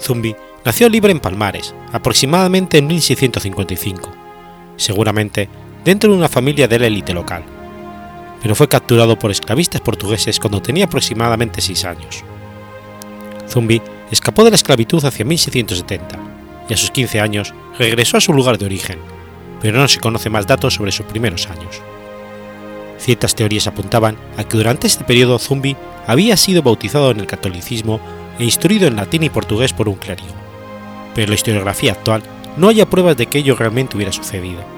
Zumbi 0.00 0.34
nació 0.64 0.88
libre 0.88 1.12
en 1.12 1.20
Palmares, 1.20 1.74
aproximadamente 1.92 2.78
en 2.78 2.86
1655, 2.86 4.10
seguramente 4.76 5.50
dentro 5.86 6.10
de 6.10 6.18
una 6.18 6.28
familia 6.28 6.66
de 6.66 6.80
la 6.80 6.88
élite 6.88 7.14
local, 7.14 7.44
pero 8.42 8.56
fue 8.56 8.68
capturado 8.68 9.16
por 9.16 9.30
esclavistas 9.30 9.80
portugueses 9.80 10.40
cuando 10.40 10.60
tenía 10.60 10.86
aproximadamente 10.86 11.60
6 11.60 11.84
años. 11.84 12.24
Zumbi 13.48 13.80
escapó 14.10 14.42
de 14.42 14.50
la 14.50 14.56
esclavitud 14.56 15.04
hacia 15.04 15.24
1670 15.24 16.18
y 16.68 16.74
a 16.74 16.76
sus 16.76 16.90
15 16.90 17.20
años 17.20 17.54
regresó 17.78 18.16
a 18.16 18.20
su 18.20 18.32
lugar 18.32 18.58
de 18.58 18.66
origen, 18.66 18.98
pero 19.62 19.78
no 19.78 19.86
se 19.86 20.00
conoce 20.00 20.28
más 20.28 20.48
datos 20.48 20.74
sobre 20.74 20.90
sus 20.90 21.06
primeros 21.06 21.46
años. 21.46 21.80
Ciertas 22.98 23.36
teorías 23.36 23.68
apuntaban 23.68 24.16
a 24.36 24.42
que 24.42 24.56
durante 24.56 24.88
este 24.88 25.04
periodo 25.04 25.38
Zumbi 25.38 25.76
había 26.08 26.36
sido 26.36 26.62
bautizado 26.62 27.12
en 27.12 27.20
el 27.20 27.28
catolicismo 27.28 28.00
e 28.40 28.44
instruido 28.44 28.88
en 28.88 28.96
latín 28.96 29.22
y 29.22 29.30
portugués 29.30 29.72
por 29.72 29.88
un 29.88 29.94
clérigo, 29.94 30.34
pero 31.14 31.28
la 31.28 31.36
historiografía 31.36 31.92
actual 31.92 32.24
no 32.56 32.68
haya 32.68 32.90
pruebas 32.90 33.16
de 33.16 33.26
que 33.26 33.38
ello 33.38 33.54
realmente 33.54 33.96
hubiera 33.96 34.12
sucedido, 34.12 34.75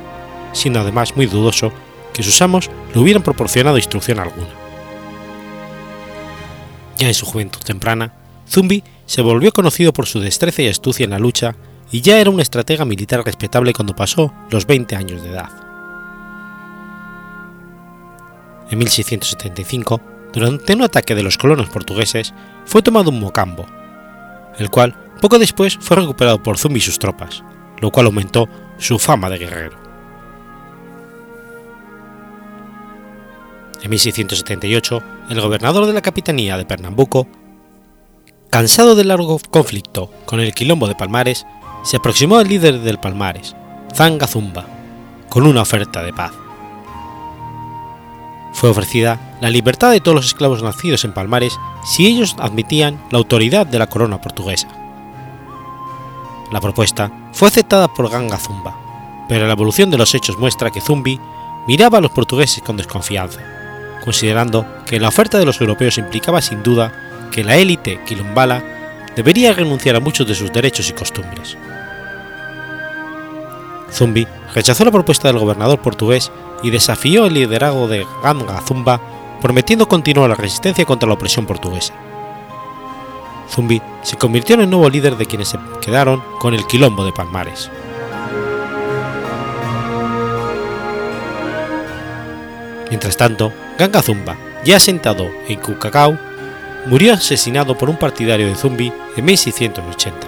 siendo 0.53 0.81
además 0.81 1.17
muy 1.17 1.27
dudoso 1.27 1.73
que 2.13 2.23
sus 2.23 2.41
amos 2.43 2.71
le 2.95 3.01
hubieran 3.01 3.23
proporcionado 3.23 3.77
instrucción 3.77 4.19
alguna. 4.19 4.49
Ya 6.99 7.07
en 7.07 7.15
su 7.15 7.27
juventud 7.27 7.61
temprana, 7.61 8.13
Zumbi 8.49 8.83
se 9.07 9.23
volvió 9.23 9.53
conocido 9.53 9.93
por 9.93 10.07
su 10.07 10.21
destreza 10.21 10.63
y 10.63 10.69
astucia 10.69 11.05
en 11.05 11.11
la 11.11 11.19
lucha 11.19 11.55
y 11.91 12.01
ya 12.01 12.21
era 12.21 12.31
un 12.31 12.41
estratega 12.41 12.85
militar 12.85 13.25
respetable 13.25 13.73
cuando 13.73 13.97
pasó 13.97 14.33
los 14.51 14.67
20 14.67 14.97
años 14.97 15.23
de 15.23 15.31
edad. 15.31 15.51
En 18.71 18.79
1675, 18.79 20.01
durante 20.33 20.75
un 20.75 20.83
ataque 20.83 21.15
de 21.15 21.23
los 21.23 21.39
colonos 21.39 21.69
portugueses, 21.71 22.35
fue 22.67 22.83
tomado 22.83 23.11
un 23.11 23.21
mocambo, 23.21 23.65
el 24.59 24.69
cual 24.69 24.95
poco 25.23 25.39
después 25.39 25.79
fue 25.81 25.97
recuperado 25.97 26.43
por 26.43 26.59
Zumbi 26.59 26.79
y 26.79 26.83
sus 26.83 26.99
tropas, 26.99 27.43
lo 27.81 27.91
cual 27.91 28.07
aumentó 28.07 28.49
su 28.77 28.99
fama 28.99 29.31
de 29.31 29.39
guerrero. 29.39 29.88
En 33.81 33.91
1678, 33.91 35.03
el 35.31 35.41
gobernador 35.41 35.87
de 35.87 35.93
la 35.93 36.03
capitanía 36.03 36.57
de 36.57 36.65
Pernambuco, 36.65 37.29
cansado 38.51 38.97
del 38.97 39.09
largo 39.09 39.39
conflicto 39.51 40.11
con 40.25 40.41
el 40.41 40.53
quilombo 40.53 40.89
de 40.89 40.97
Palmares, 40.97 41.47
se 41.85 41.99
aproximó 41.99 42.39
al 42.39 42.49
líder 42.49 42.81
del 42.81 42.99
Palmares, 42.99 43.55
Zanga 43.95 44.27
Zumba, 44.27 44.67
con 45.29 45.47
una 45.47 45.63
oferta 45.63 46.03
de 46.03 46.13
paz. 46.13 46.33
Fue 48.53 48.71
ofrecida 48.71 49.37
la 49.41 49.49
libertad 49.49 49.93
de 49.93 50.01
todos 50.01 50.17
los 50.17 50.27
esclavos 50.27 50.61
nacidos 50.61 51.05
en 51.05 51.15
Palmares 51.15 51.57
si 51.85 52.07
ellos 52.09 52.35
admitían 52.41 53.01
la 53.13 53.19
autoridad 53.19 53.65
de 53.65 53.79
la 53.79 53.87
corona 53.87 54.21
portuguesa. 54.21 54.67
La 56.51 56.61
propuesta 56.61 57.31
fue 57.33 57.47
aceptada 57.47 57.87
por 57.87 58.11
Ganga 58.11 58.39
Zumba, 58.39 58.77
pero 59.29 59.47
la 59.47 59.53
evolución 59.53 59.89
de 59.91 59.99
los 59.99 60.17
hechos 60.17 60.37
muestra 60.37 60.73
que 60.73 60.81
Zumbi 60.81 61.21
miraba 61.69 61.99
a 61.99 62.01
los 62.01 62.11
portugueses 62.11 62.65
con 62.65 62.77
desconfianza 62.77 63.58
considerando 64.09 64.65
que 64.87 64.99
la 64.99 65.09
oferta 65.09 65.39
de 65.39 65.45
los 65.45 65.61
europeos 65.61 65.99
implicaba 65.99 66.41
sin 66.41 66.63
duda 66.63 67.29
que 67.31 67.45
la 67.45 67.59
élite 67.59 68.01
quilombala 68.07 68.65
debería 69.15 69.53
renunciar 69.53 69.97
a 69.97 70.01
muchos 70.01 70.27
de 70.27 70.35
sus 70.35 70.51
derechos 70.51 70.89
y 70.89 70.95
costumbres. 70.95 71.59
Zumbi 73.93 74.27
rechazó 74.55 74.87
la 74.87 74.91
propuesta 74.91 75.29
del 75.29 75.39
gobernador 75.39 75.83
portugués 75.83 76.33
y 76.63 76.71
desafió 76.71 77.27
el 77.27 77.35
liderazgo 77.35 77.87
de 77.87 78.07
Ganga 78.23 78.63
Zumba, 78.63 78.99
prometiendo 79.43 79.87
continuar 79.87 80.31
la 80.31 80.37
resistencia 80.37 80.87
contra 80.87 81.07
la 81.07 81.15
opresión 81.15 81.45
portuguesa. 81.45 81.93
Zumbi 83.51 83.83
se 84.03 84.17
convirtió 84.17 84.55
en 84.55 84.63
el 84.63 84.71
nuevo 84.71 84.89
líder 84.89 85.19
de 85.19 85.27
quienes 85.27 85.49
se 85.49 85.59
quedaron 85.83 86.23
con 86.41 86.55
el 86.55 86.67
quilombo 86.67 87.05
de 87.05 87.13
Palmares. 87.13 87.71
Mientras 92.89 93.19
tanto, 93.19 93.53
Ganga 93.79 94.03
Zumba, 94.03 94.37
ya 94.65 94.81
sentado 94.81 95.31
en 95.47 95.61
Cucacao, 95.61 96.19
murió 96.87 97.13
asesinado 97.13 97.79
por 97.79 97.89
un 97.89 97.97
partidario 97.97 98.49
de 98.49 98.57
Zumbi 98.57 98.93
en 99.17 99.25
1680. 99.25 100.27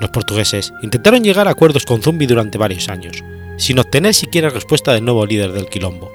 Los 0.00 0.08
portugueses 0.08 0.72
intentaron 0.82 1.22
llegar 1.22 1.46
a 1.46 1.50
acuerdos 1.50 1.84
con 1.84 2.00
Zumbi 2.00 2.24
durante 2.24 2.56
varios 2.56 2.88
años, 2.88 3.22
sin 3.58 3.78
obtener 3.78 4.14
siquiera 4.14 4.48
respuesta 4.48 4.94
del 4.94 5.04
nuevo 5.04 5.26
líder 5.26 5.52
del 5.52 5.68
quilombo. 5.68 6.10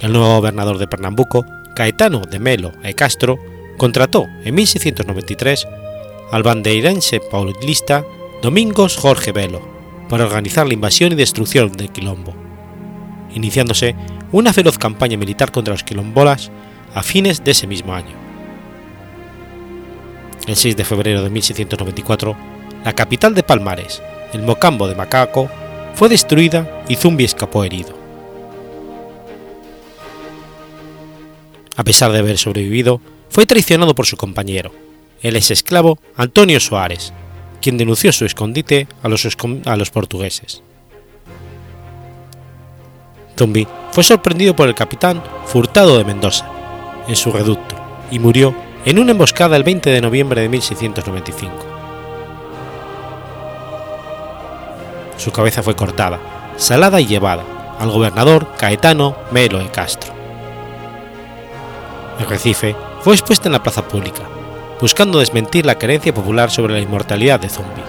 El 0.00 0.12
nuevo 0.12 0.34
gobernador 0.34 0.78
de 0.78 0.88
Pernambuco, 0.88 1.46
Caetano 1.76 2.22
de 2.22 2.40
Melo 2.40 2.72
e 2.82 2.94
Castro, 2.94 3.38
contrató 3.76 4.26
en 4.42 4.56
1693 4.56 5.68
al 6.32 6.42
bandeirense 6.42 7.20
paulista 7.20 8.04
Domingos 8.42 8.96
Jorge 8.96 9.30
Velo 9.30 9.81
para 10.12 10.26
organizar 10.26 10.66
la 10.66 10.74
invasión 10.74 11.10
y 11.10 11.14
destrucción 11.14 11.72
de 11.72 11.88
Quilombo, 11.88 12.34
iniciándose 13.34 13.96
una 14.30 14.52
feroz 14.52 14.76
campaña 14.76 15.16
militar 15.16 15.50
contra 15.50 15.72
los 15.72 15.84
quilombolas 15.84 16.50
a 16.94 17.02
fines 17.02 17.42
de 17.42 17.52
ese 17.52 17.66
mismo 17.66 17.94
año. 17.94 18.14
El 20.46 20.54
6 20.54 20.76
de 20.76 20.84
febrero 20.84 21.22
de 21.22 21.30
1694, 21.30 22.36
la 22.84 22.92
capital 22.92 23.34
de 23.34 23.42
Palmares, 23.42 24.02
el 24.34 24.42
Mocambo 24.42 24.86
de 24.86 24.96
Macaco, 24.96 25.48
fue 25.94 26.10
destruida 26.10 26.84
y 26.90 26.96
Zumbi 26.96 27.24
escapó 27.24 27.64
herido. 27.64 27.96
A 31.74 31.84
pesar 31.84 32.12
de 32.12 32.18
haber 32.18 32.36
sobrevivido, 32.36 33.00
fue 33.30 33.46
traicionado 33.46 33.94
por 33.94 34.04
su 34.04 34.18
compañero, 34.18 34.74
el 35.22 35.36
ex 35.36 35.52
esclavo 35.52 35.98
Antonio 36.16 36.60
Soares, 36.60 37.14
quien 37.62 37.78
denunció 37.78 38.12
su 38.12 38.26
escondite 38.26 38.86
a 39.02 39.08
los, 39.08 39.90
portugueses. 39.90 40.62
Zumbi 43.38 43.66
fue 43.92 44.04
sorprendido 44.04 44.54
por 44.54 44.68
el 44.68 44.74
capitán 44.74 45.22
Furtado 45.46 45.96
de 45.96 46.04
Mendoza, 46.04 46.46
en 47.08 47.16
su 47.16 47.32
reducto, 47.32 47.76
y 48.10 48.18
murió 48.18 48.54
en 48.84 48.98
una 48.98 49.12
emboscada 49.12 49.56
el 49.56 49.64
20 49.64 49.88
de 49.88 50.00
noviembre 50.00 50.42
de 50.42 50.48
1695. 50.48 51.52
Su 55.16 55.30
cabeza 55.30 55.62
fue 55.62 55.76
cortada, 55.76 56.18
salada 56.56 57.00
y 57.00 57.06
llevada 57.06 57.44
al 57.78 57.90
gobernador 57.90 58.48
Caetano 58.58 59.16
Melo 59.30 59.58
de 59.58 59.70
Castro. 59.70 60.12
El 62.18 62.26
recife 62.26 62.76
fue 63.00 63.14
expuesta 63.14 63.48
en 63.48 63.52
la 63.52 63.62
plaza 63.62 63.86
pública, 63.86 64.22
buscando 64.82 65.20
desmentir 65.20 65.64
la 65.64 65.78
creencia 65.78 66.12
popular 66.12 66.50
sobre 66.50 66.74
la 66.74 66.80
inmortalidad 66.80 67.38
de 67.38 67.48
Zumbi. 67.48 67.82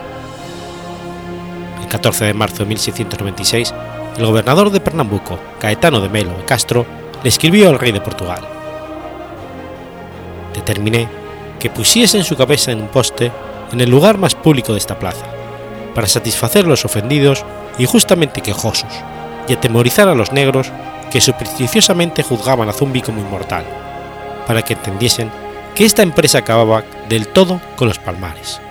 El 1.82 1.88
14 1.88 2.26
de 2.26 2.36
marzo 2.36 2.58
de 2.58 2.66
1696, 2.66 3.74
el 4.16 4.26
gobernador 4.28 4.70
de 4.70 4.80
Pernambuco, 4.80 5.40
Caetano 5.60 6.02
de 6.02 6.10
Melo 6.10 6.36
y 6.40 6.44
Castro, 6.44 6.86
le 7.24 7.30
escribió 7.30 7.70
al 7.70 7.80
rey 7.80 7.92
de 7.92 8.00
Portugal. 8.00 8.42
Determiné 10.54 11.08
que 11.60 11.72
pusiesen 11.72 12.24
su 12.24 12.38
cabeza 12.38 12.72
en 12.72 12.82
un 12.82 12.90
poste 12.90 13.32
en 13.72 13.82
el 13.82 13.90
lugar 13.90 14.20
más 14.20 14.36
público 14.36 14.74
de 14.74 14.78
esta 14.78 15.00
plaza, 15.00 15.26
para 15.96 16.06
satisfacer 16.06 16.68
los 16.68 16.86
ofendidos 16.86 17.44
y 17.80 17.88
justamente 17.88 18.42
quejosos, 18.42 18.94
y 19.48 19.54
atemorizar 19.54 20.10
a 20.10 20.14
los 20.14 20.32
negros 20.32 20.72
que 21.12 21.22
supersticiosamente 21.22 22.22
juzgaban 22.22 22.70
a 22.70 22.74
Zumbi 22.74 23.02
como 23.02 23.20
inmortal, 23.20 23.66
para 24.46 24.62
que 24.62 24.74
entendiesen 24.74 25.32
que 25.76 25.86
esta 25.86 26.04
empresa 26.04 26.40
acababa 26.40 26.84
del 27.10 27.28
todo 27.28 27.60
con 27.76 27.88
los 27.88 28.00
palmares. 28.00 28.62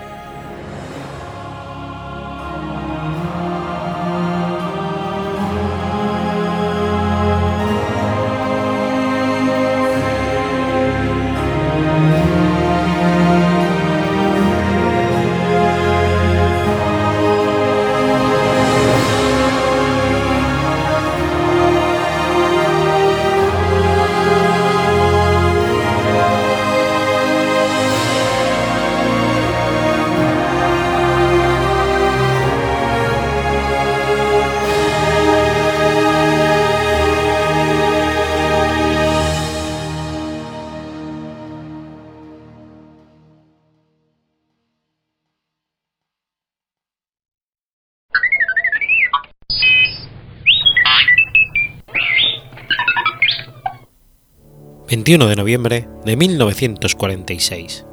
21 55.03 55.27
de 55.27 55.35
noviembre 55.35 55.87
de 56.05 56.15
1946. 56.15 57.85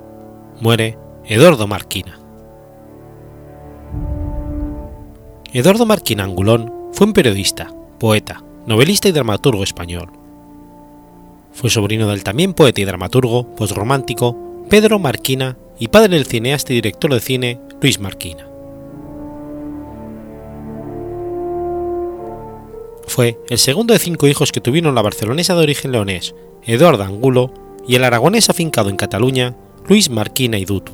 Muere 0.61 0.97
Eduardo 1.25 1.67
Marquina. 1.67 2.21
Eduardo 5.53 5.87
Marquina 5.87 6.23
Angulón 6.23 6.73
fue 6.93 7.09
un 7.09 7.13
periodista, 7.13 7.75
poeta, 7.99 8.45
novelista 8.65 9.09
y 9.09 9.11
dramaturgo 9.11 9.65
español. 9.65 10.13
Fue 11.53 11.69
sobrino 11.69 12.07
del 12.07 12.23
también 12.23 12.55
poeta 12.55 12.81
y 12.81 12.85
dramaturgo 12.85 13.57
posromántico 13.57 14.37
Pedro 14.69 15.01
Marquina 15.01 15.57
y 15.81 15.89
padre 15.89 16.15
del 16.15 16.27
cineasta 16.27 16.73
y 16.73 16.77
director 16.77 17.13
de 17.13 17.19
cine 17.19 17.61
Luis 17.83 17.99
Marquina. 17.99 18.47
Fue 23.09 23.41
el 23.49 23.59
segundo 23.59 23.95
de 23.95 23.99
cinco 23.99 24.29
hijos 24.29 24.53
que 24.53 24.61
tuvieron 24.61 24.95
la 24.95 25.03
barcelonesa 25.03 25.57
de 25.57 25.63
origen 25.65 25.91
leonés 25.91 26.37
Eduardo 26.65 27.05
Angulo, 27.05 27.53
y 27.87 27.97
el 27.97 28.05
aragonés 28.05 28.51
afincado 28.51 28.91
en 28.91 28.97
Cataluña, 28.97 29.57
Luis 29.89 30.11
Marquina 30.11 30.59
y 30.59 30.65
Dutu. 30.65 30.93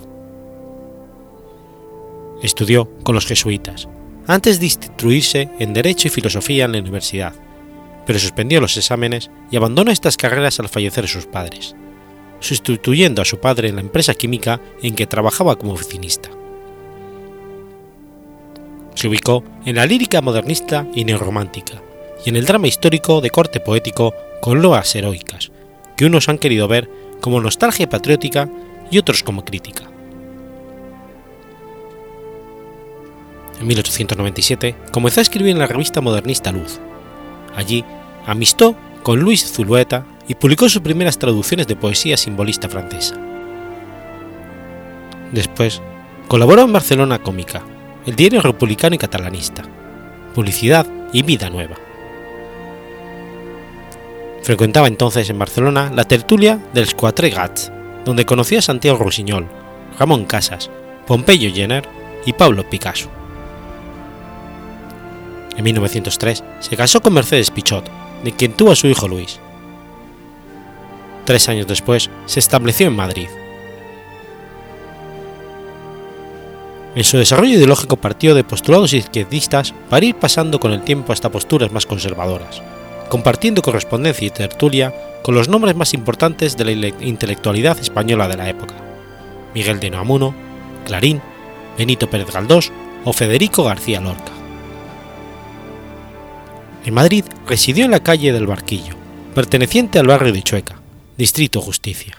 Estudió 2.42 2.88
con 3.02 3.14
los 3.14 3.26
jesuitas, 3.26 3.88
antes 4.26 4.60
de 4.60 4.66
instruirse 4.66 5.48
en 5.58 5.72
Derecho 5.72 6.08
y 6.08 6.10
Filosofía 6.10 6.64
en 6.64 6.72
la 6.72 6.78
universidad, 6.78 7.34
pero 8.06 8.18
suspendió 8.18 8.60
los 8.60 8.76
exámenes 8.76 9.30
y 9.50 9.56
abandonó 9.56 9.90
estas 9.90 10.16
carreras 10.16 10.60
al 10.60 10.68
fallecer 10.68 11.08
sus 11.08 11.26
padres, 11.26 11.74
sustituyendo 12.40 13.20
a 13.20 13.24
su 13.24 13.38
padre 13.38 13.68
en 13.68 13.76
la 13.76 13.80
empresa 13.80 14.14
química 14.14 14.60
en 14.82 14.94
que 14.94 15.06
trabajaba 15.06 15.56
como 15.56 15.72
oficinista. 15.72 16.30
Se 18.94 19.08
ubicó 19.08 19.44
en 19.64 19.76
la 19.76 19.86
lírica 19.86 20.22
modernista 20.22 20.86
y 20.94 21.04
neorromántica, 21.04 21.82
y 22.24 22.30
en 22.30 22.36
el 22.36 22.46
drama 22.46 22.68
histórico 22.68 23.20
de 23.20 23.30
corte 23.30 23.60
poético 23.60 24.14
con 24.40 24.62
loas 24.62 24.94
heroicas, 24.94 25.50
que 25.96 26.06
unos 26.06 26.28
han 26.28 26.38
querido 26.38 26.68
ver 26.68 26.90
como 27.20 27.40
nostalgia 27.40 27.88
patriótica 27.88 28.48
y 28.90 28.98
otros 28.98 29.22
como 29.22 29.44
crítica. 29.44 29.84
En 33.60 33.66
1897 33.66 34.76
comenzó 34.92 35.20
a 35.20 35.22
escribir 35.22 35.52
en 35.52 35.58
la 35.58 35.66
revista 35.66 36.00
modernista 36.00 36.52
Luz. 36.52 36.78
Allí 37.56 37.84
amistó 38.26 38.76
con 39.02 39.20
Luis 39.20 39.50
Zulueta 39.50 40.04
y 40.28 40.34
publicó 40.34 40.68
sus 40.68 40.82
primeras 40.82 41.18
traducciones 41.18 41.66
de 41.66 41.76
poesía 41.76 42.16
simbolista 42.16 42.68
francesa. 42.68 43.16
Después, 45.32 45.80
colaboró 46.28 46.62
en 46.62 46.72
Barcelona 46.72 47.22
Cómica, 47.22 47.62
el 48.04 48.14
diario 48.14 48.42
republicano 48.42 48.94
y 48.94 48.98
catalanista, 48.98 49.62
Publicidad 50.34 50.86
y 51.12 51.22
Vida 51.22 51.48
Nueva. 51.50 51.85
Frecuentaba 54.46 54.86
entonces 54.86 55.28
en 55.28 55.40
Barcelona 55.40 55.90
la 55.92 56.04
tertulia 56.04 56.60
del 56.72 56.94
Quatre 56.94 57.30
Gats, 57.30 57.72
donde 58.04 58.24
conocía 58.24 58.60
a 58.60 58.62
Santiago 58.62 58.96
Rusiñol, 58.96 59.48
Ramón 59.98 60.24
Casas, 60.24 60.70
Pompeyo 61.04 61.52
Jenner 61.52 61.88
y 62.24 62.32
Pablo 62.32 62.62
Picasso. 62.70 63.10
En 65.56 65.64
1903 65.64 66.44
se 66.60 66.76
casó 66.76 67.00
con 67.00 67.14
Mercedes 67.14 67.50
Pichot, 67.50 67.90
de 68.22 68.30
quien 68.30 68.52
tuvo 68.52 68.70
a 68.70 68.76
su 68.76 68.86
hijo 68.86 69.08
Luis. 69.08 69.40
Tres 71.24 71.48
años 71.48 71.66
después 71.66 72.08
se 72.26 72.38
estableció 72.38 72.86
en 72.86 72.94
Madrid. 72.94 73.28
En 76.94 77.02
su 77.02 77.18
desarrollo 77.18 77.54
ideológico 77.54 77.96
partió 77.96 78.32
de 78.36 78.44
postulados 78.44 78.92
izquierdistas 78.92 79.74
para 79.90 80.06
ir 80.06 80.14
pasando 80.14 80.60
con 80.60 80.70
el 80.70 80.82
tiempo 80.82 81.12
hasta 81.12 81.32
posturas 81.32 81.72
más 81.72 81.84
conservadoras, 81.84 82.62
compartiendo 83.08 83.62
correspondencia 83.62 84.26
y 84.26 84.30
tertulia 84.30 84.94
con 85.22 85.34
los 85.34 85.48
nombres 85.48 85.74
más 85.74 85.94
importantes 85.94 86.56
de 86.56 86.64
la 86.64 86.88
intelectualidad 87.00 87.78
española 87.78 88.28
de 88.28 88.36
la 88.36 88.48
época, 88.48 88.74
Miguel 89.54 89.80
de 89.80 89.90
Noamuno, 89.90 90.34
Clarín, 90.84 91.20
Benito 91.76 92.08
Pérez 92.08 92.30
Galdós 92.32 92.70
o 93.04 93.12
Federico 93.12 93.64
García 93.64 94.00
Lorca. 94.00 94.32
En 96.84 96.94
Madrid 96.94 97.24
residió 97.46 97.84
en 97.84 97.90
la 97.90 98.00
calle 98.00 98.32
del 98.32 98.46
Barquillo, 98.46 98.94
perteneciente 99.34 99.98
al 99.98 100.06
barrio 100.06 100.32
de 100.32 100.42
Chueca, 100.42 100.80
Distrito 101.16 101.60
Justicia. 101.60 102.16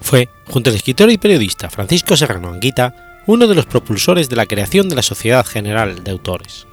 Fue, 0.00 0.28
junto 0.46 0.70
al 0.70 0.76
escritor 0.76 1.10
y 1.10 1.18
periodista 1.18 1.68
Francisco 1.68 2.16
Serrano 2.16 2.48
Anguita, 2.48 3.22
uno 3.26 3.46
de 3.46 3.54
los 3.54 3.66
propulsores 3.66 4.28
de 4.28 4.36
la 4.36 4.46
creación 4.46 4.88
de 4.88 4.96
la 4.96 5.02
Sociedad 5.02 5.44
General 5.44 6.02
de 6.04 6.10
Autores. 6.12 6.66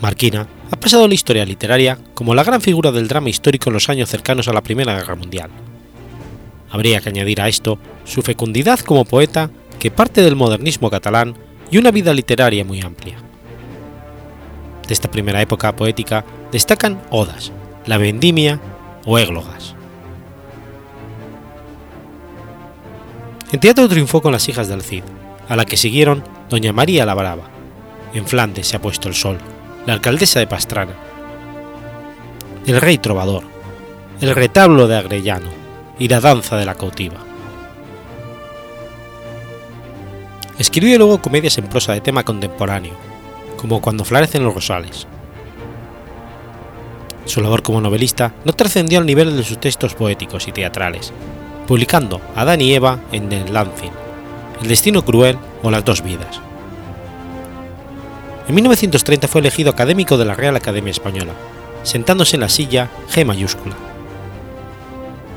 Marquina 0.00 0.46
ha 0.70 0.76
pasado 0.78 1.08
la 1.08 1.14
historia 1.14 1.44
literaria 1.44 1.98
como 2.14 2.34
la 2.34 2.44
gran 2.44 2.60
figura 2.60 2.92
del 2.92 3.08
drama 3.08 3.30
histórico 3.30 3.70
en 3.70 3.74
los 3.74 3.88
años 3.88 4.08
cercanos 4.08 4.46
a 4.46 4.52
la 4.52 4.62
Primera 4.62 4.94
Guerra 4.94 5.16
Mundial. 5.16 5.50
Habría 6.70 7.00
que 7.00 7.08
añadir 7.08 7.40
a 7.40 7.48
esto 7.48 7.78
su 8.04 8.22
fecundidad 8.22 8.78
como 8.80 9.04
poeta 9.04 9.50
que 9.78 9.90
parte 9.90 10.22
del 10.22 10.36
modernismo 10.36 10.90
catalán 10.90 11.34
y 11.70 11.78
una 11.78 11.90
vida 11.90 12.12
literaria 12.12 12.64
muy 12.64 12.80
amplia. 12.80 13.16
De 14.86 14.94
esta 14.94 15.10
primera 15.10 15.42
época 15.42 15.74
poética 15.74 16.24
destacan 16.52 17.00
Odas, 17.10 17.52
La 17.86 17.98
Vendimia 17.98 18.60
o 19.04 19.18
Églogas. 19.18 19.74
En 23.50 23.60
teatro 23.60 23.88
triunfó 23.88 24.20
con 24.20 24.32
Las 24.32 24.48
hijas 24.48 24.68
del 24.68 24.82
Cid, 24.82 25.02
a 25.48 25.56
la 25.56 25.64
que 25.64 25.76
siguieron 25.76 26.22
Doña 26.48 26.72
María 26.72 27.04
la 27.04 27.14
Brava, 27.14 27.50
En 28.14 28.26
Flandes 28.26 28.68
se 28.68 28.76
ha 28.76 28.80
puesto 28.80 29.08
el 29.08 29.14
sol, 29.14 29.38
La 29.88 29.94
alcaldesa 29.94 30.38
de 30.38 30.46
Pastrana, 30.46 30.92
El 32.66 32.78
rey 32.78 32.98
trovador, 32.98 33.44
El 34.20 34.34
retablo 34.34 34.86
de 34.86 34.98
Agrellano 34.98 35.48
y 35.98 36.08
La 36.08 36.20
danza 36.20 36.58
de 36.58 36.66
la 36.66 36.74
cautiva. 36.74 37.16
Escribió 40.58 40.98
luego 40.98 41.22
comedias 41.22 41.56
en 41.56 41.68
prosa 41.68 41.94
de 41.94 42.02
tema 42.02 42.22
contemporáneo, 42.22 42.92
como 43.56 43.80
Cuando 43.80 44.04
florecen 44.04 44.44
los 44.44 44.52
rosales. 44.52 45.06
Su 47.24 47.40
labor 47.40 47.62
como 47.62 47.80
novelista 47.80 48.34
no 48.44 48.52
trascendió 48.52 48.98
al 48.98 49.06
nivel 49.06 49.38
de 49.38 49.42
sus 49.42 49.58
textos 49.58 49.94
poéticos 49.94 50.48
y 50.48 50.52
teatrales, 50.52 51.14
publicando 51.66 52.20
Adán 52.36 52.60
y 52.60 52.74
Eva 52.74 53.00
en 53.10 53.32
El 53.32 53.54
Lancing, 53.54 53.92
El 54.60 54.68
destino 54.68 55.02
cruel 55.02 55.38
o 55.62 55.70
Las 55.70 55.86
dos 55.86 56.02
vidas. 56.02 56.42
En 58.48 58.54
1930 58.54 59.28
fue 59.28 59.42
elegido 59.42 59.70
académico 59.70 60.16
de 60.16 60.24
la 60.24 60.34
Real 60.34 60.56
Academia 60.56 60.90
Española, 60.90 61.34
sentándose 61.82 62.36
en 62.36 62.40
la 62.40 62.48
silla 62.48 62.88
G 63.14 63.26
mayúscula. 63.26 63.76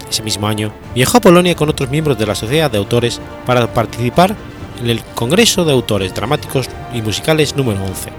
Ese 0.09 0.23
mismo 0.23 0.47
año 0.47 0.73
viajó 0.95 1.17
a 1.17 1.21
Polonia 1.21 1.55
con 1.55 1.67
otros 1.67 1.89
miembros 1.89 2.17
de 2.17 2.25
la 2.25 2.35
Sociedad 2.35 2.71
de 2.71 2.77
Autores 2.77 3.19
para 3.45 3.73
participar 3.73 4.33
en 4.79 4.89
el 4.89 5.03
Congreso 5.03 5.65
de 5.65 5.73
Autores 5.73 6.15
Dramáticos 6.15 6.69
y 6.93 7.01
Musicales 7.01 7.55
número 7.57 7.83
11, 7.83 8.11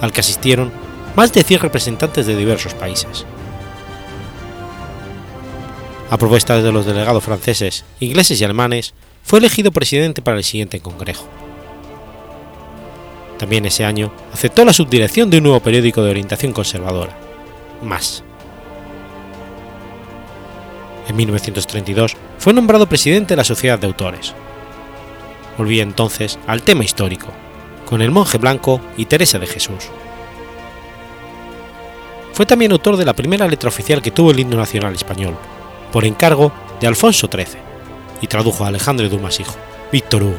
al 0.00 0.10
que 0.10 0.20
asistieron 0.20 0.72
más 1.14 1.32
de 1.32 1.44
100 1.44 1.60
representantes 1.60 2.26
de 2.26 2.34
diversos 2.34 2.74
países. 2.74 3.24
A 6.10 6.18
propuesta 6.18 6.60
de 6.60 6.72
los 6.72 6.84
delegados 6.84 7.22
franceses, 7.22 7.84
ingleses 8.00 8.40
y 8.40 8.44
alemanes, 8.44 8.92
fue 9.22 9.38
elegido 9.38 9.70
presidente 9.70 10.20
para 10.20 10.38
el 10.38 10.44
siguiente 10.44 10.80
congreso. 10.80 11.28
También 13.42 13.66
ese 13.66 13.84
año 13.84 14.12
aceptó 14.32 14.64
la 14.64 14.72
subdirección 14.72 15.28
de 15.28 15.38
un 15.38 15.42
nuevo 15.42 15.58
periódico 15.58 16.00
de 16.00 16.10
orientación 16.12 16.52
conservadora, 16.52 17.18
Más. 17.82 18.22
En 21.08 21.16
1932 21.16 22.14
fue 22.38 22.52
nombrado 22.52 22.86
presidente 22.86 23.32
de 23.32 23.38
la 23.38 23.42
Sociedad 23.42 23.80
de 23.80 23.88
Autores, 23.88 24.32
volvía 25.58 25.82
entonces 25.82 26.38
al 26.46 26.62
tema 26.62 26.84
histórico, 26.84 27.32
con 27.84 28.00
el 28.00 28.12
monje 28.12 28.38
blanco 28.38 28.80
y 28.96 29.06
Teresa 29.06 29.40
de 29.40 29.48
Jesús. 29.48 29.88
Fue 32.34 32.46
también 32.46 32.70
autor 32.70 32.96
de 32.96 33.06
la 33.06 33.16
primera 33.16 33.48
letra 33.48 33.70
oficial 33.70 34.00
que 34.02 34.12
tuvo 34.12 34.30
el 34.30 34.38
himno 34.38 34.56
nacional 34.56 34.94
español, 34.94 35.36
por 35.90 36.04
encargo 36.04 36.52
de 36.80 36.86
Alfonso 36.86 37.28
XIII, 37.28 37.58
y 38.20 38.28
tradujo 38.28 38.64
a 38.64 38.68
Alejandro 38.68 39.08
Dumas 39.08 39.40
hijo, 39.40 39.56
Víctor 39.90 40.22
Hugo, 40.22 40.36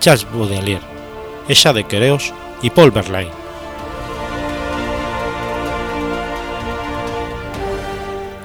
Charles 0.00 0.26
Baudelaire, 0.32 0.80
Echa 1.48 1.74
de 1.74 1.84
Quereos 1.84 2.32
y 2.62 2.70
Paul 2.70 2.90
Verlaine. 2.90 3.32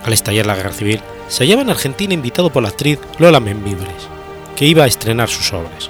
Al 0.03 0.14
estallar 0.14 0.45
la 0.45 0.55
guerra 0.55 0.72
civil, 0.72 1.01
se 1.28 1.43
hallaba 1.43 1.62
en 1.62 1.70
Argentina 1.70 2.14
invitado 2.14 2.49
por 2.49 2.64
la 2.64 2.70
actriz 2.70 2.99
Lola 3.20 3.39
Membibres, 3.39 4.07
que 4.55 4.66
iba 4.66 4.84
a 4.84 4.88
estrenar 4.88 5.30
sus 5.30 5.53
obras 5.53 5.89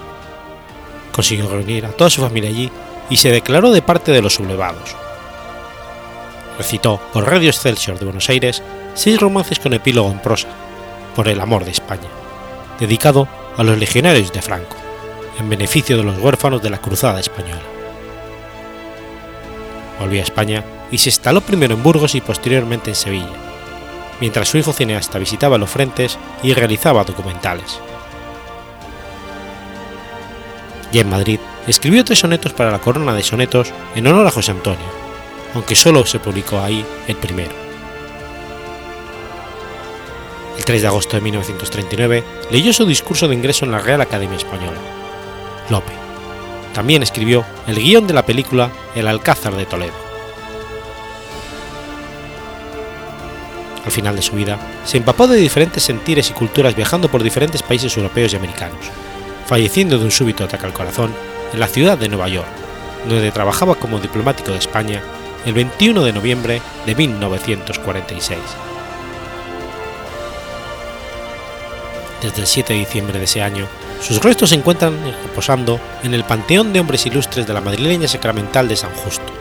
consiguió 1.12 1.50
reunir 1.50 1.86
a 1.86 1.92
toda 1.92 2.10
su 2.10 2.22
familia 2.22 2.50
allí 2.50 2.72
y 3.10 3.18
se 3.18 3.32
declaró 3.32 3.72
de 3.72 3.82
parte 3.82 4.12
de 4.12 4.22
los 4.22 4.36
sublevados. 4.36 4.96
Recitó 6.58 7.00
por 7.14 7.28
Radio 7.28 7.50
Excelsior 7.50 8.00
de 8.00 8.06
Buenos 8.06 8.30
Aires 8.30 8.64
seis 8.94 9.20
romances 9.20 9.60
con 9.60 9.74
epílogo 9.74 10.12
en 10.12 10.20
prosa, 10.20 10.48
por 11.16 11.28
el 11.28 11.40
amor 11.40 11.66
de 11.66 11.72
España, 11.72 12.08
dedicado 12.80 13.28
a 13.58 13.64
los 13.64 13.78
legionarios 13.78 14.32
de 14.32 14.42
Franco, 14.42 14.78
en 15.40 15.50
beneficio 15.50 15.98
de 15.98 16.04
los 16.04 16.18
huérfanos 16.20 16.62
de 16.62 16.70
la 16.70 16.80
Cruzada 16.80 17.20
Española. 17.20 17.71
Volvió 20.00 20.20
a 20.20 20.24
España 20.24 20.64
y 20.92 20.98
se 20.98 21.10
instaló 21.10 21.42
primero 21.42 21.76
en 21.76 21.84
Burgos 21.84 22.16
y 22.16 22.22
posteriormente 22.22 22.90
en 22.90 22.96
Sevilla, 22.96 23.30
mientras 24.20 24.50
su 24.50 24.58
hijo 24.58 24.74
cineasta 24.74 25.20
visitaba 25.20 25.58
los 25.58 25.70
frentes 25.70 26.18
y 26.44 26.54
realizaba 26.54 27.04
documentales. 27.04 27.80
Ya 30.92 31.02
en 31.02 31.10
Madrid, 31.10 31.40
escribió 31.68 32.04
tres 32.04 32.20
sonetos 32.20 32.54
para 32.54 32.72
la 32.72 32.80
corona 32.80 33.14
de 33.14 33.24
sonetos 33.24 33.72
en 33.96 34.08
honor 34.08 34.28
a 34.28 34.32
José 34.32 34.52
Antonio, 34.52 34.86
aunque 35.54 35.76
solo 35.76 36.06
se 36.06 36.20
publicó 36.20 36.60
ahí 36.60 36.86
el 37.08 37.16
primero. 37.16 37.62
El 40.58 40.66
3 40.66 40.82
de 40.82 40.88
agosto 40.88 41.18
de 41.18 41.22
1939 41.22 42.24
leyó 42.52 42.72
su 42.72 42.86
discurso 42.86 43.28
de 43.28 43.34
ingreso 43.34 43.66
en 43.66 43.72
la 43.72 43.80
Real 43.80 44.02
Academia 44.02 44.38
Española. 44.38 44.78
Lope, 45.70 45.94
también 46.74 47.04
escribió 47.04 47.46
el 47.68 47.78
guion 47.78 48.08
de 48.08 48.14
la 48.14 48.26
película 48.26 48.72
El 48.96 49.08
Alcázar 49.08 49.56
de 49.56 49.66
Toledo. 49.66 50.12
Al 53.86 53.92
final 53.92 54.16
de 54.16 54.22
su 54.22 54.36
vida, 54.36 54.60
se 54.86 54.98
empapó 54.98 55.28
de 55.28 55.38
diferentes 55.38 55.84
sentires 55.84 56.30
y 56.30 56.34
culturas 56.34 56.76
viajando 56.76 57.10
por 57.10 57.24
diferentes 57.24 57.64
países 57.64 57.96
europeos 57.98 58.34
y 58.34 58.36
americanos, 58.36 58.80
falleciendo 59.48 59.98
de 59.98 60.06
un 60.06 60.12
súbito 60.12 60.44
ataque 60.44 60.66
al 60.66 60.74
corazón 60.74 61.12
en 61.52 61.60
la 61.60 61.68
ciudad 61.68 61.98
de 61.98 62.08
Nueva 62.08 62.28
York, 62.28 62.48
donde 63.08 63.32
trabajaba 63.32 63.76
como 63.76 64.00
diplomático 64.00 64.52
de 64.52 64.60
España 64.60 65.02
el 65.46 65.54
21 65.54 66.04
de 66.04 66.14
noviembre 66.14 66.62
de 66.86 66.96
1946. 66.96 68.40
Desde 72.22 72.42
el 72.42 72.48
7 72.48 72.74
de 72.74 72.80
diciembre 72.80 73.18
de 73.18 73.26
ese 73.26 73.42
año, 73.42 73.68
sus 74.02 74.22
restos 74.22 74.50
se 74.50 74.56
encuentran 74.56 74.98
reposando 75.24 75.80
en 76.04 76.14
el 76.14 76.24
Panteón 76.24 76.74
de 76.74 76.80
Hombres 76.80 77.06
Ilustres 77.06 77.48
de 77.48 77.54
la 77.54 77.62
madrileña 77.62 78.08
sacramental 78.08 78.68
de 78.68 78.76
San 78.76 78.92
Justo. 78.92 79.32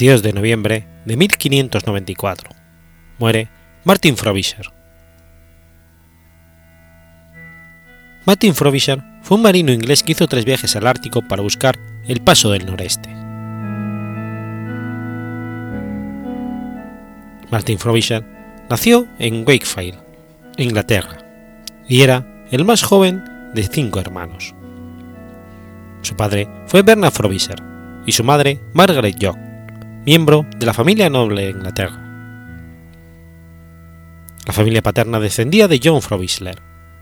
22 0.00 0.22
de 0.22 0.32
noviembre 0.32 0.86
de 1.04 1.14
1594. 1.18 2.48
Muere 3.18 3.50
Martin 3.84 4.16
Frobisher. 4.16 4.72
Martin 8.24 8.54
Frobisher 8.54 9.02
fue 9.20 9.36
un 9.36 9.42
marino 9.42 9.72
inglés 9.72 10.02
que 10.02 10.12
hizo 10.12 10.26
tres 10.26 10.46
viajes 10.46 10.74
al 10.74 10.86
Ártico 10.86 11.20
para 11.28 11.42
buscar 11.42 11.78
el 12.08 12.22
paso 12.22 12.50
del 12.50 12.64
noreste. 12.64 13.10
Martin 17.50 17.78
Frobisher 17.78 18.24
nació 18.70 19.06
en 19.18 19.44
Wakefield, 19.46 19.98
Inglaterra, 20.56 21.18
y 21.86 22.00
era 22.00 22.46
el 22.50 22.64
más 22.64 22.82
joven 22.82 23.22
de 23.52 23.64
cinco 23.64 24.00
hermanos. 24.00 24.54
Su 26.00 26.16
padre 26.16 26.48
fue 26.68 26.80
Bernard 26.80 27.12
Frobisher 27.12 27.62
y 28.06 28.12
su 28.12 28.24
madre 28.24 28.60
Margaret 28.72 29.18
York 29.18 29.49
miembro 30.06 30.46
de 30.56 30.66
la 30.66 30.72
familia 30.72 31.10
noble 31.10 31.42
de 31.42 31.50
Inglaterra. 31.50 32.06
La 34.46 34.52
familia 34.52 34.82
paterna 34.82 35.20
descendía 35.20 35.68
de 35.68 35.80
John 35.82 36.00
Frobisher, 36.00 36.58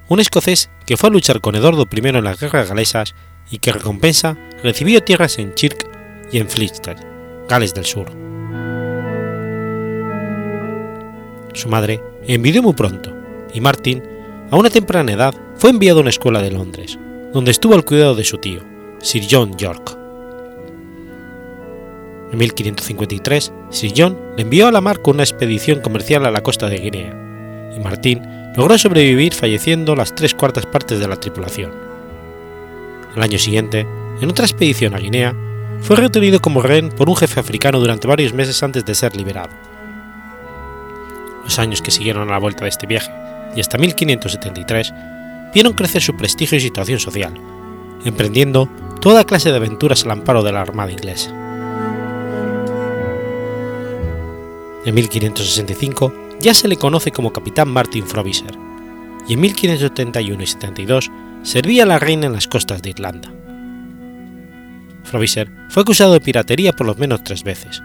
un 0.09 0.21
escocés 0.21 0.69
que 0.85 0.97
fue 0.97 1.09
a 1.09 1.13
luchar 1.13 1.41
con 1.41 1.55
Eduardo 1.55 1.87
I 1.91 2.09
en 2.09 2.25
las 2.25 2.41
guerras 2.41 2.69
galesas 2.69 3.15
y 3.51 3.59
que 3.59 3.73
recompensa 3.73 4.37
recibió 4.63 5.03
tierras 5.03 5.39
en 5.39 5.55
Chirk 5.55 5.89
y 6.33 6.39
en 6.39 6.49
Fleetster, 6.49 6.97
Gales 7.49 7.73
del 7.75 7.87
Sur. 7.87 8.11
Su 11.55 11.69
madre 11.69 12.03
envidió 12.27 12.63
muy 12.63 12.75
pronto 12.75 13.15
y 13.55 13.61
Martin, 13.61 14.03
a 14.51 14.57
una 14.57 14.71
temprana 14.71 15.13
edad, 15.13 15.35
fue 15.57 15.71
enviado 15.71 15.99
a 15.99 16.03
una 16.03 16.11
escuela 16.11 16.43
de 16.43 16.51
Londres, 16.51 16.99
donde 17.33 17.51
estuvo 17.51 17.75
al 17.75 17.85
cuidado 17.85 18.15
de 18.15 18.25
su 18.25 18.39
tío, 18.39 18.61
Sir 19.01 19.25
John 19.31 19.57
York. 19.57 19.99
En 22.31 22.39
1553, 22.39 23.53
Sir 23.70 23.93
John 23.97 24.18
le 24.37 24.43
envió 24.43 24.66
a 24.66 24.72
la 24.72 24.81
mar 24.81 25.01
con 25.01 25.14
una 25.14 25.22
expedición 25.22 25.81
comercial 25.81 26.26
a 26.26 26.31
la 26.31 26.43
costa 26.43 26.68
de 26.68 26.79
Guinea, 26.79 27.72
y 27.74 27.81
Martín 27.81 28.22
logró 28.55 28.76
sobrevivir 28.76 29.35
falleciendo 29.35 29.97
las 29.97 30.14
tres 30.14 30.35
cuartas 30.35 30.66
partes 30.66 31.01
de 31.01 31.09
la 31.09 31.16
tripulación. 31.16 31.72
Al 33.16 33.22
año 33.22 33.39
siguiente, 33.39 33.87
en 34.20 34.31
otra 34.31 34.45
expedición 34.45 34.95
a 34.95 34.99
Guinea, 34.99 35.35
fue 35.81 35.97
retenido 35.97 36.41
como 36.41 36.61
rehén 36.61 36.91
por 36.91 37.09
un 37.09 37.16
jefe 37.16 37.41
africano 37.41 37.81
durante 37.81 38.09
varios 38.09 38.35
meses 38.35 38.62
antes 38.62 38.85
de 38.85 38.95
ser 38.95 39.16
liberado. 39.16 39.51
Los 41.45 41.59
años 41.59 41.81
que 41.81 41.91
siguieron 41.91 42.29
a 42.29 42.33
la 42.33 42.39
vuelta 42.39 42.64
de 42.64 42.70
este 42.70 42.87
viaje, 42.87 43.11
y 43.57 43.61
hasta 43.61 43.79
1573, 43.79 44.93
vieron 45.55 45.72
crecer 45.72 46.03
su 46.03 46.14
prestigio 46.14 46.59
y 46.59 46.61
situación 46.61 46.99
social, 46.99 47.33
emprendiendo 48.05 48.68
toda 49.01 49.24
clase 49.24 49.51
de 49.51 49.57
aventuras 49.57 50.05
al 50.05 50.11
amparo 50.11 50.43
de 50.43 50.53
la 50.53 50.61
Armada 50.61 50.93
inglesa. 50.93 51.48
En 54.85 54.95
1565 54.95 56.12
ya 56.41 56.55
se 56.55 56.68
le 56.68 56.76
conoce 56.76 57.11
como 57.11 57.33
capitán 57.33 57.68
Martin 57.68 58.07
Frobisher, 58.07 58.57
y 59.26 59.35
en 59.35 59.41
1571 59.41 60.43
y 60.43 60.47
72 60.47 61.11
servía 61.43 61.83
a 61.83 61.87
la 61.87 61.99
reina 61.99 62.26
en 62.26 62.33
las 62.33 62.47
costas 62.47 62.81
de 62.83 62.91
Irlanda. 62.91 63.33
Frobisher 65.05 65.51
fue 65.68 65.83
acusado 65.83 66.12
de 66.12 66.20
piratería 66.20 66.72
por 66.72 66.87
lo 66.87 66.95
menos 66.95 67.24
tres 67.24 67.43
veces, 67.43 67.83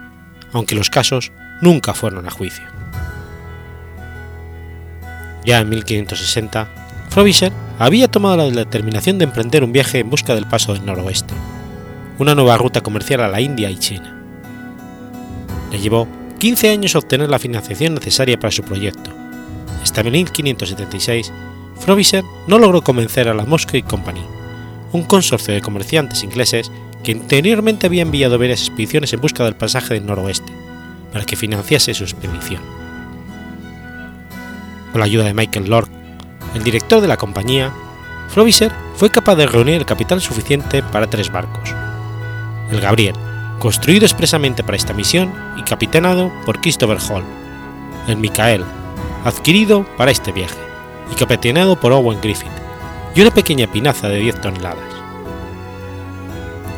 aunque 0.52 0.74
los 0.74 0.90
casos 0.90 1.32
nunca 1.60 1.94
fueron 1.94 2.26
a 2.26 2.30
juicio. 2.30 2.64
Ya 5.44 5.60
en 5.60 5.68
1560, 5.68 6.68
Frobisher 7.10 7.52
había 7.78 8.08
tomado 8.08 8.36
la 8.36 8.50
determinación 8.50 9.18
de 9.18 9.24
emprender 9.24 9.64
un 9.64 9.72
viaje 9.72 9.98
en 9.98 10.10
busca 10.10 10.34
del 10.34 10.46
paso 10.46 10.74
del 10.74 10.86
noroeste, 10.86 11.34
una 12.18 12.34
nueva 12.34 12.56
ruta 12.56 12.82
comercial 12.82 13.20
a 13.20 13.28
la 13.28 13.40
India 13.40 13.68
y 13.68 13.78
China. 13.78 14.22
Le 15.70 15.80
llevó 15.80 16.06
15 16.44 16.68
años 16.68 16.94
obtener 16.94 17.30
la 17.30 17.38
financiación 17.38 17.94
necesaria 17.94 18.38
para 18.38 18.50
su 18.50 18.62
proyecto. 18.62 19.10
Hasta 19.82 20.02
1576, 20.02 21.32
Frobisher 21.80 22.22
no 22.46 22.58
logró 22.58 22.82
convencer 22.82 23.30
a 23.30 23.34
la 23.34 23.46
Moscow 23.46 23.82
Company, 23.88 24.20
un 24.92 25.04
consorcio 25.04 25.54
de 25.54 25.62
comerciantes 25.62 26.22
ingleses 26.22 26.70
que 27.02 27.12
anteriormente 27.12 27.86
había 27.86 28.02
enviado 28.02 28.38
varias 28.38 28.60
expediciones 28.60 29.10
en 29.14 29.22
busca 29.22 29.42
del 29.42 29.56
pasaje 29.56 29.94
del 29.94 30.04
noroeste, 30.04 30.52
para 31.14 31.24
que 31.24 31.34
financiase 31.34 31.94
su 31.94 32.04
expedición. 32.04 32.60
Con 34.92 34.98
la 34.98 35.06
ayuda 35.06 35.24
de 35.24 35.32
Michael 35.32 35.70
Lord, 35.70 35.88
el 36.54 36.62
director 36.62 37.00
de 37.00 37.08
la 37.08 37.16
compañía, 37.16 37.72
Frobisher 38.28 38.70
fue 38.96 39.08
capaz 39.08 39.36
de 39.36 39.46
reunir 39.46 39.76
el 39.76 39.86
capital 39.86 40.20
suficiente 40.20 40.82
para 40.82 41.08
tres 41.08 41.32
barcos: 41.32 41.74
el 42.70 42.82
Gabriel, 42.82 43.14
construido 43.64 44.04
expresamente 44.04 44.62
para 44.62 44.76
esta 44.76 44.92
misión 44.92 45.32
y 45.56 45.62
capitaneado 45.62 46.30
por 46.44 46.60
Christopher 46.60 46.98
Hall, 47.08 47.24
el 48.06 48.18
Michael, 48.18 48.62
adquirido 49.24 49.86
para 49.96 50.10
este 50.10 50.32
viaje, 50.32 50.58
y 51.10 51.14
capitaneado 51.14 51.80
por 51.80 51.90
Owen 51.90 52.20
Griffith, 52.20 52.52
y 53.14 53.22
una 53.22 53.30
pequeña 53.30 53.66
pinaza 53.66 54.10
de 54.10 54.18
10 54.18 54.42
toneladas. 54.42 54.84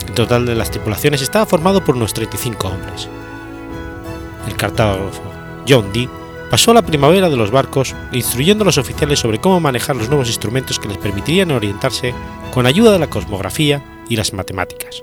El 0.06 0.14
total 0.14 0.46
de 0.46 0.54
las 0.54 0.70
tripulaciones 0.70 1.22
estaba 1.22 1.44
formado 1.44 1.82
por 1.82 1.96
unos 1.96 2.14
35 2.14 2.68
hombres. 2.68 3.08
El 4.46 4.54
cartógrafo 4.54 5.24
John 5.68 5.92
Dee 5.92 6.08
pasó 6.52 6.72
la 6.72 6.82
primavera 6.82 7.28
de 7.28 7.36
los 7.36 7.50
barcos 7.50 7.96
instruyendo 8.12 8.62
a 8.62 8.66
los 8.66 8.78
oficiales 8.78 9.18
sobre 9.18 9.40
cómo 9.40 9.58
manejar 9.58 9.96
los 9.96 10.08
nuevos 10.08 10.28
instrumentos 10.28 10.78
que 10.78 10.86
les 10.86 10.98
permitirían 10.98 11.50
orientarse 11.50 12.14
con 12.54 12.64
ayuda 12.64 12.92
de 12.92 13.00
la 13.00 13.10
cosmografía 13.10 13.82
y 14.08 14.14
las 14.14 14.32
matemáticas. 14.32 15.02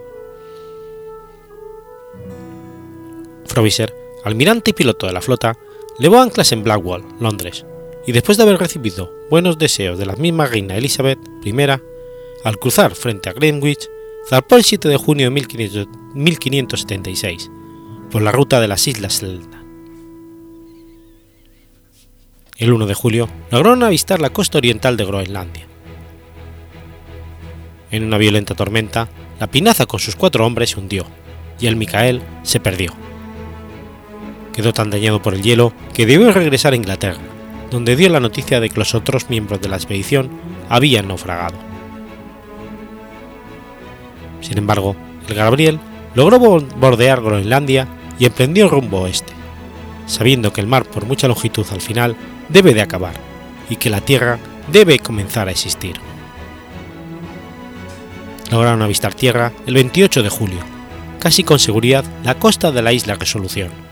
Frobisher, 3.53 3.95
almirante 4.23 4.71
y 4.71 4.73
piloto 4.73 5.05
de 5.05 5.13
la 5.13 5.21
flota, 5.21 5.55
levó 5.99 6.17
anclas 6.17 6.51
en 6.53 6.63
Blackwall, 6.63 7.05
Londres, 7.19 7.67
y 8.07 8.11
después 8.11 8.35
de 8.35 8.43
haber 8.43 8.57
recibido 8.57 9.13
buenos 9.29 9.59
deseos 9.59 9.99
de 9.99 10.07
la 10.07 10.15
misma 10.15 10.47
reina 10.47 10.75
Elizabeth 10.75 11.19
I, 11.45 11.53
al 12.43 12.57
cruzar 12.57 12.95
frente 12.95 13.29
a 13.29 13.33
Greenwich, 13.33 13.87
zarpó 14.27 14.55
el 14.55 14.63
7 14.63 14.89
de 14.89 14.97
junio 14.97 15.29
de 15.29 15.85
1576, 16.15 17.51
por 18.09 18.23
la 18.23 18.31
ruta 18.31 18.59
de 18.59 18.67
las 18.67 18.87
Islas 18.87 19.13
Selna. 19.13 19.63
El 22.57 22.73
1 22.73 22.87
de 22.87 22.93
julio 22.95 23.29
lograron 23.51 23.83
avistar 23.83 24.19
la 24.19 24.31
costa 24.31 24.57
oriental 24.57 24.97
de 24.97 25.05
Groenlandia. 25.05 25.67
En 27.91 28.03
una 28.03 28.17
violenta 28.17 28.55
tormenta, 28.55 29.09
la 29.39 29.45
pinaza 29.45 29.85
con 29.85 29.99
sus 29.99 30.15
cuatro 30.15 30.43
hombres 30.43 30.71
se 30.71 30.79
hundió, 30.79 31.05
y 31.59 31.67
el 31.67 31.75
Micael 31.75 32.23
se 32.41 32.59
perdió 32.59 32.95
quedó 34.53 34.71
tan 34.71 34.89
dañado 34.89 35.21
por 35.21 35.33
el 35.33 35.41
hielo 35.41 35.73
que 35.93 36.05
debió 36.05 36.31
regresar 36.31 36.73
a 36.73 36.77
Inglaterra, 36.77 37.19
donde 37.71 37.95
dio 37.95 38.09
la 38.09 38.19
noticia 38.19 38.59
de 38.59 38.69
que 38.69 38.79
los 38.79 38.95
otros 38.95 39.29
miembros 39.29 39.59
de 39.59 39.67
la 39.67 39.75
expedición 39.75 40.29
habían 40.69 41.07
naufragado. 41.07 41.57
Sin 44.41 44.57
embargo, 44.57 44.95
el 45.27 45.35
Gabriel 45.35 45.79
logró 46.15 46.39
bordear 46.39 47.21
Groenlandia 47.21 47.87
y 48.19 48.25
emprendió 48.25 48.69
rumbo 48.69 49.01
oeste, 49.01 49.33
sabiendo 50.05 50.53
que 50.53 50.61
el 50.61 50.67
mar 50.67 50.85
por 50.85 51.05
mucha 51.05 51.27
longitud 51.27 51.65
al 51.71 51.81
final 51.81 52.15
debe 52.49 52.73
de 52.73 52.81
acabar 52.81 53.15
y 53.69 53.77
que 53.77 53.89
la 53.89 54.01
Tierra 54.01 54.37
debe 54.71 54.99
comenzar 54.99 55.47
a 55.47 55.51
existir. 55.51 55.95
Lograron 58.51 58.81
avistar 58.83 59.13
tierra 59.15 59.51
el 59.65 59.73
28 59.73 60.21
de 60.21 60.29
julio, 60.29 60.59
casi 61.19 61.43
con 61.43 61.57
seguridad 61.57 62.05
la 62.23 62.35
costa 62.35 62.71
de 62.71 62.81
la 62.83 62.93
isla 62.93 63.15
Resolución. 63.15 63.82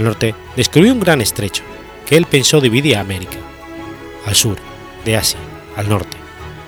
Al 0.00 0.06
norte 0.06 0.34
descubrió 0.56 0.94
un 0.94 1.00
gran 1.00 1.20
estrecho, 1.20 1.62
que 2.06 2.16
él 2.16 2.24
pensó 2.24 2.62
dividía 2.62 3.00
América, 3.00 3.36
al 4.24 4.34
sur, 4.34 4.56
de 5.04 5.14
Asia, 5.14 5.38
al 5.76 5.90
norte, 5.90 6.16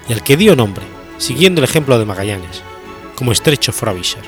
y 0.06 0.12
al 0.12 0.22
que 0.22 0.36
dio 0.36 0.54
nombre, 0.54 0.84
siguiendo 1.16 1.62
el 1.62 1.64
ejemplo 1.64 1.98
de 1.98 2.04
Magallanes, 2.04 2.62
como 3.16 3.32
estrecho 3.32 3.72
Frobisher. 3.72 4.20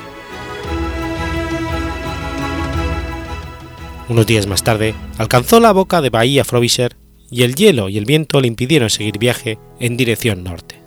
Unos 4.09 4.26
días 4.26 4.46
más 4.46 4.64
tarde, 4.64 4.94
alcanzó 5.18 5.61
la 5.61 5.72
boca 5.72 6.00
de 6.00 6.09
Bahía 6.09 6.42
Frobisher 6.42 6.96
y 7.30 7.42
el 7.42 7.57
hielo 7.57 7.90
y 7.90 7.98
el 7.98 8.07
viento 8.07 8.40
le 8.40 8.48
impidieron 8.48 8.88
seguir 8.88 9.18
viaje 9.18 9.59
en 9.80 9.98
dirección 9.98 10.42
norte. 10.42 10.80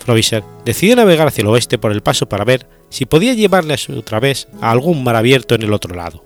Frobisher 0.00 0.44
decidió 0.66 0.96
navegar 0.96 1.28
hacia 1.28 1.40
el 1.40 1.48
oeste 1.48 1.78
por 1.78 1.92
el 1.92 2.02
paso 2.02 2.28
para 2.28 2.44
ver 2.44 2.66
si 2.90 3.06
podía 3.06 3.34
llevarle 3.34 3.74
a 3.74 3.78
su 3.78 4.02
través 4.02 4.48
a 4.60 4.70
algún 4.70 5.02
mar 5.02 5.16
abierto 5.16 5.54
en 5.54 5.62
el 5.62 5.72
otro 5.72 5.94
lado. 5.94 6.22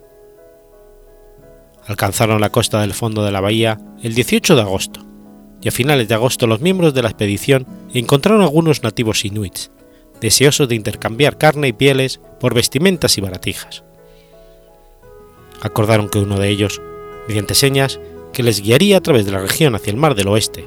Alcanzaron 1.86 2.40
la 2.40 2.50
costa 2.50 2.80
del 2.80 2.94
fondo 2.94 3.24
de 3.24 3.30
la 3.30 3.40
bahía 3.40 3.78
el 4.02 4.14
18 4.14 4.56
de 4.56 4.62
agosto, 4.62 5.04
y 5.60 5.68
a 5.68 5.72
finales 5.72 6.08
de 6.08 6.14
agosto 6.14 6.46
los 6.46 6.60
miembros 6.60 6.94
de 6.94 7.02
la 7.02 7.10
expedición 7.10 7.66
encontraron 7.92 8.42
algunos 8.42 8.82
nativos 8.82 9.24
inuits, 9.24 9.70
deseosos 10.20 10.68
de 10.68 10.74
intercambiar 10.74 11.38
carne 11.38 11.68
y 11.68 11.72
pieles 11.72 12.20
por 12.40 12.54
vestimentas 12.54 13.18
y 13.18 13.20
baratijas. 13.20 13.84
Acordaron 15.60 16.08
que 16.08 16.18
uno 16.18 16.38
de 16.38 16.48
ellos, 16.48 16.80
mediante 17.28 17.54
señas, 17.54 18.00
que 18.32 18.42
les 18.42 18.60
guiaría 18.60 18.96
a 18.96 19.00
través 19.00 19.26
de 19.26 19.32
la 19.32 19.40
región 19.40 19.74
hacia 19.74 19.90
el 19.90 19.96
mar 19.96 20.14
del 20.14 20.28
oeste, 20.28 20.66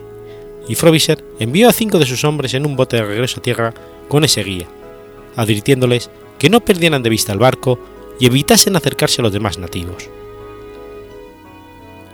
y 0.67 0.75
Frobisher 0.75 1.23
envió 1.39 1.69
a 1.69 1.73
cinco 1.73 1.97
de 1.97 2.05
sus 2.05 2.23
hombres 2.23 2.53
en 2.53 2.65
un 2.65 2.75
bote 2.75 2.97
de 2.97 3.03
regreso 3.03 3.39
a 3.39 3.43
tierra 3.43 3.73
con 4.09 4.23
ese 4.23 4.43
guía, 4.43 4.67
advirtiéndoles 5.37 6.09
que 6.37 6.49
no 6.49 6.59
perdieran 6.59 7.03
de 7.03 7.09
vista 7.09 7.31
el 7.31 7.39
barco 7.39 7.79
y 8.19 8.25
evitasen 8.25 8.75
acercarse 8.75 9.21
a 9.21 9.23
los 9.23 9.31
demás 9.31 9.57
nativos. 9.57 10.09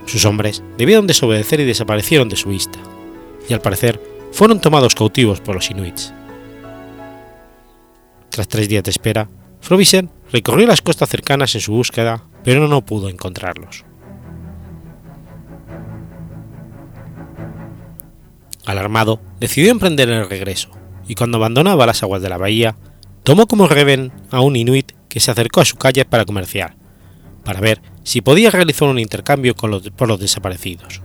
Sus 0.06 0.26
hombres 0.26 0.62
debieron 0.78 1.08
desobedecer 1.08 1.62
y 1.62 1.66
desaparecieron 1.66 2.30
de 2.30 2.36
su 2.36 2.50
vista, 2.50 2.78
y 3.50 3.54
al 3.54 3.62
parecer 3.62 4.00
fueron 4.32 4.60
tomados 4.60 4.96
cautivos 4.96 5.40
por 5.42 5.56
los 5.56 5.72
inuits. 5.72 6.14
Tras 8.30 8.48
tres 8.48 8.68
días 8.68 8.84
de 8.84 8.92
espera, 8.92 9.30
Frobisher 9.62 10.10
recorrió 10.32 10.68
las 10.68 10.82
costas 10.82 11.08
cercanas 11.10 11.56
en 11.56 11.62
su 11.62 11.72
búsqueda, 11.72 12.24
pero 12.44 12.68
no 12.68 12.84
pudo 12.84 13.08
encontrarlos. 13.08 13.86
Alarmado, 18.66 19.22
decidió 19.40 19.72
emprender 19.72 20.10
el 20.10 20.28
regreso, 20.28 20.70
y 21.08 21.16
cuando 21.16 21.38
abandonaba 21.38 21.86
las 21.86 22.02
aguas 22.04 22.22
de 22.22 22.30
la 22.30 22.38
bahía, 22.38 22.76
tomó 23.24 23.48
como 23.48 23.68
reven 23.68 24.12
a 24.32 24.42
un 24.42 24.56
inuit 24.56 24.92
que 25.10 25.20
se 25.20 25.32
acercó 25.32 25.62
a 25.62 25.66
su 25.66 25.78
calle 25.78 26.06
para 26.06 26.26
comerciar, 26.26 26.76
para 27.44 27.62
ver 27.62 27.82
si 28.04 28.22
podía 28.22 28.52
realizar 28.52 28.88
un 28.88 29.00
intercambio 29.00 29.56
por 29.56 30.08
los 30.08 30.20
desaparecidos. 30.20 31.02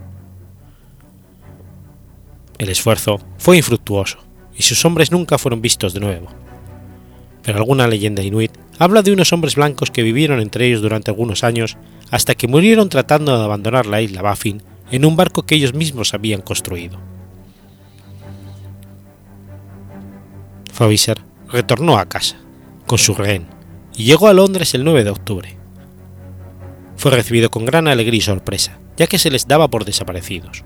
El 2.57 2.69
esfuerzo 2.69 3.19
fue 3.37 3.57
infructuoso, 3.57 4.19
y 4.57 4.63
sus 4.63 4.83
hombres 4.83 5.11
nunca 5.11 5.37
fueron 5.37 5.61
vistos 5.61 5.93
de 5.93 6.01
nuevo. 6.01 6.27
Pero 7.41 7.57
alguna 7.57 7.87
leyenda 7.87 8.21
inuit 8.21 8.51
habla 8.77 9.01
de 9.01 9.13
unos 9.13 9.31
hombres 9.31 9.55
blancos 9.55 9.91
que 9.91 10.03
vivieron 10.03 10.41
entre 10.41 10.67
ellos 10.67 10.81
durante 10.81 11.09
algunos 11.09 11.45
años 11.45 11.77
hasta 12.11 12.35
que 12.35 12.49
murieron 12.49 12.89
tratando 12.89 13.37
de 13.37 13.43
abandonar 13.43 13.85
la 13.85 14.01
isla 14.01 14.21
Baffin 14.21 14.61
en 14.91 15.05
un 15.05 15.15
barco 15.15 15.43
que 15.43 15.55
ellos 15.55 15.73
mismos 15.73 16.13
habían 16.13 16.41
construido. 16.41 16.99
Frobisher 20.73 21.28
retornó 21.51 21.97
a 21.97 22.05
casa, 22.05 22.37
con 22.85 22.97
su 22.97 23.13
rehén, 23.13 23.47
y 23.95 24.03
llegó 24.03 24.27
a 24.27 24.33
Londres 24.33 24.73
el 24.73 24.83
9 24.83 25.03
de 25.03 25.09
octubre. 25.09 25.57
Fue 26.95 27.11
recibido 27.11 27.49
con 27.49 27.65
gran 27.65 27.87
alegría 27.87 28.17
y 28.17 28.21
sorpresa, 28.21 28.79
ya 28.97 29.07
que 29.07 29.17
se 29.17 29.31
les 29.31 29.47
daba 29.47 29.67
por 29.67 29.85
desaparecidos. 29.85 30.63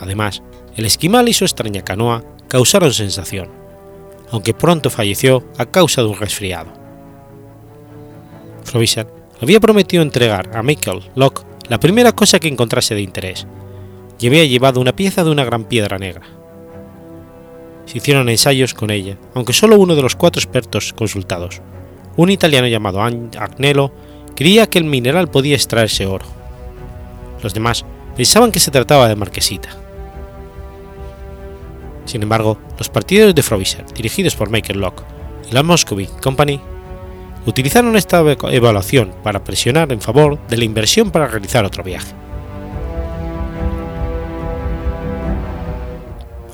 Además, 0.00 0.42
el 0.76 0.84
esquimal 0.84 1.28
y 1.28 1.32
su 1.32 1.44
extraña 1.44 1.82
canoa 1.82 2.24
causaron 2.48 2.92
sensación, 2.92 3.48
aunque 4.30 4.54
pronto 4.54 4.90
falleció 4.90 5.44
a 5.58 5.66
causa 5.66 6.02
de 6.02 6.08
un 6.08 6.18
resfriado. 6.18 6.72
Frobisher 8.64 9.06
había 9.40 9.60
prometido 9.60 10.02
entregar 10.02 10.56
a 10.56 10.62
Michael 10.62 11.10
Locke 11.14 11.44
la 11.68 11.80
primera 11.80 12.12
cosa 12.12 12.38
que 12.38 12.48
encontrase 12.48 12.94
de 12.94 13.02
interés, 13.02 13.46
y 14.18 14.28
había 14.28 14.44
llevado 14.44 14.80
una 14.80 14.94
pieza 14.94 15.24
de 15.24 15.30
una 15.30 15.44
gran 15.44 15.64
piedra 15.64 15.98
negra 15.98 16.35
se 17.86 17.98
hicieron 17.98 18.28
ensayos 18.28 18.74
con 18.74 18.90
ella, 18.90 19.16
aunque 19.34 19.52
solo 19.52 19.78
uno 19.78 19.94
de 19.96 20.02
los 20.02 20.16
cuatro 20.16 20.40
expertos 20.40 20.92
consultados, 20.92 21.62
un 22.16 22.30
italiano 22.30 22.66
llamado 22.66 23.00
Agnello, 23.00 23.92
creía 24.34 24.68
que 24.68 24.78
el 24.78 24.84
mineral 24.84 25.28
podía 25.28 25.54
extraerse 25.54 26.06
oro. 26.06 26.26
Los 27.42 27.54
demás 27.54 27.84
pensaban 28.16 28.52
que 28.52 28.60
se 28.60 28.70
trataba 28.70 29.08
de 29.08 29.16
marquesita. 29.16 29.68
Sin 32.04 32.22
embargo, 32.22 32.58
los 32.78 32.88
partidarios 32.88 33.34
de 33.34 33.42
Frobisher, 33.42 33.84
dirigidos 33.94 34.36
por 34.36 34.50
Michael 34.50 34.80
Locke 34.80 35.02
y 35.50 35.54
la 35.54 35.62
Muscovy 35.62 36.06
Company, 36.22 36.60
utilizaron 37.46 37.96
esta 37.96 38.20
evaluación 38.20 39.12
para 39.22 39.42
presionar 39.42 39.92
en 39.92 40.00
favor 40.00 40.38
de 40.48 40.56
la 40.56 40.64
inversión 40.64 41.10
para 41.10 41.26
realizar 41.26 41.64
otro 41.64 41.82
viaje. 41.82 42.25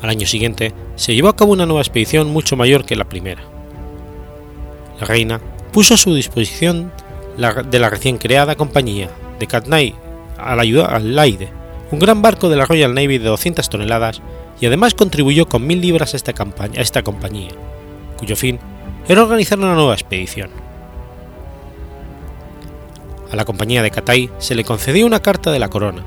Al 0.03 0.11
año 0.11 0.27
siguiente 0.27 0.75
se 0.97 1.15
llevó 1.15 1.29
a 1.29 1.37
cabo 1.37 1.53
una 1.53 1.65
nueva 1.65 1.81
expedición 1.81 2.29
mucho 2.29 2.57
mayor 2.57 2.85
que 2.85 2.97
la 2.97 3.09
primera. 3.09 3.43
La 5.01 5.07
reina 5.07 5.41
puso 5.73 5.95
a 5.95 5.97
su 5.97 6.15
disposición 6.15 6.93
de 7.37 7.79
la 7.79 7.89
recién 7.89 8.19
creada 8.19 8.57
compañía 8.57 9.09
de 9.39 9.47
Katnai 9.47 9.95
al 10.37 10.59
al 10.59 11.15
Laide, 11.15 11.49
un 11.93 11.99
gran 12.01 12.21
barco 12.21 12.49
de 12.49 12.57
la 12.57 12.67
Royal 12.67 12.95
Navy 12.95 13.19
de 13.19 13.29
200 13.29 13.69
toneladas 13.69 14.21
y 14.61 14.67
además 14.67 14.95
contribuyó 14.95 15.47
con 15.47 15.67
mil 15.67 15.81
libras 15.81 16.15
a 16.15 16.17
esta, 16.17 16.33
a 16.33 16.81
esta 16.81 17.03
compañía, 17.03 17.51
cuyo 18.19 18.37
fin 18.37 18.59
era 19.09 19.23
organizar 19.23 19.59
una 19.59 19.75
nueva 19.75 19.95
expedición. 19.95 20.51
A 23.31 23.37
la 23.37 23.45
compañía 23.45 23.83
de 23.83 23.91
Catay 23.91 24.31
se 24.39 24.55
le 24.55 24.65
concedió 24.65 25.07
una 25.07 25.21
carta 25.21 25.51
de 25.53 25.59
la 25.59 25.71
corona, 25.71 26.03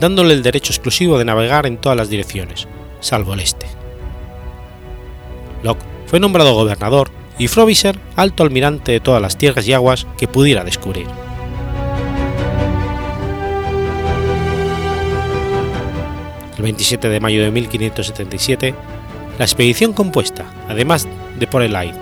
dándole 0.00 0.34
el 0.34 0.42
derecho 0.42 0.72
exclusivo 0.72 1.18
de 1.18 1.24
navegar 1.24 1.66
en 1.66 1.76
todas 1.76 1.96
las 1.96 2.08
direcciones, 2.08 2.66
salvo 3.04 3.34
el 3.34 3.40
este. 3.40 3.66
Locke 5.62 5.84
fue 6.06 6.20
nombrado 6.20 6.54
gobernador 6.54 7.10
y 7.38 7.48
Frobisher 7.48 7.98
alto 8.16 8.42
almirante 8.42 8.92
de 8.92 9.00
todas 9.00 9.20
las 9.20 9.36
tierras 9.36 9.68
y 9.68 9.72
aguas 9.72 10.06
que 10.16 10.28
pudiera 10.28 10.64
descubrir. 10.64 11.06
El 16.56 16.62
27 16.62 17.08
de 17.08 17.20
mayo 17.20 17.42
de 17.42 17.50
1577, 17.50 18.74
la 19.38 19.44
expedición 19.44 19.92
compuesta, 19.92 20.46
además 20.68 21.06
de 21.38 21.46
por 21.46 21.62
el 21.62 21.76
Aid, 21.76 21.94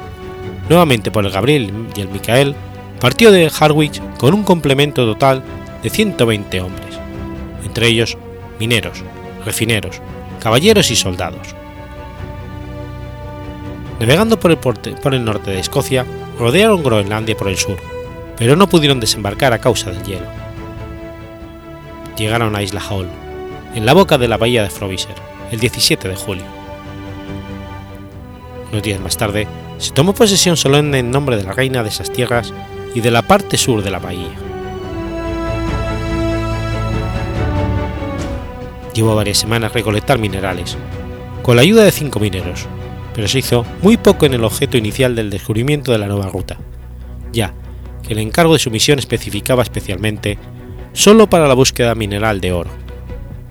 nuevamente 0.69 1.11
por 1.11 1.25
el 1.25 1.33
Gabriel 1.33 1.73
y 1.97 2.01
el 2.01 2.09
Michael, 2.09 2.55
partió 3.01 3.33
de 3.33 3.51
Harwich 3.59 4.01
con 4.19 4.35
un 4.35 4.45
complemento 4.45 5.05
total 5.05 5.43
de 5.83 5.91
120 5.91 6.61
hombres, 6.61 6.99
entre 7.65 7.89
ellos 7.89 8.17
mineros, 8.61 9.03
refineros, 9.45 10.01
caballeros 10.43 10.91
y 10.91 10.97
soldados. 10.97 11.55
Navegando 14.01 14.41
por 14.41 14.51
el, 14.51 15.25
norte 15.25 15.53
de 15.53 15.61
Escocia, 15.61 16.05
rodearon 16.37 16.83
Groenlandia 16.83 17.37
por 17.37 17.49
el 17.49 17.57
sur, 17.57 17.79
pero 18.37 18.57
no 18.57 18.69
pudieron 18.69 18.99
desembarcar 18.99 19.53
a 19.53 19.61
causa 19.61 19.91
del 19.91 20.03
hielo. 20.03 20.27
Llegaron 22.17 22.57
a 22.57 22.63
Isla 22.63 22.83
Hall, 22.91 23.09
en 23.77 23.87
la 23.87 23.93
boca 23.93 24.19
de 24.19 24.27
la 24.27 24.37
bahía 24.37 24.65
de 24.65 24.71
Frobisher, 24.71 25.15
el 25.53 25.61
17 25.61 26.09
de 26.09 26.17
julio. 26.17 26.45
Unos 28.73 28.83
días 28.83 29.01
más 29.01 29.17
tarde, 29.17 29.47
se 29.79 29.93
tomó 29.93 30.13
posesión 30.13 30.57
solemne 30.57 30.99
en 30.99 31.13
nombre 31.13 31.37
de 31.37 31.45
la 31.45 31.53
reina 31.53 31.85
de 31.85 31.91
esas 31.91 32.11
tierras 32.11 32.53
y 32.97 33.01
de 33.01 33.13
la 33.13 33.23
parte 33.23 33.57
sur 33.57 33.81
de 33.85 33.91
la 33.93 34.01
bahía. 34.01 34.52
Llevó 38.95 39.15
varias 39.15 39.39
semanas 39.39 39.73
recolectar 39.73 40.19
minerales, 40.19 40.77
con 41.43 41.57
la 41.57 41.63
ayuda 41.63 41.85
de 41.85 41.93
cinco 41.93 42.21
mineros, 42.21 42.67
pero 43.15 43.29
se 43.29 43.39
hizo 43.39 43.65
muy 43.83 43.97
poco 43.97 44.27
en 44.27 44.35
el 44.35 44.45
objeto 44.45 44.77
inicial 44.77 45.15
del 45.15 45.31
descubrimiento 45.31 45.93
de 45.93 45.99
la 45.99 46.07
nueva 46.07 46.29
ruta, 46.29 46.59
ya 47.33 47.55
que 48.07 48.13
el 48.13 48.19
encargo 48.19 48.53
de 48.53 48.59
su 48.59 48.71
misión 48.71 48.99
especificaba 48.99 49.63
especialmente 49.63 50.39
solo 50.93 51.29
para 51.29 51.49
la 51.49 51.55
búsqueda 51.55 51.95
mineral 51.95 52.41
de 52.41 52.53
oro, 52.53 52.71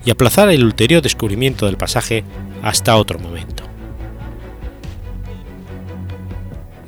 y 0.04 0.10
aplazar 0.10 0.48
el 0.50 0.64
ulterior 0.64 1.02
descubrimiento 1.02 1.66
del 1.66 1.76
pasaje 1.76 2.24
hasta 2.62 2.96
otro 2.96 3.18
momento. 3.18 3.64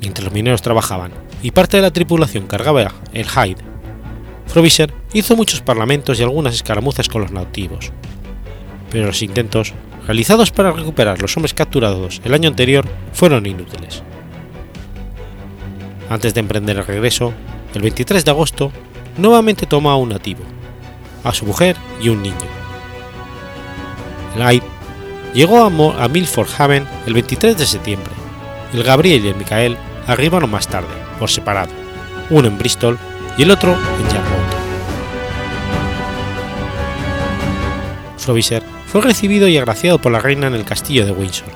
Mientras 0.01 0.25
los 0.25 0.33
mineros 0.33 0.61
trabajaban 0.61 1.11
y 1.41 1.51
parte 1.51 1.77
de 1.77 1.83
la 1.83 1.91
tripulación 1.91 2.47
cargaba 2.47 2.93
el 3.13 3.25
Hyde, 3.25 3.63
Frobisher 4.47 4.93
hizo 5.13 5.35
muchos 5.35 5.61
parlamentos 5.61 6.19
y 6.19 6.23
algunas 6.23 6.53
escaramuzas 6.53 7.09
con 7.09 7.21
los 7.21 7.31
nativos, 7.31 7.91
pero 8.89 9.07
los 9.07 9.21
intentos 9.21 9.73
realizados 10.05 10.51
para 10.51 10.71
recuperar 10.71 11.21
los 11.21 11.35
hombres 11.35 11.53
capturados 11.53 12.21
el 12.23 12.33
año 12.33 12.49
anterior 12.49 12.85
fueron 13.13 13.45
inútiles. 13.45 14.03
Antes 16.09 16.33
de 16.33 16.39
emprender 16.39 16.77
el 16.77 16.85
regreso, 16.85 17.33
el 17.73 17.81
23 17.81 18.23
de 18.23 18.31
agosto, 18.31 18.71
nuevamente 19.17 19.65
tomó 19.65 19.89
a 19.89 19.97
un 19.97 20.09
nativo, 20.09 20.43
a 21.23 21.33
su 21.33 21.45
mujer 21.45 21.75
y 22.01 22.09
un 22.09 22.21
niño. 22.21 22.35
Hyde 24.35 24.63
llegó 25.33 25.63
a, 25.63 26.03
a 26.03 26.07
Milford 26.07 26.49
Haven 26.57 26.87
el 27.05 27.13
23 27.13 27.57
de 27.57 27.65
septiembre. 27.65 28.11
El 28.73 28.83
Gabriel 28.83 29.25
y 29.25 29.29
el 29.29 29.35
Michael 29.35 29.77
arribaron 30.07 30.51
más 30.51 30.67
tarde, 30.67 30.87
por 31.19 31.29
separado, 31.29 31.71
uno 32.29 32.47
en 32.47 32.57
Bristol 32.57 32.99
y 33.37 33.43
el 33.43 33.51
otro 33.51 33.71
en 33.71 34.13
Yarmouth. 34.13 34.55
Fue 38.95 39.01
recibido 39.01 39.49
y 39.49 39.57
agraciado 39.57 39.99
por 39.99 40.13
la 40.13 40.21
reina 40.21 40.47
en 40.47 40.55
el 40.55 40.63
castillo 40.63 41.05
de 41.05 41.11
Windsor. 41.11 41.49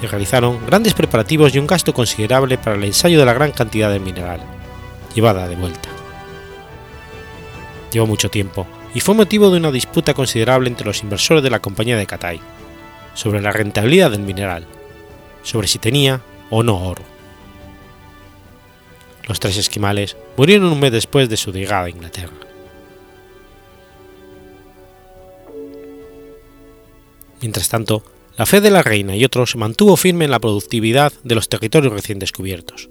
Se 0.00 0.06
realizaron 0.06 0.64
grandes 0.64 0.94
preparativos 0.94 1.52
y 1.52 1.58
un 1.58 1.66
gasto 1.66 1.92
considerable 1.92 2.56
para 2.56 2.76
el 2.76 2.84
ensayo 2.84 3.18
de 3.18 3.24
la 3.24 3.32
gran 3.32 3.50
cantidad 3.50 3.90
de 3.90 3.98
mineral, 3.98 4.38
llevada 5.12 5.48
de 5.48 5.56
vuelta. 5.56 5.88
Llevó 7.90 8.06
mucho 8.06 8.30
tiempo 8.30 8.64
y 8.94 9.00
fue 9.00 9.16
motivo 9.16 9.50
de 9.50 9.56
una 9.56 9.72
disputa 9.72 10.14
considerable 10.14 10.68
entre 10.68 10.86
los 10.86 11.02
inversores 11.02 11.42
de 11.42 11.50
la 11.50 11.58
compañía 11.58 11.96
de 11.96 12.06
Catay 12.06 12.40
sobre 13.14 13.40
la 13.40 13.50
rentabilidad 13.50 14.12
del 14.12 14.20
mineral, 14.20 14.68
sobre 15.42 15.66
si 15.66 15.80
tenía 15.80 16.20
o 16.48 16.62
no 16.62 16.78
oro. 16.78 17.02
Los 19.26 19.40
tres 19.40 19.56
esquimales 19.56 20.16
murieron 20.36 20.70
un 20.70 20.78
mes 20.78 20.92
después 20.92 21.28
de 21.28 21.36
su 21.36 21.50
llegada 21.50 21.86
a 21.86 21.90
Inglaterra. 21.90 22.45
Mientras 27.40 27.68
tanto, 27.68 28.02
la 28.36 28.46
fe 28.46 28.60
de 28.60 28.70
la 28.70 28.82
reina 28.82 29.16
y 29.16 29.24
otros 29.24 29.52
se 29.52 29.58
mantuvo 29.58 29.96
firme 29.96 30.24
en 30.24 30.30
la 30.30 30.40
productividad 30.40 31.12
de 31.24 31.34
los 31.34 31.48
territorios 31.48 31.92
recién 31.92 32.18
descubiertos, 32.18 32.90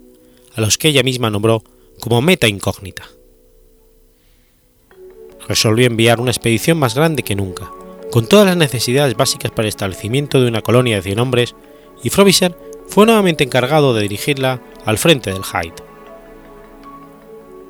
a 0.55 0.61
los 0.61 0.77
que 0.77 0.87
ella 0.87 1.03
misma 1.03 1.29
nombró 1.29 1.63
como 1.99 2.21
meta 2.21 2.47
incógnita. 2.47 3.07
Resolvió 5.47 5.85
enviar 5.85 6.19
una 6.19 6.31
expedición 6.31 6.79
más 6.79 6.95
grande 6.95 7.23
que 7.23 7.35
nunca, 7.35 7.71
con 8.11 8.27
todas 8.27 8.47
las 8.47 8.57
necesidades 8.57 9.15
básicas 9.15 9.51
para 9.51 9.63
el 9.63 9.69
establecimiento 9.69 10.41
de 10.41 10.47
una 10.47 10.61
colonia 10.61 10.95
de 10.95 11.03
100 11.03 11.19
hombres, 11.19 11.55
y 12.03 12.09
Frobisher 12.09 12.55
fue 12.87 13.05
nuevamente 13.05 13.43
encargado 13.43 13.93
de 13.93 14.03
dirigirla 14.03 14.61
al 14.85 14.97
frente 14.97 15.31
del 15.31 15.43
Hyde. 15.43 15.73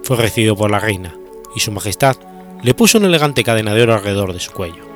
Fue 0.03 0.17
recibido 0.17 0.55
por 0.55 0.71
la 0.71 0.79
reina, 0.79 1.17
y 1.55 1.59
su 1.59 1.71
majestad 1.71 2.15
le 2.63 2.73
puso 2.73 2.97
una 2.99 3.07
elegante 3.07 3.43
cadena 3.43 3.73
de 3.73 3.83
oro 3.83 3.95
alrededor 3.95 4.33
de 4.33 4.39
su 4.39 4.51
cuello. 4.51 4.94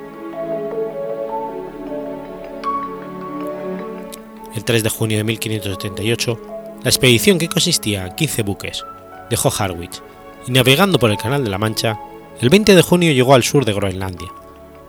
El 4.55 4.63
3 4.63 4.83
de 4.83 4.89
junio 4.89 5.17
de 5.17 5.23
1578, 5.23 6.39
la 6.83 6.89
expedición 6.89 7.37
que 7.37 7.47
consistía 7.47 8.07
en 8.07 8.15
15 8.15 8.43
buques 8.43 8.83
dejó 9.29 9.51
Harwich 9.55 10.01
y 10.47 10.51
navegando 10.51 10.97
por 10.97 11.11
el 11.11 11.17
Canal 11.17 11.43
de 11.43 11.49
la 11.49 11.57
Mancha, 11.57 11.99
el 12.41 12.49
20 12.49 12.75
de 12.75 12.81
junio 12.81 13.11
llegó 13.11 13.35
al 13.35 13.43
sur 13.43 13.65
de 13.65 13.73
Groenlandia, 13.73 14.29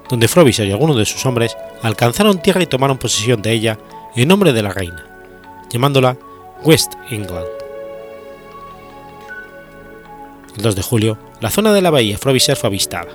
donde 0.09 0.29
Frobisher 0.29 0.67
y 0.67 0.73
algunos 0.73 0.97
de 0.97 1.05
sus 1.05 1.25
hombres 1.27 1.57
alcanzaron 1.83 2.41
tierra 2.41 2.63
y 2.63 2.67
tomaron 2.67 2.99
posesión 2.99 3.43
de 3.43 3.53
ella 3.53 3.79
en 4.17 4.29
nombre 4.29 4.53
de 4.53 4.63
la 4.63 4.73
reina, 4.73 5.05
llamándola 5.71 6.17
West 6.65 6.95
England. 7.11 7.47
El 10.57 10.63
2 10.63 10.77
de 10.77 10.83
julio, 10.83 11.19
la 11.41 11.51
zona 11.51 11.73
de 11.73 11.83
la 11.83 11.91
bahía 11.91 12.19
Frobisher 12.19 12.57
fue 12.57 12.69
avistada. 12.69 13.09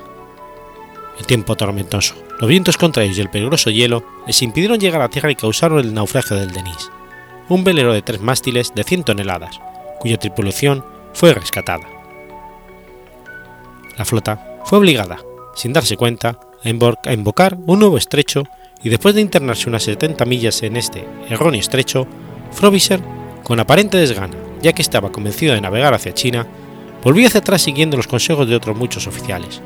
El 1.18 1.26
tiempo 1.26 1.56
tormentoso, 1.56 2.14
los 2.40 2.48
vientos 2.48 2.76
contrarios 2.76 3.16
y 3.16 3.20
el 3.20 3.30
peligroso 3.30 3.70
hielo 3.70 4.04
les 4.26 4.42
impidieron 4.42 4.78
llegar 4.78 5.00
a 5.00 5.08
tierra 5.08 5.30
y 5.30 5.36
causaron 5.36 5.78
el 5.78 5.94
naufragio 5.94 6.36
del 6.36 6.52
Denis, 6.52 6.90
un 7.48 7.64
velero 7.64 7.92
de 7.92 8.02
tres 8.02 8.20
mástiles 8.20 8.74
de 8.74 8.84
100 8.84 9.04
toneladas, 9.04 9.58
cuya 9.98 10.18
tripulación 10.18 10.84
fue 11.14 11.32
rescatada. 11.32 11.86
La 13.96 14.04
flota 14.04 14.58
fue 14.64 14.78
obligada, 14.78 15.18
sin 15.54 15.72
darse 15.72 15.96
cuenta, 15.96 16.38
a 16.62 17.12
invocar 17.12 17.56
un 17.66 17.78
nuevo 17.78 17.96
estrecho 17.96 18.44
y 18.82 18.88
después 18.88 19.14
de 19.14 19.20
internarse 19.20 19.68
unas 19.68 19.84
70 19.84 20.24
millas 20.26 20.62
en 20.62 20.76
este 20.76 21.06
erróneo 21.30 21.60
estrecho, 21.60 22.06
Frobisher, 22.52 23.00
con 23.42 23.60
aparente 23.60 23.96
desgana, 23.96 24.36
ya 24.60 24.72
que 24.72 24.82
estaba 24.82 25.12
convencido 25.12 25.54
de 25.54 25.60
navegar 25.60 25.94
hacia 25.94 26.14
China, 26.14 26.46
volvió 27.02 27.26
hacia 27.26 27.40
atrás 27.40 27.62
siguiendo 27.62 27.96
los 27.96 28.06
consejos 28.06 28.48
de 28.48 28.56
otros 28.56 28.76
muchos 28.76 29.06
oficiales. 29.06 29.62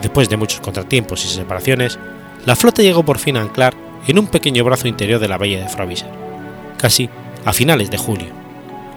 Después 0.00 0.28
de 0.28 0.36
muchos 0.36 0.60
contratiempos 0.60 1.24
y 1.24 1.28
separaciones, 1.28 1.98
la 2.44 2.56
flota 2.56 2.82
llegó 2.82 3.04
por 3.04 3.18
fin 3.18 3.36
a 3.36 3.42
anclar 3.42 3.74
en 4.06 4.18
un 4.18 4.26
pequeño 4.26 4.64
brazo 4.64 4.88
interior 4.88 5.18
de 5.18 5.28
la 5.28 5.38
bahía 5.38 5.60
de 5.60 5.68
Frobisher, 5.68 6.10
casi 6.78 7.08
a 7.44 7.52
finales 7.52 7.90
de 7.90 7.98
julio, 7.98 8.28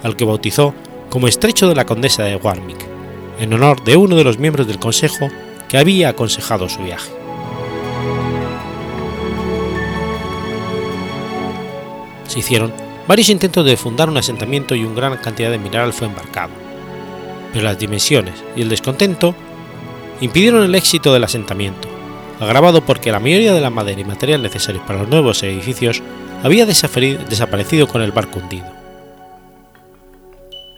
al 0.04 0.16
que 0.16 0.26
bautizó 0.26 0.74
como 1.10 1.28
Estrecho 1.28 1.68
de 1.68 1.76
la 1.76 1.86
Condesa 1.86 2.24
de 2.24 2.36
Warwick, 2.36 2.86
en 3.40 3.54
honor 3.54 3.84
de 3.84 3.96
uno 3.96 4.16
de 4.16 4.24
los 4.24 4.38
miembros 4.38 4.68
del 4.68 4.80
Consejo 4.80 5.30
que 5.68 5.78
había 5.78 6.10
aconsejado 6.10 6.70
su 6.70 6.84
viaje. 6.84 7.12
Se 12.28 12.40
hicieron 12.40 12.72
varios 13.08 13.30
intentos 13.30 13.66
de 13.66 13.78
fundar 13.78 14.10
un 14.10 14.18
asentamiento 14.18 14.76
y 14.76 14.84
una 14.84 14.96
gran 14.96 15.18
cantidad 15.18 15.50
de 15.50 15.58
mineral 15.58 15.94
fue 15.94 16.08
embarcado, 16.08 16.52
pero 17.52 17.66
las 17.66 17.80
dimensiones 17.80 18.36
y 18.56 18.62
el 18.62 18.70
descontento 18.70 19.34
impidieron 20.22 20.64
el 20.64 20.76
éxito 20.76 21.14
del 21.14 21.24
asentamiento, 21.24 21.88
agravado 22.40 22.86
porque 22.86 23.12
la 23.12 23.20
mayoría 23.20 23.54
de 23.54 23.62
la 23.62 23.70
madera 23.70 24.02
y 24.02 24.06
material 24.06 24.42
necesarios 24.42 24.84
para 24.86 25.00
los 25.00 25.10
nuevos 25.10 25.44
edificios 25.44 26.02
había 26.44 26.66
desaparecido 26.66 27.88
con 27.88 28.02
el 28.02 28.12
barco 28.12 28.40
hundido. 28.40 28.68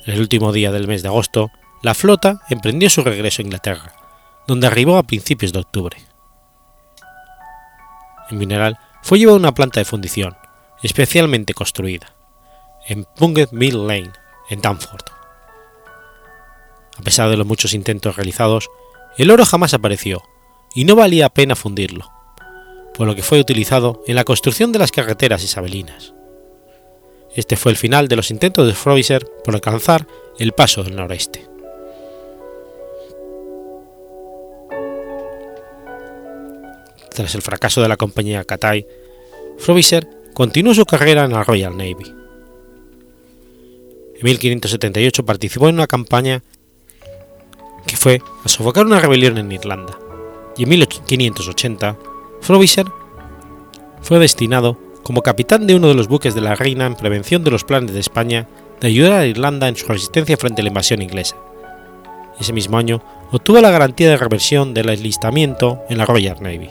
En 0.06 0.16
el 0.16 0.20
último 0.20 0.52
día 0.52 0.72
del 0.72 0.88
mes 0.88 1.04
de 1.04 1.10
agosto, 1.10 1.52
la 1.84 1.94
flota 1.94 2.42
emprendió 2.50 2.90
su 2.90 3.04
regreso 3.04 3.42
a 3.42 3.46
Inglaterra, 3.46 3.94
donde 4.48 4.68
arribó 4.68 4.98
a 4.98 5.04
principios 5.04 5.54
de 5.54 5.60
octubre. 5.60 5.98
El 8.30 8.38
mineral 8.38 8.78
fue 9.04 9.20
llevado 9.20 9.38
a 9.38 9.40
una 9.40 9.54
planta 9.54 9.80
de 9.80 9.86
fundición, 9.86 10.36
especialmente 10.82 11.54
construida, 11.54 12.16
en 12.88 13.06
Punget 13.16 13.52
Mill 13.52 13.88
Lane, 13.88 14.12
en 14.50 14.62
Danford. 14.62 15.06
A 16.98 17.02
pesar 17.04 17.30
de 17.30 17.38
los 17.38 17.48
muchos 17.48 17.74
intentos 17.74 18.16
realizados, 18.16 18.70
el 19.18 19.32
oro 19.32 19.46
jamás 19.46 19.74
apareció 19.74 20.24
y 20.74 20.86
no 20.86 20.96
valía 20.96 21.30
pena 21.30 21.56
fundirlo, 21.56 22.12
por 22.94 23.08
lo 23.08 23.16
que 23.16 23.24
fue 23.24 23.40
utilizado 23.40 24.04
en 24.08 24.16
la 24.16 24.24
construcción 24.24 24.72
de 24.72 24.80
las 24.80 24.92
carreteras 24.92 25.44
isabelinas. 25.44 26.14
Este 27.36 27.56
fue 27.56 27.72
el 27.72 27.78
final 27.78 28.08
de 28.08 28.16
los 28.16 28.32
intentos 28.32 28.68
de 28.68 28.74
Frobisher 28.74 29.26
por 29.44 29.56
alcanzar 29.56 30.08
el 30.38 30.52
paso 30.52 30.84
del 30.84 30.96
noreste. 30.96 31.48
Tras 37.14 37.36
el 37.36 37.42
fracaso 37.42 37.82
de 37.82 37.90
la 37.90 37.98
compañía 37.98 38.44
Cathay, 38.44 38.86
Frobisher 39.58 40.08
continuó 40.34 40.74
su 40.74 40.86
carrera 40.86 41.26
en 41.26 41.34
la 41.34 41.44
Royal 41.44 41.76
Navy. 41.78 42.16
En 44.16 44.24
1578 44.24 45.26
participó 45.26 45.68
en 45.68 45.76
una 45.76 45.88
campaña 45.88 46.44
que 47.86 47.98
fue 47.98 48.22
a 48.44 48.50
sofocar 48.50 48.86
una 48.86 49.00
rebelión 49.00 49.38
en 49.38 49.52
Irlanda, 49.52 49.98
y 50.58 50.64
en 50.64 50.70
1580 50.70 51.98
Frobisher 52.42 52.88
fue 54.02 54.20
destinado 54.20 54.78
como 55.04 55.22
capitán 55.22 55.68
de 55.68 55.76
uno 55.76 55.88
de 55.88 55.96
los 55.96 56.08
buques 56.08 56.36
de 56.36 56.42
la 56.42 56.56
reina 56.56 56.86
en 56.86 56.96
prevención 56.96 57.44
de 57.44 57.52
los 57.52 57.64
planes 57.64 57.94
de 57.94 58.00
España 58.00 58.48
de 58.80 58.88
ayudar 58.88 59.14
a 59.14 59.26
Irlanda 59.26 59.68
en 59.68 59.76
su 59.76 59.88
resistencia 59.88 60.38
frente 60.38 60.62
a 60.62 60.64
la 60.64 60.70
invasión 60.70 61.02
inglesa. 61.02 61.36
Ese 62.40 62.54
mismo 62.54 62.78
año 62.78 63.02
obtuvo 63.32 63.62
la 63.62 63.70
garantía 63.70 64.10
de 64.10 64.18
reversión 64.18 64.74
del 64.74 64.90
enlistamiento 64.90 65.80
en 65.90 65.98
la 65.98 66.06
Royal 66.06 66.38
Navy. 66.42 66.70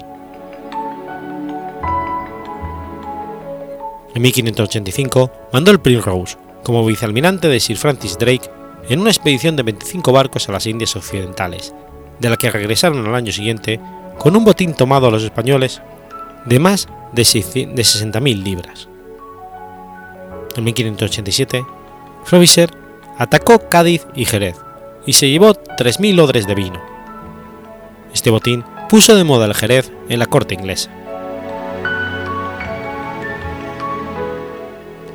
En 4.14 4.22
1585 4.22 5.30
mandó 5.52 5.70
el 5.70 5.80
Primrose 5.80 6.36
como 6.64 6.84
vicealmirante 6.84 7.48
de 7.48 7.60
Sir 7.60 7.76
Francis 7.76 8.18
Drake 8.18 8.50
en 8.88 9.00
una 9.00 9.10
expedición 9.10 9.56
de 9.56 9.62
25 9.62 10.12
barcos 10.12 10.48
a 10.48 10.52
las 10.52 10.66
Indias 10.66 10.96
Occidentales, 10.96 11.74
de 12.18 12.30
la 12.30 12.36
que 12.36 12.50
regresaron 12.50 13.06
al 13.06 13.14
año 13.14 13.32
siguiente 13.32 13.80
con 14.18 14.36
un 14.36 14.44
botín 14.44 14.74
tomado 14.74 15.08
a 15.08 15.10
los 15.10 15.22
españoles 15.22 15.80
de 16.46 16.58
más 16.58 16.88
de 17.12 17.22
60.000 17.22 18.42
libras. 18.42 18.88
En 20.56 20.64
1587, 20.64 21.64
Frobisher 22.24 22.70
atacó 23.18 23.68
Cádiz 23.68 24.06
y 24.14 24.24
Jerez 24.24 24.56
y 25.06 25.14
se 25.14 25.30
llevó 25.30 25.54
3.000 25.54 26.20
odres 26.20 26.46
de 26.46 26.54
vino. 26.54 26.80
Este 28.12 28.30
botín 28.30 28.64
puso 28.88 29.14
de 29.14 29.24
moda 29.24 29.46
el 29.46 29.54
Jerez 29.54 29.92
en 30.08 30.18
la 30.18 30.26
corte 30.26 30.54
inglesa. 30.54 30.90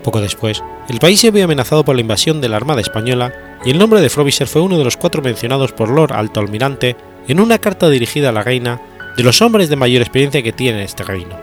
Poco 0.03 0.21
después, 0.21 0.63
el 0.87 0.99
país 0.99 1.19
se 1.19 1.31
vio 1.31 1.45
amenazado 1.45 1.83
por 1.83 1.95
la 1.95 2.01
invasión 2.01 2.39
de 2.39 2.47
la 2.47 2.57
Armada 2.57 2.79
Española 2.79 3.33
y 3.65 3.71
el 3.71 3.79
nombre 3.79 3.99
de 3.99 4.09
Frobisher 4.09 4.47
fue 4.47 4.61
uno 4.61 4.77
de 4.77 4.83
los 4.83 4.95
cuatro 4.95 5.23
mencionados 5.23 5.71
por 5.71 5.89
Lord 5.89 6.13
Alto 6.13 6.39
Almirante 6.39 6.95
en 7.27 7.39
una 7.39 7.57
carta 7.57 7.89
dirigida 7.89 8.29
a 8.29 8.31
la 8.31 8.43
reina 8.43 8.79
de 9.17 9.23
los 9.23 9.41
hombres 9.41 9.69
de 9.69 9.75
mayor 9.75 10.03
experiencia 10.03 10.43
que 10.43 10.53
tiene 10.53 10.83
este 10.83 11.03
reino. 11.03 11.35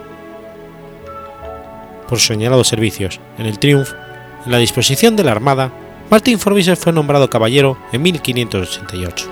Por 2.08 2.18
sus 2.18 2.28
señalados 2.28 2.68
servicios 2.68 3.18
en 3.38 3.46
el 3.46 3.58
Triumph, 3.58 3.90
en 4.46 4.52
la 4.52 4.58
disposición 4.58 5.16
de 5.16 5.24
la 5.24 5.32
Armada, 5.32 5.72
Martin 6.10 6.38
Frobisher 6.38 6.76
fue 6.76 6.92
nombrado 6.92 7.28
caballero 7.28 7.76
en 7.92 8.02
1588. 8.02 9.28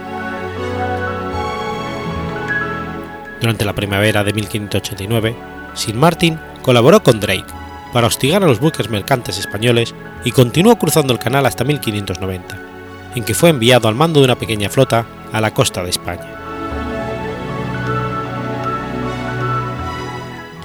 Durante 3.41 3.65
la 3.65 3.75
primavera 3.75 4.25
de 4.25 4.33
1589, 4.33 5.37
Sir 5.75 5.95
Martin 5.95 6.39
colaboró 6.62 7.03
con 7.03 7.21
Drake 7.21 7.45
para 7.93 8.09
hostigar 8.09 8.43
a 8.43 8.47
los 8.47 8.61
buques 8.61 8.91
mercantes 8.91 9.39
españoles 9.39 9.95
y 10.25 10.33
continuó 10.33 10.77
cruzando 10.77 11.12
el 11.12 11.19
canal 11.19 11.47
hasta 11.47 11.65
1590, 11.65 12.70
en 13.15 13.24
que 13.24 13.35
fue 13.35 13.51
enviado 13.51 13.89
al 13.89 13.95
mando 13.95 14.20
de 14.20 14.27
una 14.27 14.39
pequeña 14.39 14.69
flota 14.69 15.07
a 15.32 15.41
la 15.41 15.53
costa 15.53 15.82
de 15.82 15.91
España. 15.91 16.41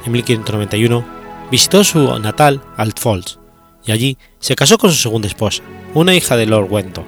En 0.06 0.12
1591 0.12 1.06
visitó 1.50 1.84
su 1.84 2.20
natal 2.20 2.62
Altfolds 2.78 3.40
y 3.86 3.92
allí 3.92 4.18
se 4.40 4.56
casó 4.56 4.78
con 4.78 4.92
su 4.92 4.98
segunda 4.98 5.28
esposa, 5.28 5.64
una 5.94 6.14
hija 6.14 6.36
de 6.38 6.46
Lord 6.46 6.72
Wenton, 6.72 7.06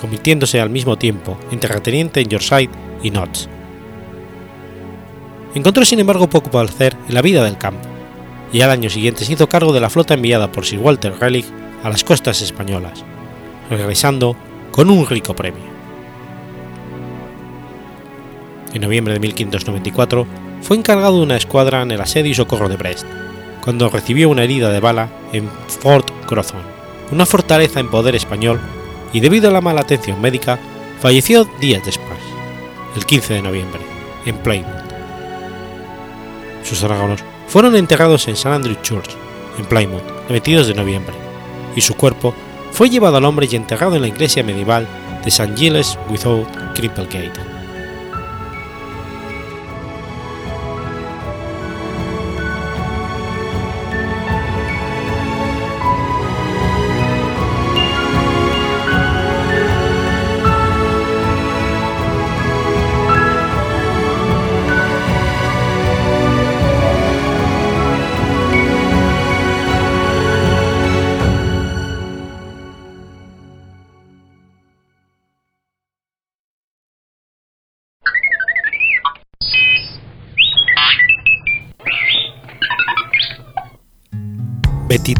convirtiéndose 0.00 0.60
al 0.60 0.70
mismo 0.70 0.96
tiempo 0.96 1.38
en 1.50 1.60
terrateniente 1.60 2.20
en 2.20 2.28
Yorkshire 2.28 2.70
y 3.02 3.10
Notts. 3.10 3.48
Encontró 5.54 5.84
sin 5.84 5.98
embargo 5.98 6.30
poco 6.30 6.50
para 6.50 6.68
hacer 6.68 6.96
en 7.08 7.14
la 7.14 7.22
vida 7.22 7.44
del 7.44 7.58
campo, 7.58 7.88
y 8.52 8.60
al 8.62 8.70
año 8.70 8.90
siguiente 8.90 9.24
se 9.24 9.32
hizo 9.32 9.48
cargo 9.48 9.72
de 9.72 9.80
la 9.80 9.90
flota 9.90 10.14
enviada 10.14 10.50
por 10.50 10.64
Sir 10.64 10.78
Walter 10.78 11.14
Raleigh 11.18 11.44
a 11.82 11.88
las 11.88 12.04
costas 12.04 12.40
españolas, 12.42 13.04
regresando 13.70 14.36
con 14.72 14.90
un 14.90 15.06
rico 15.06 15.34
premio. 15.34 15.70
En 18.72 18.82
noviembre 18.82 19.14
de 19.14 19.20
1594 19.20 20.26
fue 20.62 20.76
encargado 20.76 21.18
de 21.18 21.22
una 21.22 21.36
escuadra 21.36 21.82
en 21.82 21.90
el 21.90 22.00
asedio 22.00 22.32
y 22.32 22.34
socorro 22.34 22.68
de 22.68 22.76
Brest, 22.76 23.06
cuando 23.62 23.88
recibió 23.88 24.28
una 24.28 24.44
herida 24.44 24.70
de 24.70 24.80
bala 24.80 25.08
en 25.32 25.48
Fort 25.68 26.10
Crozon, 26.26 26.62
una 27.10 27.26
fortaleza 27.26 27.80
en 27.80 27.90
poder 27.90 28.14
español, 28.14 28.60
y 29.12 29.20
debido 29.20 29.48
a 29.48 29.52
la 29.52 29.60
mala 29.60 29.80
atención 29.80 30.20
médica, 30.20 30.58
falleció 31.00 31.48
días 31.60 31.84
después, 31.84 32.18
el 32.96 33.04
15 33.04 33.34
de 33.34 33.42
noviembre, 33.42 33.80
en 34.26 34.36
Plymouth. 34.38 34.90
Sus 36.62 36.82
órganos 36.84 37.24
fueron 37.48 37.74
enterrados 37.74 38.28
en 38.28 38.34
St. 38.34 38.48
Andrew 38.48 38.76
Church, 38.82 39.10
en 39.58 39.64
Plymouth, 39.64 40.04
el 40.28 40.32
22 40.34 40.68
de 40.68 40.74
noviembre, 40.74 41.14
y 41.74 41.80
su 41.80 41.94
cuerpo 41.96 42.34
fue 42.72 42.90
llevado 42.90 43.16
al 43.16 43.24
hombre 43.24 43.48
y 43.50 43.56
enterrado 43.56 43.96
en 43.96 44.02
la 44.02 44.08
iglesia 44.08 44.42
medieval 44.42 44.86
de 45.22 45.28
St. 45.28 45.54
Giles 45.56 45.98
Without 46.08 46.48
Cripplegate. 46.74 47.49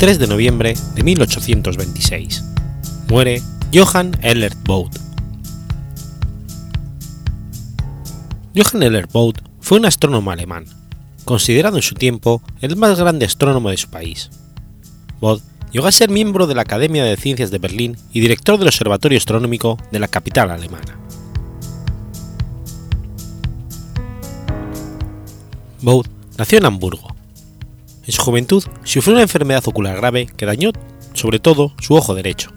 23 0.00 0.18
de 0.18 0.28
noviembre 0.28 0.74
de 0.94 1.02
1826. 1.02 2.42
Muere 3.10 3.42
Johann 3.70 4.16
Ellert 4.22 4.56
Bode. 4.64 4.98
Johann 8.56 8.82
Ellert 8.82 9.12
Bode 9.12 9.42
fue 9.60 9.76
un 9.76 9.84
astrónomo 9.84 10.30
alemán, 10.30 10.64
considerado 11.26 11.76
en 11.76 11.82
su 11.82 11.94
tiempo 11.96 12.40
el 12.62 12.76
más 12.76 12.98
grande 12.98 13.26
astrónomo 13.26 13.68
de 13.68 13.76
su 13.76 13.90
país. 13.90 14.30
Bode 15.20 15.42
llegó 15.70 15.86
a 15.86 15.92
ser 15.92 16.08
miembro 16.08 16.46
de 16.46 16.54
la 16.54 16.62
Academia 16.62 17.04
de 17.04 17.18
Ciencias 17.18 17.50
de 17.50 17.58
Berlín 17.58 17.98
y 18.10 18.20
director 18.20 18.58
del 18.58 18.68
Observatorio 18.68 19.18
Astronómico 19.18 19.76
de 19.92 19.98
la 19.98 20.08
capital 20.08 20.50
alemana. 20.50 20.98
Bode 25.82 26.08
nació 26.38 26.56
en 26.56 26.64
Hamburgo, 26.64 27.19
en 28.06 28.12
su 28.12 28.22
juventud 28.22 28.64
sufrió 28.84 29.14
una 29.14 29.22
enfermedad 29.22 29.66
ocular 29.66 29.96
grave 29.96 30.26
que 30.26 30.46
dañó, 30.46 30.70
sobre 31.14 31.38
todo, 31.38 31.72
su 31.80 31.94
ojo 31.94 32.14
derecho. 32.14 32.50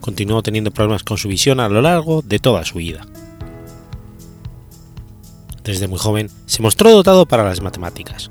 Continuó 0.00 0.42
teniendo 0.42 0.70
problemas 0.70 1.02
con 1.02 1.18
su 1.18 1.28
visión 1.28 1.60
a 1.60 1.68
lo 1.68 1.82
largo 1.82 2.22
de 2.22 2.38
toda 2.38 2.64
su 2.64 2.78
vida. 2.78 3.06
Desde 5.62 5.88
muy 5.88 5.98
joven 5.98 6.30
se 6.46 6.62
mostró 6.62 6.90
dotado 6.90 7.26
para 7.26 7.44
las 7.44 7.60
matemáticas, 7.60 8.30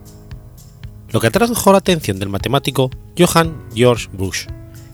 lo 1.09 1.19
que 1.19 1.27
atrajo 1.27 1.71
la 1.71 1.77
atención 1.77 2.19
del 2.19 2.29
matemático 2.29 2.89
Johann 3.17 3.55
George 3.73 4.07
Busch, 4.11 4.47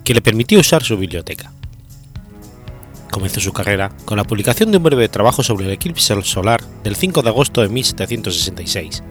que 0.03 0.13
le 0.13 0.21
permitió 0.21 0.59
usar 0.59 0.83
su 0.83 0.97
biblioteca. 0.97 1.51
Comenzó 3.09 3.39
su 3.39 3.53
carrera 3.53 3.91
con 4.03 4.17
la 4.17 4.25
publicación 4.25 4.71
de 4.71 4.77
un 4.77 4.83
breve 4.83 5.07
trabajo 5.07 5.43
sobre 5.43 5.65
el 5.65 5.71
eclipse 5.71 6.21
solar 6.23 6.61
del 6.83 6.97
5 6.97 7.21
de 7.21 7.29
agosto 7.29 7.61
de 7.61 7.69
1766, 7.69 9.01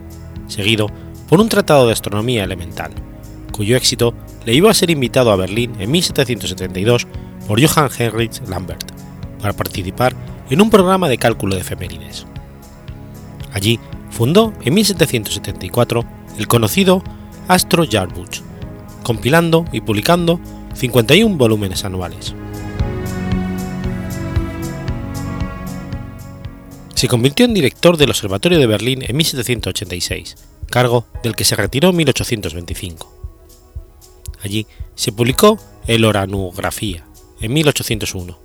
seguido 0.47 0.87
por 1.29 1.39
un 1.39 1.49
tratado 1.49 1.87
de 1.87 1.93
astronomía 1.93 2.43
elemental, 2.43 2.91
cuyo 3.51 3.77
éxito 3.77 4.13
le 4.45 4.53
iba 4.53 4.69
a 4.69 4.73
ser 4.73 4.89
invitado 4.89 5.31
a 5.31 5.35
Berlín 5.35 5.73
en 5.79 5.91
1772 5.91 7.07
por 7.47 7.61
Johann 7.61 7.89
Heinrich 7.97 8.41
Lambert 8.47 8.91
para 9.39 9.53
participar 9.53 10.15
en 10.49 10.61
un 10.61 10.69
programa 10.69 11.09
de 11.09 11.17
cálculo 11.17 11.55
de 11.55 11.61
efemérides. 11.61 12.25
Allí 13.53 13.79
fundó 14.11 14.53
en 14.63 14.73
1774 14.73 16.05
el 16.37 16.47
conocido 16.47 17.03
Astro 17.47 17.85
Jahrbuch, 17.89 18.41
compilando 19.03 19.65
y 19.71 19.81
publicando 19.81 20.39
51 20.73 21.37
volúmenes 21.37 21.85
anuales. 21.85 22.35
Se 26.95 27.07
convirtió 27.07 27.45
en 27.45 27.53
director 27.53 27.97
del 27.97 28.09
Observatorio 28.09 28.57
de 28.57 28.67
Berlín 28.67 29.03
en 29.05 29.15
1786 29.15 30.35
cargo 30.65 31.05
del 31.23 31.35
que 31.35 31.45
se 31.45 31.55
retiró 31.55 31.89
en 31.89 31.97
1825. 31.97 33.13
Allí 34.43 34.67
se 34.95 35.11
publicó 35.11 35.59
el 35.87 36.05
Oranografía, 36.05 37.05
en 37.41 37.53
1801, 37.53 38.39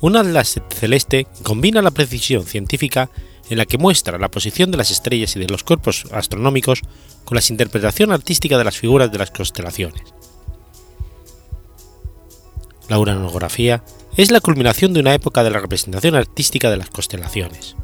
un 0.00 0.16
atlas 0.16 0.60
celeste 0.70 1.24
que 1.24 1.42
combina 1.42 1.82
la 1.82 1.90
precisión 1.90 2.44
científica 2.44 3.10
en 3.50 3.58
la 3.58 3.66
que 3.66 3.78
muestra 3.78 4.18
la 4.18 4.30
posición 4.30 4.70
de 4.70 4.78
las 4.78 4.90
estrellas 4.90 5.36
y 5.36 5.40
de 5.40 5.48
los 5.48 5.62
cuerpos 5.62 6.06
astronómicos 6.12 6.80
con 7.24 7.36
la 7.36 7.42
interpretación 7.48 8.12
artística 8.12 8.56
de 8.56 8.64
las 8.64 8.78
figuras 8.78 9.12
de 9.12 9.18
las 9.18 9.30
constelaciones. 9.30 10.02
La 12.88 12.98
uranografía 12.98 13.84
es 14.16 14.30
la 14.30 14.40
culminación 14.40 14.92
de 14.92 15.00
una 15.00 15.14
época 15.14 15.44
de 15.44 15.50
la 15.50 15.60
representación 15.60 16.14
artística 16.14 16.70
de 16.70 16.76
las 16.76 16.90
constelaciones. 16.90 17.76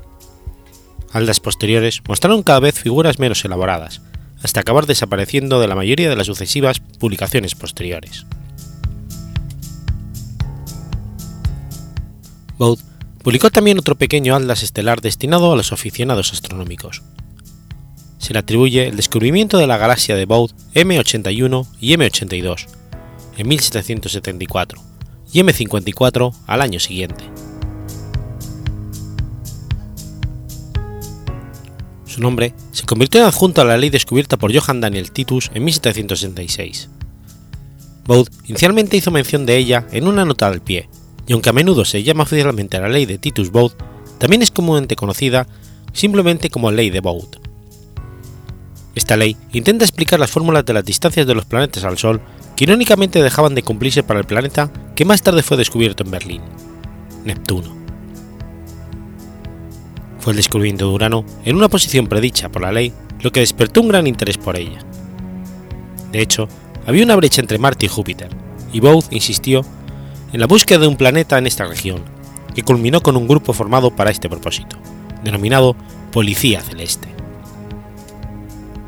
Aldas 1.13 1.41
posteriores 1.41 2.03
mostraron 2.07 2.43
cada 2.43 2.61
vez 2.61 2.79
figuras 2.79 3.19
menos 3.19 3.45
elaboradas, 3.45 4.03
hasta 4.43 4.61
acabar 4.61 4.87
desapareciendo 4.87 5.61
de 5.61 5.69
la 5.69 5.75
mayoría 5.75 6.11
de 6.11 6.17
las 6.17 6.27
sucesivas 6.27 6.81
publicaciones 6.81 7.55
posteriores. 7.55 8.27
Bode 12.59 12.83
publicó 13.23 13.51
también 13.51 13.79
otro 13.79 13.95
pequeño 13.95 14.35
atlas 14.35 14.63
estelar 14.63 15.01
destinado 15.01 15.53
a 15.53 15.57
los 15.57 15.73
aficionados 15.73 16.33
astronómicos. 16.33 17.03
Se 18.19 18.33
le 18.33 18.41
atribuye 18.41 18.89
el 18.89 18.97
descubrimiento 18.97 19.59
de 19.59 19.67
la 19.67 19.79
galaxia 19.79 20.17
de 20.17 20.27
Bode 20.27 20.55
M81 20.75 21.67
y 21.81 21.95
M82 21.95 22.67
en 23.39 23.49
1774 23.49 24.83
y 25.33 25.41
M54 25.41 26.35
al 26.47 26.63
año 26.63 26.81
siguiente. 26.81 27.25
Su 32.19 32.23
nombre 32.23 32.53
se 32.73 32.85
convirtió 32.85 33.21
en 33.21 33.29
adjunto 33.29 33.61
a 33.61 33.65
la 33.65 33.77
ley 33.77 33.91
descubierta 33.91 34.37
por 34.37 34.53
Johann 34.53 34.81
Daniel 34.81 35.13
Titus 35.13 35.53
en 35.55 35.63
1766. 35.63 36.89
Bode 38.07 38.29
inicialmente 38.47 38.97
hizo 38.97 39.13
mención 39.13 39.47
de 39.47 39.57
ella 39.57 39.87
en 39.93 40.09
una 40.09 40.25
nota 40.25 40.49
al 40.49 40.61
pie, 40.61 40.89
y 41.29 41.33
aunque 41.33 41.51
a 41.51 41.53
menudo 41.53 41.85
se 41.85 42.03
llama 42.03 42.25
oficialmente 42.25 42.81
la 42.81 42.89
ley 42.89 43.07
de 43.07 43.19
Titus 43.19 43.53
Bode, 43.53 43.77
también 44.19 44.43
es 44.43 44.51
comúnmente 44.51 44.97
conocida 44.97 45.47
simplemente 45.93 46.51
como 46.51 46.73
ley 46.73 46.91
de 46.91 46.99
Bode. 46.99 47.39
Esta 48.97 49.17
ley 49.17 49.37
intenta 49.53 49.85
explicar 49.85 50.19
las 50.19 50.33
fórmulas 50.33 50.67
de 50.67 50.73
las 50.73 50.85
distancias 50.85 51.25
de 51.25 51.37
los 51.37 51.45
planetas 51.45 51.85
al 51.85 51.99
Sol 51.99 52.21
que 52.57 52.65
irónicamente 52.65 53.23
dejaban 53.23 53.55
de 53.55 53.63
cumplirse 53.63 54.03
para 54.03 54.19
el 54.19 54.27
planeta 54.27 54.73
que 54.97 55.05
más 55.05 55.23
tarde 55.23 55.45
fue 55.45 55.57
descubierto 55.57 56.03
en 56.03 56.11
Berlín, 56.11 56.43
Neptuno. 57.25 57.78
Fue 60.29 60.35
el 60.35 60.37
descubrimiento 60.37 60.87
de 60.87 60.93
Urano 60.95 61.25
en 61.47 61.57
una 61.57 61.71
posición 61.71 62.07
predicha 62.07 62.51
por 62.51 62.61
la 62.61 62.71
ley 62.71 62.93
lo 63.23 63.33
que 63.33 63.41
despertó 63.41 63.81
un 63.81 63.89
gran 63.89 64.07
interés 64.07 64.37
por 64.37 64.59
ella. 64.59 64.79
De 66.13 66.21
hecho, 66.21 66.51
había 66.87 67.03
una 67.03 67.17
brecha 67.17 67.41
entre 67.41 67.57
Marte 67.57 67.87
y 67.87 67.89
Júpiter, 67.89 68.29
y 68.71 68.81
Booth 68.81 69.07
insistió 69.11 69.65
en 70.35 70.41
la 70.41 70.47
búsqueda 70.47 70.81
de 70.81 70.87
un 70.87 70.99
planeta 70.99 71.39
en 71.39 71.47
esta 71.47 71.65
región, 71.65 72.03
que 72.55 72.63
culminó 72.63 73.01
con 73.01 73.17
un 73.17 73.27
grupo 73.27 73.55
formado 73.55 73.97
para 73.97 74.11
este 74.11 74.29
propósito, 74.29 74.77
denominado 75.25 75.75
Policía 76.13 76.61
Celeste. 76.61 77.09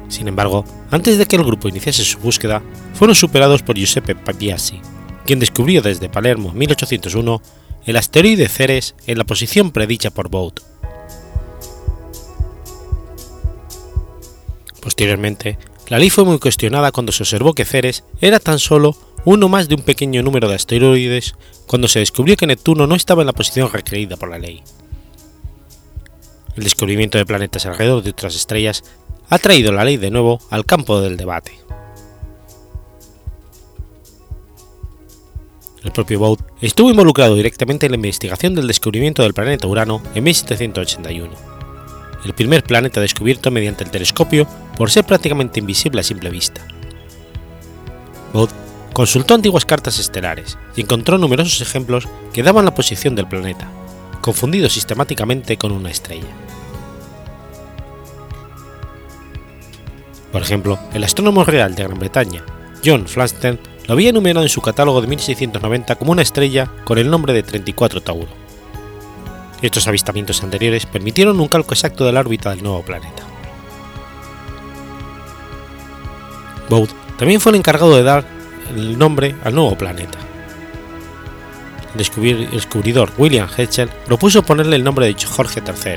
Sin 0.08 0.28
embargo, 0.28 0.66
antes 0.90 1.16
de 1.16 1.24
que 1.24 1.36
el 1.36 1.44
grupo 1.44 1.70
iniciase 1.70 2.04
su 2.04 2.18
búsqueda, 2.18 2.62
fueron 2.92 3.14
superados 3.14 3.62
por 3.62 3.76
Giuseppe 3.76 4.14
Papiassi, 4.14 4.78
quien 5.24 5.38
descubrió 5.38 5.80
desde 5.80 6.10
Palermo 6.10 6.50
en 6.50 6.58
1801 6.58 7.40
el 7.86 7.96
asteroide 7.96 8.46
Ceres 8.46 8.94
en 9.06 9.16
la 9.16 9.24
posición 9.24 9.70
predicha 9.70 10.10
por 10.10 10.28
Bode. 10.28 10.69
Posteriormente, 14.80 15.58
la 15.88 15.98
ley 15.98 16.10
fue 16.10 16.24
muy 16.24 16.38
cuestionada 16.38 16.92
cuando 16.92 17.12
se 17.12 17.22
observó 17.22 17.52
que 17.52 17.64
Ceres 17.64 18.04
era 18.20 18.38
tan 18.38 18.58
solo 18.58 18.96
uno 19.24 19.48
más 19.48 19.68
de 19.68 19.74
un 19.74 19.82
pequeño 19.82 20.22
número 20.22 20.48
de 20.48 20.54
asteroides 20.54 21.34
cuando 21.66 21.88
se 21.88 21.98
descubrió 21.98 22.36
que 22.36 22.46
Neptuno 22.46 22.86
no 22.86 22.94
estaba 22.94 23.22
en 23.22 23.26
la 23.26 23.32
posición 23.32 23.70
requerida 23.70 24.16
por 24.16 24.30
la 24.30 24.38
ley. 24.38 24.62
El 26.56 26.64
descubrimiento 26.64 27.18
de 27.18 27.26
planetas 27.26 27.66
alrededor 27.66 28.02
de 28.02 28.10
otras 28.10 28.34
estrellas 28.34 28.82
ha 29.28 29.38
traído 29.38 29.72
la 29.72 29.84
ley 29.84 29.96
de 29.96 30.10
nuevo 30.10 30.40
al 30.50 30.64
campo 30.64 31.00
del 31.00 31.16
debate. 31.16 31.52
El 35.84 35.92
propio 35.92 36.18
Bode 36.18 36.44
estuvo 36.60 36.90
involucrado 36.90 37.34
directamente 37.34 37.86
en 37.86 37.92
la 37.92 37.96
investigación 37.96 38.54
del 38.54 38.66
descubrimiento 38.66 39.22
del 39.22 39.32
planeta 39.32 39.66
Urano 39.66 40.02
en 40.14 40.24
1781, 40.24 41.49
el 42.24 42.34
primer 42.34 42.62
planeta 42.62 43.00
descubierto 43.00 43.50
mediante 43.50 43.84
el 43.84 43.90
telescopio 43.90 44.46
por 44.76 44.90
ser 44.90 45.04
prácticamente 45.04 45.60
invisible 45.60 46.00
a 46.00 46.04
simple 46.04 46.30
vista. 46.30 46.62
Bode 48.32 48.52
consultó 48.92 49.34
antiguas 49.34 49.64
cartas 49.64 49.98
estelares 49.98 50.58
y 50.76 50.82
encontró 50.82 51.18
numerosos 51.18 51.60
ejemplos 51.60 52.08
que 52.32 52.42
daban 52.42 52.64
la 52.64 52.74
posición 52.74 53.14
del 53.14 53.28
planeta, 53.28 53.68
confundido 54.20 54.68
sistemáticamente 54.68 55.56
con 55.56 55.72
una 55.72 55.90
estrella. 55.90 56.28
Por 60.32 60.42
ejemplo, 60.42 60.78
el 60.92 61.02
astrónomo 61.02 61.44
real 61.44 61.74
de 61.74 61.84
Gran 61.84 61.98
Bretaña, 61.98 62.44
John 62.84 63.06
Flamsteed, 63.06 63.58
lo 63.86 63.94
había 63.94 64.10
enumerado 64.10 64.44
en 64.44 64.48
su 64.48 64.60
catálogo 64.60 65.00
de 65.00 65.08
1690 65.08 65.96
como 65.96 66.12
una 66.12 66.22
estrella 66.22 66.70
con 66.84 66.98
el 66.98 67.10
nombre 67.10 67.32
de 67.32 67.42
34 67.42 68.00
Tauro. 68.00 68.39
Estos 69.62 69.86
avistamientos 69.86 70.42
anteriores 70.42 70.86
permitieron 70.86 71.38
un 71.38 71.48
cálculo 71.48 71.74
exacto 71.74 72.04
de 72.04 72.12
la 72.12 72.20
órbita 72.20 72.50
del 72.50 72.62
nuevo 72.62 72.82
planeta. 72.82 73.22
Bode 76.68 76.92
también 77.18 77.40
fue 77.40 77.50
el 77.50 77.56
encargado 77.56 77.94
de 77.96 78.02
dar 78.02 78.24
el 78.70 78.98
nombre 78.98 79.34
al 79.44 79.54
nuevo 79.54 79.76
planeta. 79.76 80.18
El 81.92 82.50
descubridor 82.52 83.10
William 83.18 83.48
Herschel 83.54 83.88
propuso 84.06 84.42
ponerle 84.42 84.76
el 84.76 84.84
nombre 84.84 85.06
de 85.06 85.26
Jorge 85.26 85.60
III, 85.66 85.96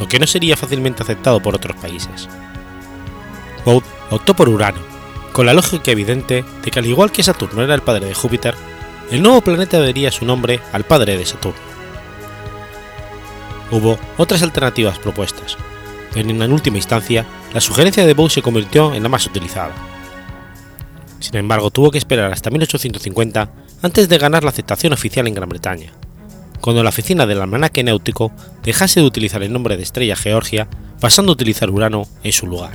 lo 0.00 0.08
que 0.08 0.18
no 0.18 0.26
sería 0.26 0.56
fácilmente 0.56 1.02
aceptado 1.02 1.40
por 1.40 1.54
otros 1.54 1.76
países. 1.76 2.28
Bode 3.64 3.86
optó 4.10 4.34
por 4.34 4.48
Urano, 4.48 4.80
con 5.32 5.46
la 5.46 5.54
lógica 5.54 5.90
evidente 5.90 6.44
de 6.64 6.70
que 6.70 6.78
al 6.78 6.86
igual 6.86 7.12
que 7.12 7.22
Saturno 7.22 7.62
era 7.62 7.74
el 7.74 7.82
padre 7.82 8.06
de 8.06 8.14
Júpiter, 8.14 8.54
el 9.10 9.22
nuevo 9.22 9.42
planeta 9.42 9.78
daría 9.78 10.10
su 10.10 10.24
nombre 10.24 10.60
al 10.72 10.84
padre 10.84 11.16
de 11.18 11.26
Saturno. 11.26 11.75
Hubo 13.70 13.98
otras 14.16 14.42
alternativas 14.42 14.98
propuestas, 14.98 15.56
pero 16.12 16.30
en 16.30 16.52
última 16.52 16.76
instancia, 16.76 17.26
la 17.52 17.60
sugerencia 17.60 18.06
de 18.06 18.14
Bode 18.14 18.30
se 18.30 18.42
convirtió 18.42 18.94
en 18.94 19.02
la 19.02 19.08
más 19.08 19.26
utilizada. 19.26 19.72
Sin 21.18 21.36
embargo, 21.36 21.70
tuvo 21.70 21.90
que 21.90 21.98
esperar 21.98 22.32
hasta 22.32 22.50
1850 22.50 23.50
antes 23.82 24.08
de 24.08 24.18
ganar 24.18 24.44
la 24.44 24.50
aceptación 24.50 24.92
oficial 24.92 25.26
en 25.26 25.34
Gran 25.34 25.48
Bretaña, 25.48 25.92
cuando 26.60 26.82
la 26.82 26.90
oficina 26.90 27.26
del 27.26 27.40
almanaque 27.40 27.82
náutico 27.82 28.32
dejase 28.62 29.00
de 29.00 29.06
utilizar 29.06 29.42
el 29.42 29.52
nombre 29.52 29.76
de 29.76 29.82
estrella 29.82 30.16
Georgia, 30.16 30.68
pasando 31.00 31.32
a 31.32 31.34
utilizar 31.34 31.70
Urano 31.70 32.06
en 32.22 32.32
su 32.32 32.46
lugar. 32.46 32.72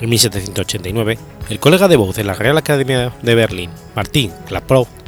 En 0.00 0.08
1789, 0.08 1.18
el 1.50 1.60
colega 1.60 1.86
de 1.86 1.96
Bode 1.96 2.22
en 2.22 2.26
la 2.26 2.34
Real 2.34 2.56
Academia 2.56 3.12
de 3.20 3.34
Berlín, 3.34 3.70
Martin 3.94 4.32
Klaproth, 4.46 4.99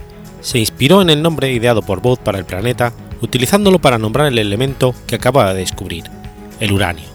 se 0.42 0.58
inspiró 0.58 1.00
en 1.00 1.08
el 1.08 1.22
nombre 1.22 1.52
ideado 1.52 1.82
por 1.82 2.02
Bode 2.02 2.22
para 2.22 2.38
el 2.38 2.44
planeta, 2.44 2.92
utilizándolo 3.22 3.78
para 3.78 3.98
nombrar 3.98 4.26
el 4.26 4.38
elemento 4.38 4.94
que 5.06 5.14
acababa 5.14 5.54
de 5.54 5.60
descubrir, 5.60 6.04
el 6.60 6.72
uranio. 6.72 7.06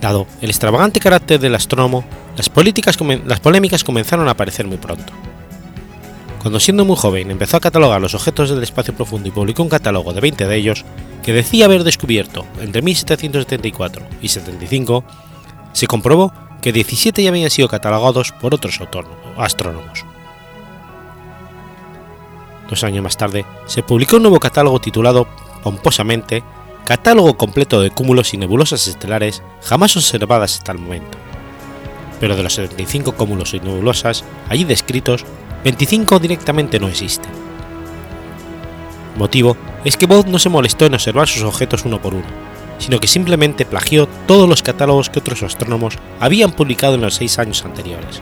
Dado 0.00 0.26
el 0.40 0.50
extravagante 0.50 1.00
carácter 1.00 1.38
del 1.38 1.54
astrónomo, 1.54 2.04
las, 2.36 2.50
las 3.26 3.40
polémicas 3.40 3.84
comenzaron 3.84 4.28
a 4.28 4.32
aparecer 4.32 4.66
muy 4.66 4.78
pronto. 4.78 5.12
Cuando 6.40 6.58
siendo 6.58 6.84
muy 6.84 6.96
joven 6.96 7.30
empezó 7.30 7.56
a 7.56 7.60
catalogar 7.60 8.00
los 8.00 8.14
objetos 8.14 8.50
del 8.50 8.64
espacio 8.64 8.94
profundo 8.94 9.28
y 9.28 9.32
publicó 9.32 9.62
un 9.62 9.68
catálogo 9.68 10.12
de 10.12 10.20
20 10.20 10.46
de 10.46 10.56
ellos, 10.56 10.84
que 11.22 11.32
decía 11.32 11.66
haber 11.66 11.84
descubierto 11.84 12.46
entre 12.60 12.82
1774 12.82 14.04
y 14.20 14.28
75, 14.28 15.04
se 15.72 15.86
comprobó 15.86 16.32
que 16.62 16.72
17 16.72 17.22
ya 17.22 17.28
habían 17.28 17.50
sido 17.50 17.68
catalogados 17.68 18.32
por 18.32 18.54
otros 18.54 18.80
astrónomos. 19.36 20.06
Dos 22.70 22.84
años 22.84 23.02
más 23.02 23.18
tarde, 23.18 23.44
se 23.66 23.82
publicó 23.82 24.16
un 24.16 24.22
nuevo 24.22 24.40
catálogo 24.40 24.80
titulado 24.80 25.26
pomposamente 25.62 26.42
Catálogo 26.84 27.36
completo 27.36 27.80
de 27.80 27.90
cúmulos 27.90 28.34
y 28.34 28.38
nebulosas 28.38 28.88
estelares 28.88 29.42
jamás 29.62 29.96
observadas 29.96 30.58
hasta 30.58 30.72
el 30.72 30.78
momento. 30.78 31.16
Pero 32.18 32.34
de 32.34 32.42
los 32.42 32.54
75 32.54 33.12
cúmulos 33.12 33.54
y 33.54 33.60
nebulosas 33.60 34.24
allí 34.48 34.64
descritos, 34.64 35.24
25 35.64 36.18
directamente 36.18 36.80
no 36.80 36.88
existen. 36.88 37.30
Motivo 39.16 39.56
es 39.84 39.96
que 39.96 40.06
Bode 40.06 40.30
no 40.30 40.40
se 40.40 40.48
molestó 40.48 40.86
en 40.86 40.94
observar 40.94 41.28
sus 41.28 41.42
objetos 41.42 41.84
uno 41.84 42.00
por 42.00 42.14
uno, 42.14 42.26
sino 42.82 42.98
que 42.98 43.06
simplemente 43.06 43.64
plagió 43.64 44.08
todos 44.26 44.48
los 44.48 44.60
catálogos 44.60 45.08
que 45.08 45.20
otros 45.20 45.44
astrónomos 45.44 45.98
habían 46.18 46.50
publicado 46.50 46.96
en 46.96 47.02
los 47.02 47.14
seis 47.14 47.38
años 47.38 47.64
anteriores. 47.64 48.20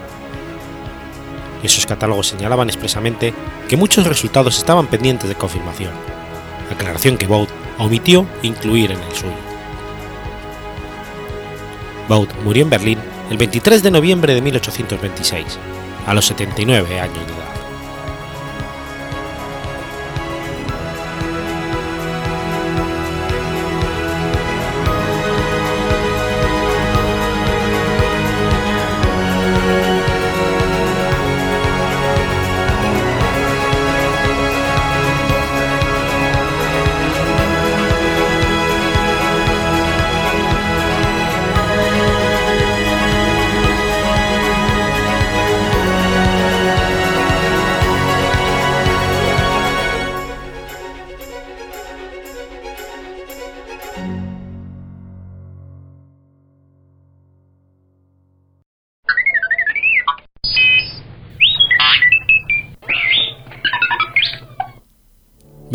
Esos 1.63 1.87
catálogos 1.87 2.27
señalaban 2.27 2.69
expresamente 2.69 3.33
que 3.67 3.75
muchos 3.75 4.05
resultados 4.05 4.59
estaban 4.59 4.85
pendientes 4.85 5.27
de 5.27 5.35
confirmación, 5.35 5.91
aclaración 6.71 7.17
que 7.17 7.25
Bode 7.25 7.49
omitió 7.79 8.27
incluir 8.43 8.91
en 8.91 9.01
el 9.01 9.15
suyo. 9.15 9.33
Bode 12.07 12.33
murió 12.43 12.61
en 12.63 12.69
Berlín 12.69 12.99
el 13.31 13.37
23 13.37 13.81
de 13.81 13.89
noviembre 13.89 14.35
de 14.35 14.41
1826, 14.41 15.57
a 16.05 16.13
los 16.13 16.25
79 16.25 16.99
años 16.99 17.15
de 17.15 17.33
edad. 17.33 17.60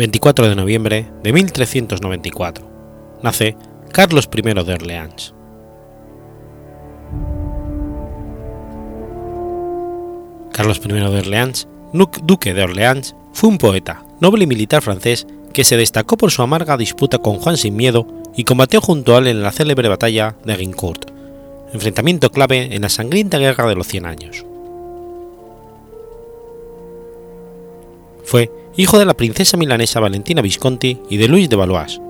24 0.07 0.47
de 0.47 0.55
noviembre 0.55 1.05
de 1.21 1.33
1394. 1.33 2.65
Nace 3.21 3.57
Carlos 3.91 4.29
I 4.33 4.41
de 4.41 4.73
Orleans. 4.73 5.33
Carlos 10.53 10.79
I 10.81 10.93
de 10.93 11.03
Orleans, 11.03 11.67
duque 12.23 12.53
de 12.53 12.63
Orleans, 12.63 13.17
fue 13.33 13.49
un 13.49 13.57
poeta, 13.57 14.05
noble 14.21 14.45
y 14.45 14.47
militar 14.47 14.81
francés 14.81 15.27
que 15.51 15.65
se 15.65 15.75
destacó 15.75 16.15
por 16.15 16.31
su 16.31 16.41
amarga 16.41 16.77
disputa 16.77 17.17
con 17.17 17.35
Juan 17.39 17.57
Sin 17.57 17.75
Miedo 17.75 18.07
y 18.33 18.45
combatió 18.45 18.79
junto 18.79 19.13
a 19.13 19.19
él 19.19 19.27
en 19.27 19.43
la 19.43 19.51
célebre 19.51 19.89
batalla 19.89 20.37
de 20.45 20.53
Agincourt, 20.53 21.11
enfrentamiento 21.73 22.31
clave 22.31 22.73
en 22.73 22.81
la 22.81 22.89
sangrienta 22.89 23.39
Guerra 23.39 23.67
de 23.67 23.75
los 23.75 23.87
Cien 23.87 24.05
Años. 24.05 24.45
Fue 28.27 28.51
hijo 28.75 28.99
de 28.99 29.05
la 29.05 29.13
princesa 29.13 29.55
milanesa 29.55 30.01
Valentina 30.01 30.41
Visconti 30.41 30.99
y 31.09 31.15
de 31.15 31.29
Luis 31.29 31.47
de 31.49 31.55
Valois, 31.55 32.01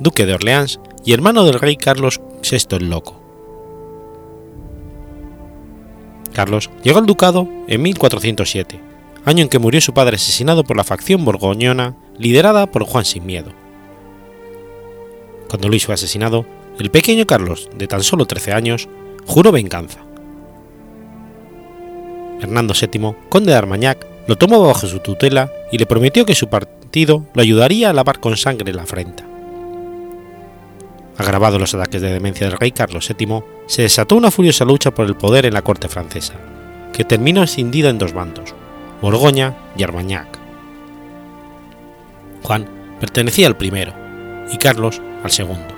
duque 0.00 0.26
de 0.26 0.34
Orleans 0.34 0.80
y 1.04 1.12
hermano 1.12 1.44
del 1.44 1.60
rey 1.60 1.76
Carlos 1.76 2.20
VI 2.42 2.76
el 2.76 2.90
Loco. 2.90 3.20
Carlos 6.32 6.70
llegó 6.82 6.98
al 6.98 7.06
ducado 7.06 7.48
en 7.68 7.82
1407, 7.82 8.80
año 9.24 9.44
en 9.44 9.48
que 9.48 9.60
murió 9.60 9.80
su 9.80 9.94
padre 9.94 10.16
asesinado 10.16 10.64
por 10.64 10.76
la 10.76 10.82
facción 10.82 11.24
borgoñona 11.24 11.96
liderada 12.18 12.66
por 12.66 12.82
Juan 12.82 13.04
Sin 13.04 13.24
Miedo. 13.24 13.52
Cuando 15.48 15.68
Luis 15.68 15.86
fue 15.86 15.94
asesinado, 15.94 16.46
el 16.80 16.90
pequeño 16.90 17.28
Carlos, 17.28 17.70
de 17.76 17.86
tan 17.86 18.02
solo 18.02 18.26
13 18.26 18.54
años, 18.54 18.88
juró 19.24 19.52
venganza. 19.52 20.00
Hernando 22.40 22.74
VII, 22.74 23.14
conde 23.28 23.52
de 23.52 23.58
Armagnac, 23.58 24.10
lo 24.30 24.38
tomó 24.38 24.64
bajo 24.64 24.86
su 24.86 25.00
tutela 25.00 25.50
y 25.72 25.78
le 25.78 25.86
prometió 25.86 26.24
que 26.24 26.36
su 26.36 26.48
partido 26.48 27.26
lo 27.34 27.42
ayudaría 27.42 27.90
a 27.90 27.92
lavar 27.92 28.20
con 28.20 28.36
sangre 28.36 28.72
la 28.72 28.82
afrenta. 28.82 29.24
Agravados 31.18 31.60
los 31.60 31.74
ataques 31.74 32.00
de 32.00 32.12
demencia 32.12 32.46
del 32.46 32.56
rey 32.56 32.70
Carlos 32.70 33.08
VII, 33.08 33.42
se 33.66 33.82
desató 33.82 34.14
una 34.14 34.30
furiosa 34.30 34.64
lucha 34.64 34.92
por 34.92 35.06
el 35.06 35.16
poder 35.16 35.46
en 35.46 35.54
la 35.54 35.62
corte 35.62 35.88
francesa, 35.88 36.34
que 36.92 37.02
terminó 37.02 37.42
escindida 37.42 37.90
en 37.90 37.98
dos 37.98 38.12
bandos, 38.12 38.54
Borgoña 39.02 39.56
y 39.76 39.82
Armagnac. 39.82 40.38
Juan 42.44 42.68
pertenecía 43.00 43.48
al 43.48 43.56
primero 43.56 43.92
y 44.52 44.58
Carlos 44.58 45.02
al 45.24 45.32
segundo. 45.32 45.74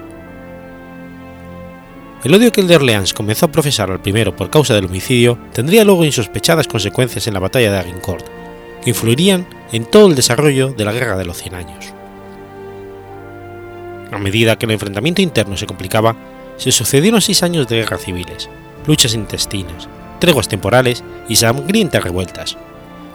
El 2.22 2.34
odio 2.34 2.52
que 2.52 2.60
el 2.60 2.68
de 2.68 2.76
Orleans 2.76 3.14
comenzó 3.14 3.46
a 3.46 3.50
profesar 3.50 3.90
al 3.90 4.02
primero 4.02 4.36
por 4.36 4.50
causa 4.50 4.74
del 4.74 4.84
homicidio 4.84 5.38
tendría 5.54 5.84
luego 5.84 6.04
insospechadas 6.04 6.68
consecuencias 6.68 7.26
en 7.26 7.32
la 7.32 7.40
batalla 7.40 7.72
de 7.72 7.78
Agincourt, 7.78 8.41
que 8.82 8.90
influirían 8.90 9.46
en 9.72 9.84
todo 9.84 10.08
el 10.08 10.14
desarrollo 10.14 10.72
de 10.72 10.84
la 10.84 10.92
Guerra 10.92 11.16
de 11.16 11.24
los 11.24 11.38
Cien 11.38 11.54
Años. 11.54 11.92
A 14.10 14.18
medida 14.18 14.56
que 14.56 14.66
el 14.66 14.72
enfrentamiento 14.72 15.22
interno 15.22 15.56
se 15.56 15.66
complicaba, 15.66 16.16
se 16.58 16.70
sucedieron 16.70 17.22
seis 17.22 17.42
años 17.42 17.66
de 17.66 17.76
guerras 17.76 18.02
civiles, 18.02 18.50
luchas 18.86 19.14
intestinas, 19.14 19.88
treguas 20.18 20.48
temporales 20.48 21.02
y 21.28 21.36
sangrientas 21.36 22.04
revueltas, 22.04 22.58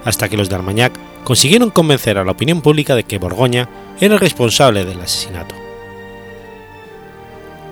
hasta 0.03 0.27
que 0.27 0.37
los 0.37 0.49
de 0.49 0.55
Armagnac 0.55 0.93
consiguieron 1.23 1.69
convencer 1.69 2.17
a 2.17 2.23
la 2.23 2.31
opinión 2.31 2.61
pública 2.61 2.95
de 2.95 3.03
que 3.03 3.19
Borgoña 3.19 3.69
era 3.99 4.15
el 4.15 4.19
responsable 4.19 4.85
del 4.85 5.01
asesinato. 5.01 5.53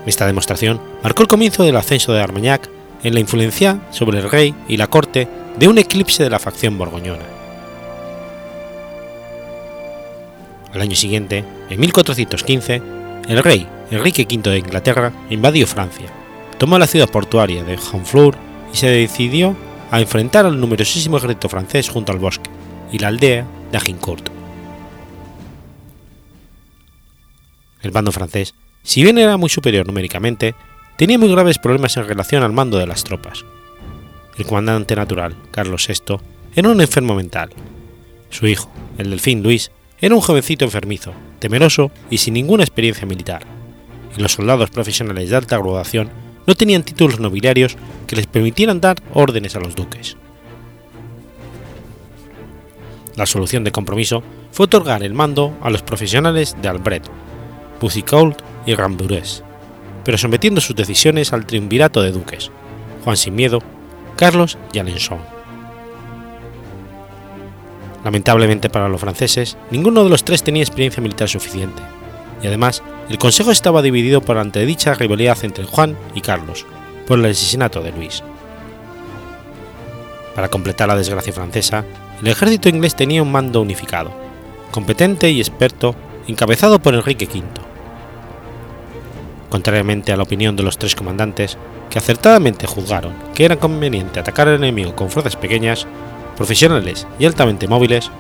Esta 0.06 0.28
demostración 0.28 0.80
marcó 1.04 1.24
el 1.24 1.28
comienzo 1.28 1.64
del 1.64 1.78
ascenso 1.78 2.14
de 2.14 2.22
Armagnac 2.22 2.70
en 3.04 3.14
la 3.14 3.20
influencia 3.20 3.80
sobre 3.90 4.20
el 4.20 4.30
rey 4.30 4.54
y 4.68 4.78
la 4.78 4.88
corte 4.88 5.28
de 5.58 5.68
un 5.68 5.78
eclipse 5.78 6.24
de 6.24 6.30
la 6.30 6.40
facción 6.40 6.78
borgoñona. 6.78 7.24
Al 10.76 10.82
año 10.82 10.96
siguiente, 10.96 11.44
en 11.70 11.80
1415, 11.80 12.82
el 13.28 13.44
rey 13.44 13.68
Enrique 13.90 14.28
V 14.30 14.52
de 14.52 14.60
Inglaterra 14.60 15.12
invadió 15.32 15.66
Francia, 15.66 16.08
tomó 16.60 16.78
la 16.78 16.86
ciudad 16.86 17.10
portuaria 17.10 17.64
de 17.64 17.80
Honfleur 17.92 18.36
y 18.72 18.78
se 18.78 18.90
decidió 18.90 19.56
a 19.90 20.02
enfrentar 20.02 20.46
al 20.46 20.60
numerosísimo 20.60 21.18
ejército 21.18 21.50
francés 21.50 21.90
junto 21.90 22.12
al 22.12 22.20
bosque 22.20 22.50
y 22.92 23.00
la 23.00 23.08
aldea 23.08 23.48
de 23.72 23.78
Agincourt. 23.78 24.30
El 27.82 27.92
bando 27.92 28.12
francés 28.12 28.54
si 28.86 29.02
bien 29.02 29.18
era 29.18 29.36
muy 29.36 29.50
superior 29.50 29.88
numéricamente, 29.88 30.54
tenía 30.96 31.18
muy 31.18 31.32
graves 31.32 31.58
problemas 31.58 31.98
en 31.98 32.08
relación 32.08 32.44
al 32.44 32.54
mando 32.54 32.78
de 32.78 32.86
las 32.86 33.04
tropas. 33.04 33.44
El 34.38 34.46
comandante 34.46 34.96
natural, 34.96 35.36
Carlos 35.50 35.88
VI, 35.88 36.18
era 36.56 36.70
un 36.70 36.80
enfermo 36.80 37.16
mental. 37.16 37.50
Su 38.30 38.46
hijo, 38.46 38.70
el 39.00 39.10
delfín 39.10 39.42
Luis, 39.42 39.72
era 40.02 40.16
un 40.16 40.22
jovencito 40.22 40.66
enfermizo, 40.66 41.14
temeroso 41.40 41.92
y 42.10 42.18
sin 42.18 42.34
ninguna 42.34 42.64
experiencia 42.64 43.06
militar. 43.06 43.44
Y 44.18 44.22
los 44.22 44.34
soldados 44.34 44.70
profesionales 44.70 45.30
de 45.30 45.36
alta 45.36 45.58
graduación 45.58 46.10
no 46.46 46.56
tenían 46.56 46.84
títulos 46.84 47.20
nobiliarios 47.20 47.76
que 48.08 48.16
les 48.16 48.28
permitieran 48.28 48.82
dar 48.82 48.98
órdenes 49.14 49.56
a 49.56 49.60
los 49.60 49.76
duques. 49.76 50.18
La 53.16 53.26
solución 53.26 53.64
de 53.64 53.72
compromiso 53.72 54.24
fue 54.52 54.66
otorgar 54.66 55.04
el 55.04 55.14
mando 55.14 55.58
a 55.62 55.70
los 55.70 55.82
profesionales 55.82 56.56
de 56.62 56.68
Albret, 56.68 57.04
Boucicault 57.80 58.38
y 58.66 58.76
Rambures, 58.76 59.44
pero 60.04 60.18
sometiendo 60.18 60.62
sus 60.62 60.76
decisiones 60.76 61.32
al 61.34 61.46
triunvirato 61.46 62.02
de 62.02 62.12
duques, 62.12 62.52
Juan 63.04 63.18
Sin 63.18 63.36
Miedo, 63.36 63.62
Carlos 64.18 64.58
y 64.74 64.80
Alençon. 64.80 65.35
Lamentablemente 68.06 68.70
para 68.70 68.88
los 68.88 69.02
franceses, 69.02 69.58
ninguno 69.72 70.04
de 70.04 70.12
los 70.12 70.24
tres 70.24 70.44
tenía 70.44 70.62
experiencia 70.62 71.02
militar 71.02 71.28
suficiente, 71.28 71.82
y 72.42 72.46
además 72.46 72.84
el 73.10 73.18
Consejo 73.18 73.50
estaba 73.50 73.82
dividido 73.82 74.22
por 74.22 74.38
ante 74.38 74.64
dicha 74.64 74.94
rivalidad 74.94 75.40
entre 75.42 75.66
Juan 75.66 75.98
y 76.14 76.22
Carlos, 76.22 76.68
por 77.08 77.18
el 77.18 77.26
asesinato 77.26 77.82
de 77.82 77.92
Luis. 77.92 78.22
Para 80.36 80.50
completar 80.50 80.88
la 80.88 80.96
desgracia 80.96 81.34
francesa, 81.34 81.84
el 82.22 82.28
ejército 82.28 82.70
inglés 82.70 82.96
tenía 82.96 83.24
un 83.24 83.32
mando 83.32 83.60
unificado, 83.60 84.12
competente 84.70 85.32
y 85.32 85.40
experto, 85.40 85.96
encabezado 86.28 86.78
por 86.78 86.94
Enrique 86.94 87.26
V, 87.26 87.44
contrariamente 89.50 90.12
a 90.12 90.18
la 90.18 90.24
opinión 90.24 90.56
de 90.56 90.62
los 90.62 90.78
tres 90.78 90.94
comandantes, 90.94 91.58
que 91.90 91.98
acertadamente 91.98 92.68
juzgaron 92.68 93.16
que 93.34 93.46
era 93.46 93.56
conveniente 93.56 94.20
atacar 94.20 94.48
al 94.48 94.56
enemigo 94.56 94.96
con 94.96 95.10
fuerzas 95.10 95.36
pequeñas, 95.36 95.88
profesionales 96.36 97.08
y 97.20 97.26
altamente 97.26 97.68
móviles, 97.68 98.12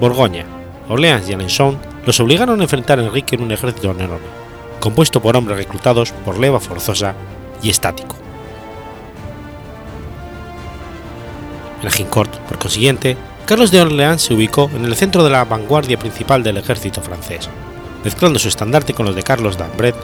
Borgoña, 0.00 0.46
Orleans 0.88 1.28
y 1.28 1.32
Alençon 1.32 1.78
los 2.06 2.18
obligaron 2.20 2.60
a 2.60 2.64
enfrentar 2.64 2.98
a 2.98 3.04
Enrique 3.04 3.36
en 3.36 3.42
un 3.42 3.52
ejército 3.52 3.90
enorme, 3.90 4.18
compuesto 4.80 5.22
por 5.22 5.36
hombres 5.36 5.58
reclutados 5.58 6.12
por 6.24 6.38
leva 6.38 6.60
forzosa 6.60 7.14
y 7.62 7.70
estático. 7.70 8.16
En 11.80 11.88
Agincourt, 11.88 12.34
por 12.40 12.58
consiguiente, 12.58 13.16
Carlos 13.46 13.70
de 13.70 13.80
Orleans 13.80 14.22
se 14.22 14.34
ubicó 14.34 14.70
en 14.74 14.84
el 14.84 14.94
centro 14.94 15.24
de 15.24 15.30
la 15.30 15.44
vanguardia 15.44 15.98
principal 15.98 16.42
del 16.42 16.56
ejército 16.56 17.02
francés, 17.02 17.48
mezclando 18.04 18.38
su 18.38 18.48
estandarte 18.48 18.94
con 18.94 19.06
los 19.06 19.14
de 19.16 19.22
Carlos 19.22 19.58
d'Ambret 19.58 19.96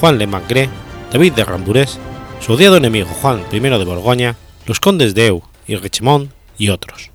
Juan 0.00 0.18
Le 0.18 0.26
Magré, 0.26 0.68
David 1.12 1.32
de 1.34 1.44
Rambures, 1.44 1.98
su 2.40 2.54
odiado 2.54 2.76
enemigo 2.76 3.08
Juan 3.20 3.42
I 3.52 3.60
de 3.60 3.84
Borgoña, 3.84 4.36
los 4.66 4.80
condes 4.80 5.14
de 5.14 5.28
Eu 5.28 5.42
y 5.66 5.76
Richemont 5.76 6.30
otros. 6.70 7.10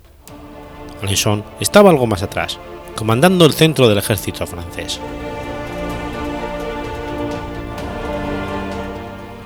Alençon 1.02 1.44
estaba 1.60 1.90
algo 1.90 2.06
más 2.06 2.22
atrás, 2.22 2.58
comandando 2.96 3.46
el 3.46 3.52
centro 3.52 3.88
del 3.88 3.98
ejército 3.98 4.46
francés. 4.46 5.00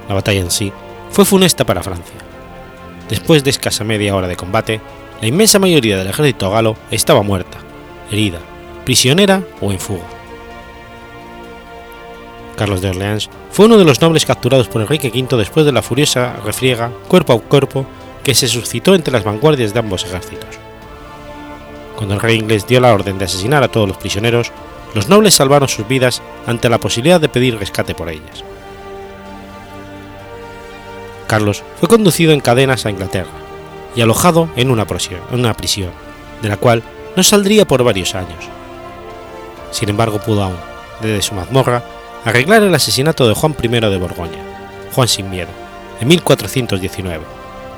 La 0.08 0.14
batalla 0.14 0.40
en 0.40 0.50
sí 0.50 0.72
fue 1.10 1.24
funesta 1.24 1.64
para 1.64 1.82
Francia. 1.82 2.16
Después 3.08 3.44
de 3.44 3.50
escasa 3.50 3.84
media 3.84 4.16
hora 4.16 4.28
de 4.28 4.36
combate, 4.36 4.80
la 5.20 5.28
inmensa 5.28 5.58
mayoría 5.58 5.96
del 5.96 6.08
ejército 6.08 6.50
galo 6.50 6.76
estaba 6.90 7.22
muerta, 7.22 7.58
herida, 8.10 8.38
prisionera 8.84 9.42
o 9.60 9.70
en 9.70 9.78
fuga. 9.78 10.04
Carlos 12.56 12.80
de 12.80 12.90
Orleans 12.90 13.30
fue 13.50 13.66
uno 13.66 13.78
de 13.78 13.84
los 13.84 14.00
nobles 14.00 14.26
capturados 14.26 14.68
por 14.68 14.82
Enrique 14.82 15.12
V 15.14 15.36
después 15.36 15.66
de 15.66 15.72
la 15.72 15.82
furiosa 15.82 16.36
refriega 16.44 16.90
cuerpo 17.08 17.32
a 17.32 17.40
cuerpo 17.40 17.86
que 18.24 18.34
se 18.34 18.48
suscitó 18.48 18.94
entre 18.94 19.12
las 19.12 19.24
vanguardias 19.24 19.72
de 19.72 19.80
ambos 19.80 20.04
ejércitos. 20.04 20.58
Cuando 21.96 22.14
el 22.14 22.20
rey 22.20 22.36
inglés 22.36 22.66
dio 22.66 22.80
la 22.80 22.92
orden 22.92 23.18
de 23.18 23.24
asesinar 23.24 23.62
a 23.62 23.68
todos 23.68 23.88
los 23.88 23.96
prisioneros, 23.96 24.50
los 24.94 25.08
nobles 25.08 25.34
salvaron 25.34 25.68
sus 25.68 25.86
vidas 25.86 26.22
ante 26.46 26.68
la 26.68 26.78
posibilidad 26.78 27.20
de 27.20 27.28
pedir 27.28 27.58
rescate 27.58 27.94
por 27.94 28.08
ellas. 28.08 28.44
Carlos 31.26 31.62
fue 31.80 31.88
conducido 31.88 32.32
en 32.32 32.40
cadenas 32.40 32.84
a 32.84 32.90
Inglaterra 32.90 33.30
y 33.96 34.02
alojado 34.02 34.50
en 34.56 34.70
una 34.70 34.84
prisión, 34.84 35.20
de 36.42 36.48
la 36.48 36.56
cual 36.56 36.82
no 37.16 37.22
saldría 37.22 37.66
por 37.66 37.82
varios 37.84 38.14
años. 38.14 38.44
Sin 39.70 39.88
embargo, 39.88 40.18
pudo 40.18 40.42
aún, 40.42 40.56
desde 41.00 41.22
su 41.22 41.34
mazmorra, 41.34 41.82
arreglar 42.24 42.62
el 42.62 42.74
asesinato 42.74 43.26
de 43.26 43.34
Juan 43.34 43.56
I 43.62 43.68
de 43.68 43.98
Borgoña, 43.98 44.42
Juan 44.94 45.08
sin 45.08 45.30
miedo, 45.30 45.48
en 46.00 46.08
1419, 46.08 47.24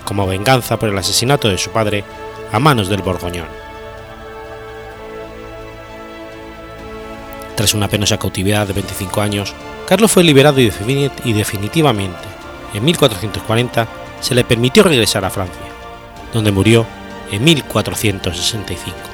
como 0.05 0.27
venganza 0.27 0.79
por 0.79 0.89
el 0.89 0.99
asesinato 0.99 1.49
de 1.49 1.59
su 1.59 1.71
padre 1.71 2.05
a 2.53 2.59
manos 2.59 2.89
del 2.89 3.03
Borgoñón. 3.03 3.49
Tras 7.57 7.75
una 7.75 7.89
penosa 7.89 8.19
cautividad 8.19 8.67
de 8.67 8.73
25 8.73 9.21
años, 9.21 9.55
Carlos 9.87 10.11
fue 10.11 10.25
liberado 10.25 10.61
y 10.61 11.33
definitivamente, 11.33 12.29
en 12.73 12.85
1440, 12.85 13.87
se 14.21 14.35
le 14.35 14.45
permitió 14.45 14.83
regresar 14.83 15.25
a 15.25 15.31
Francia, 15.31 15.63
donde 16.33 16.51
murió 16.51 16.87
en 17.31 17.45
1465. 17.45 19.14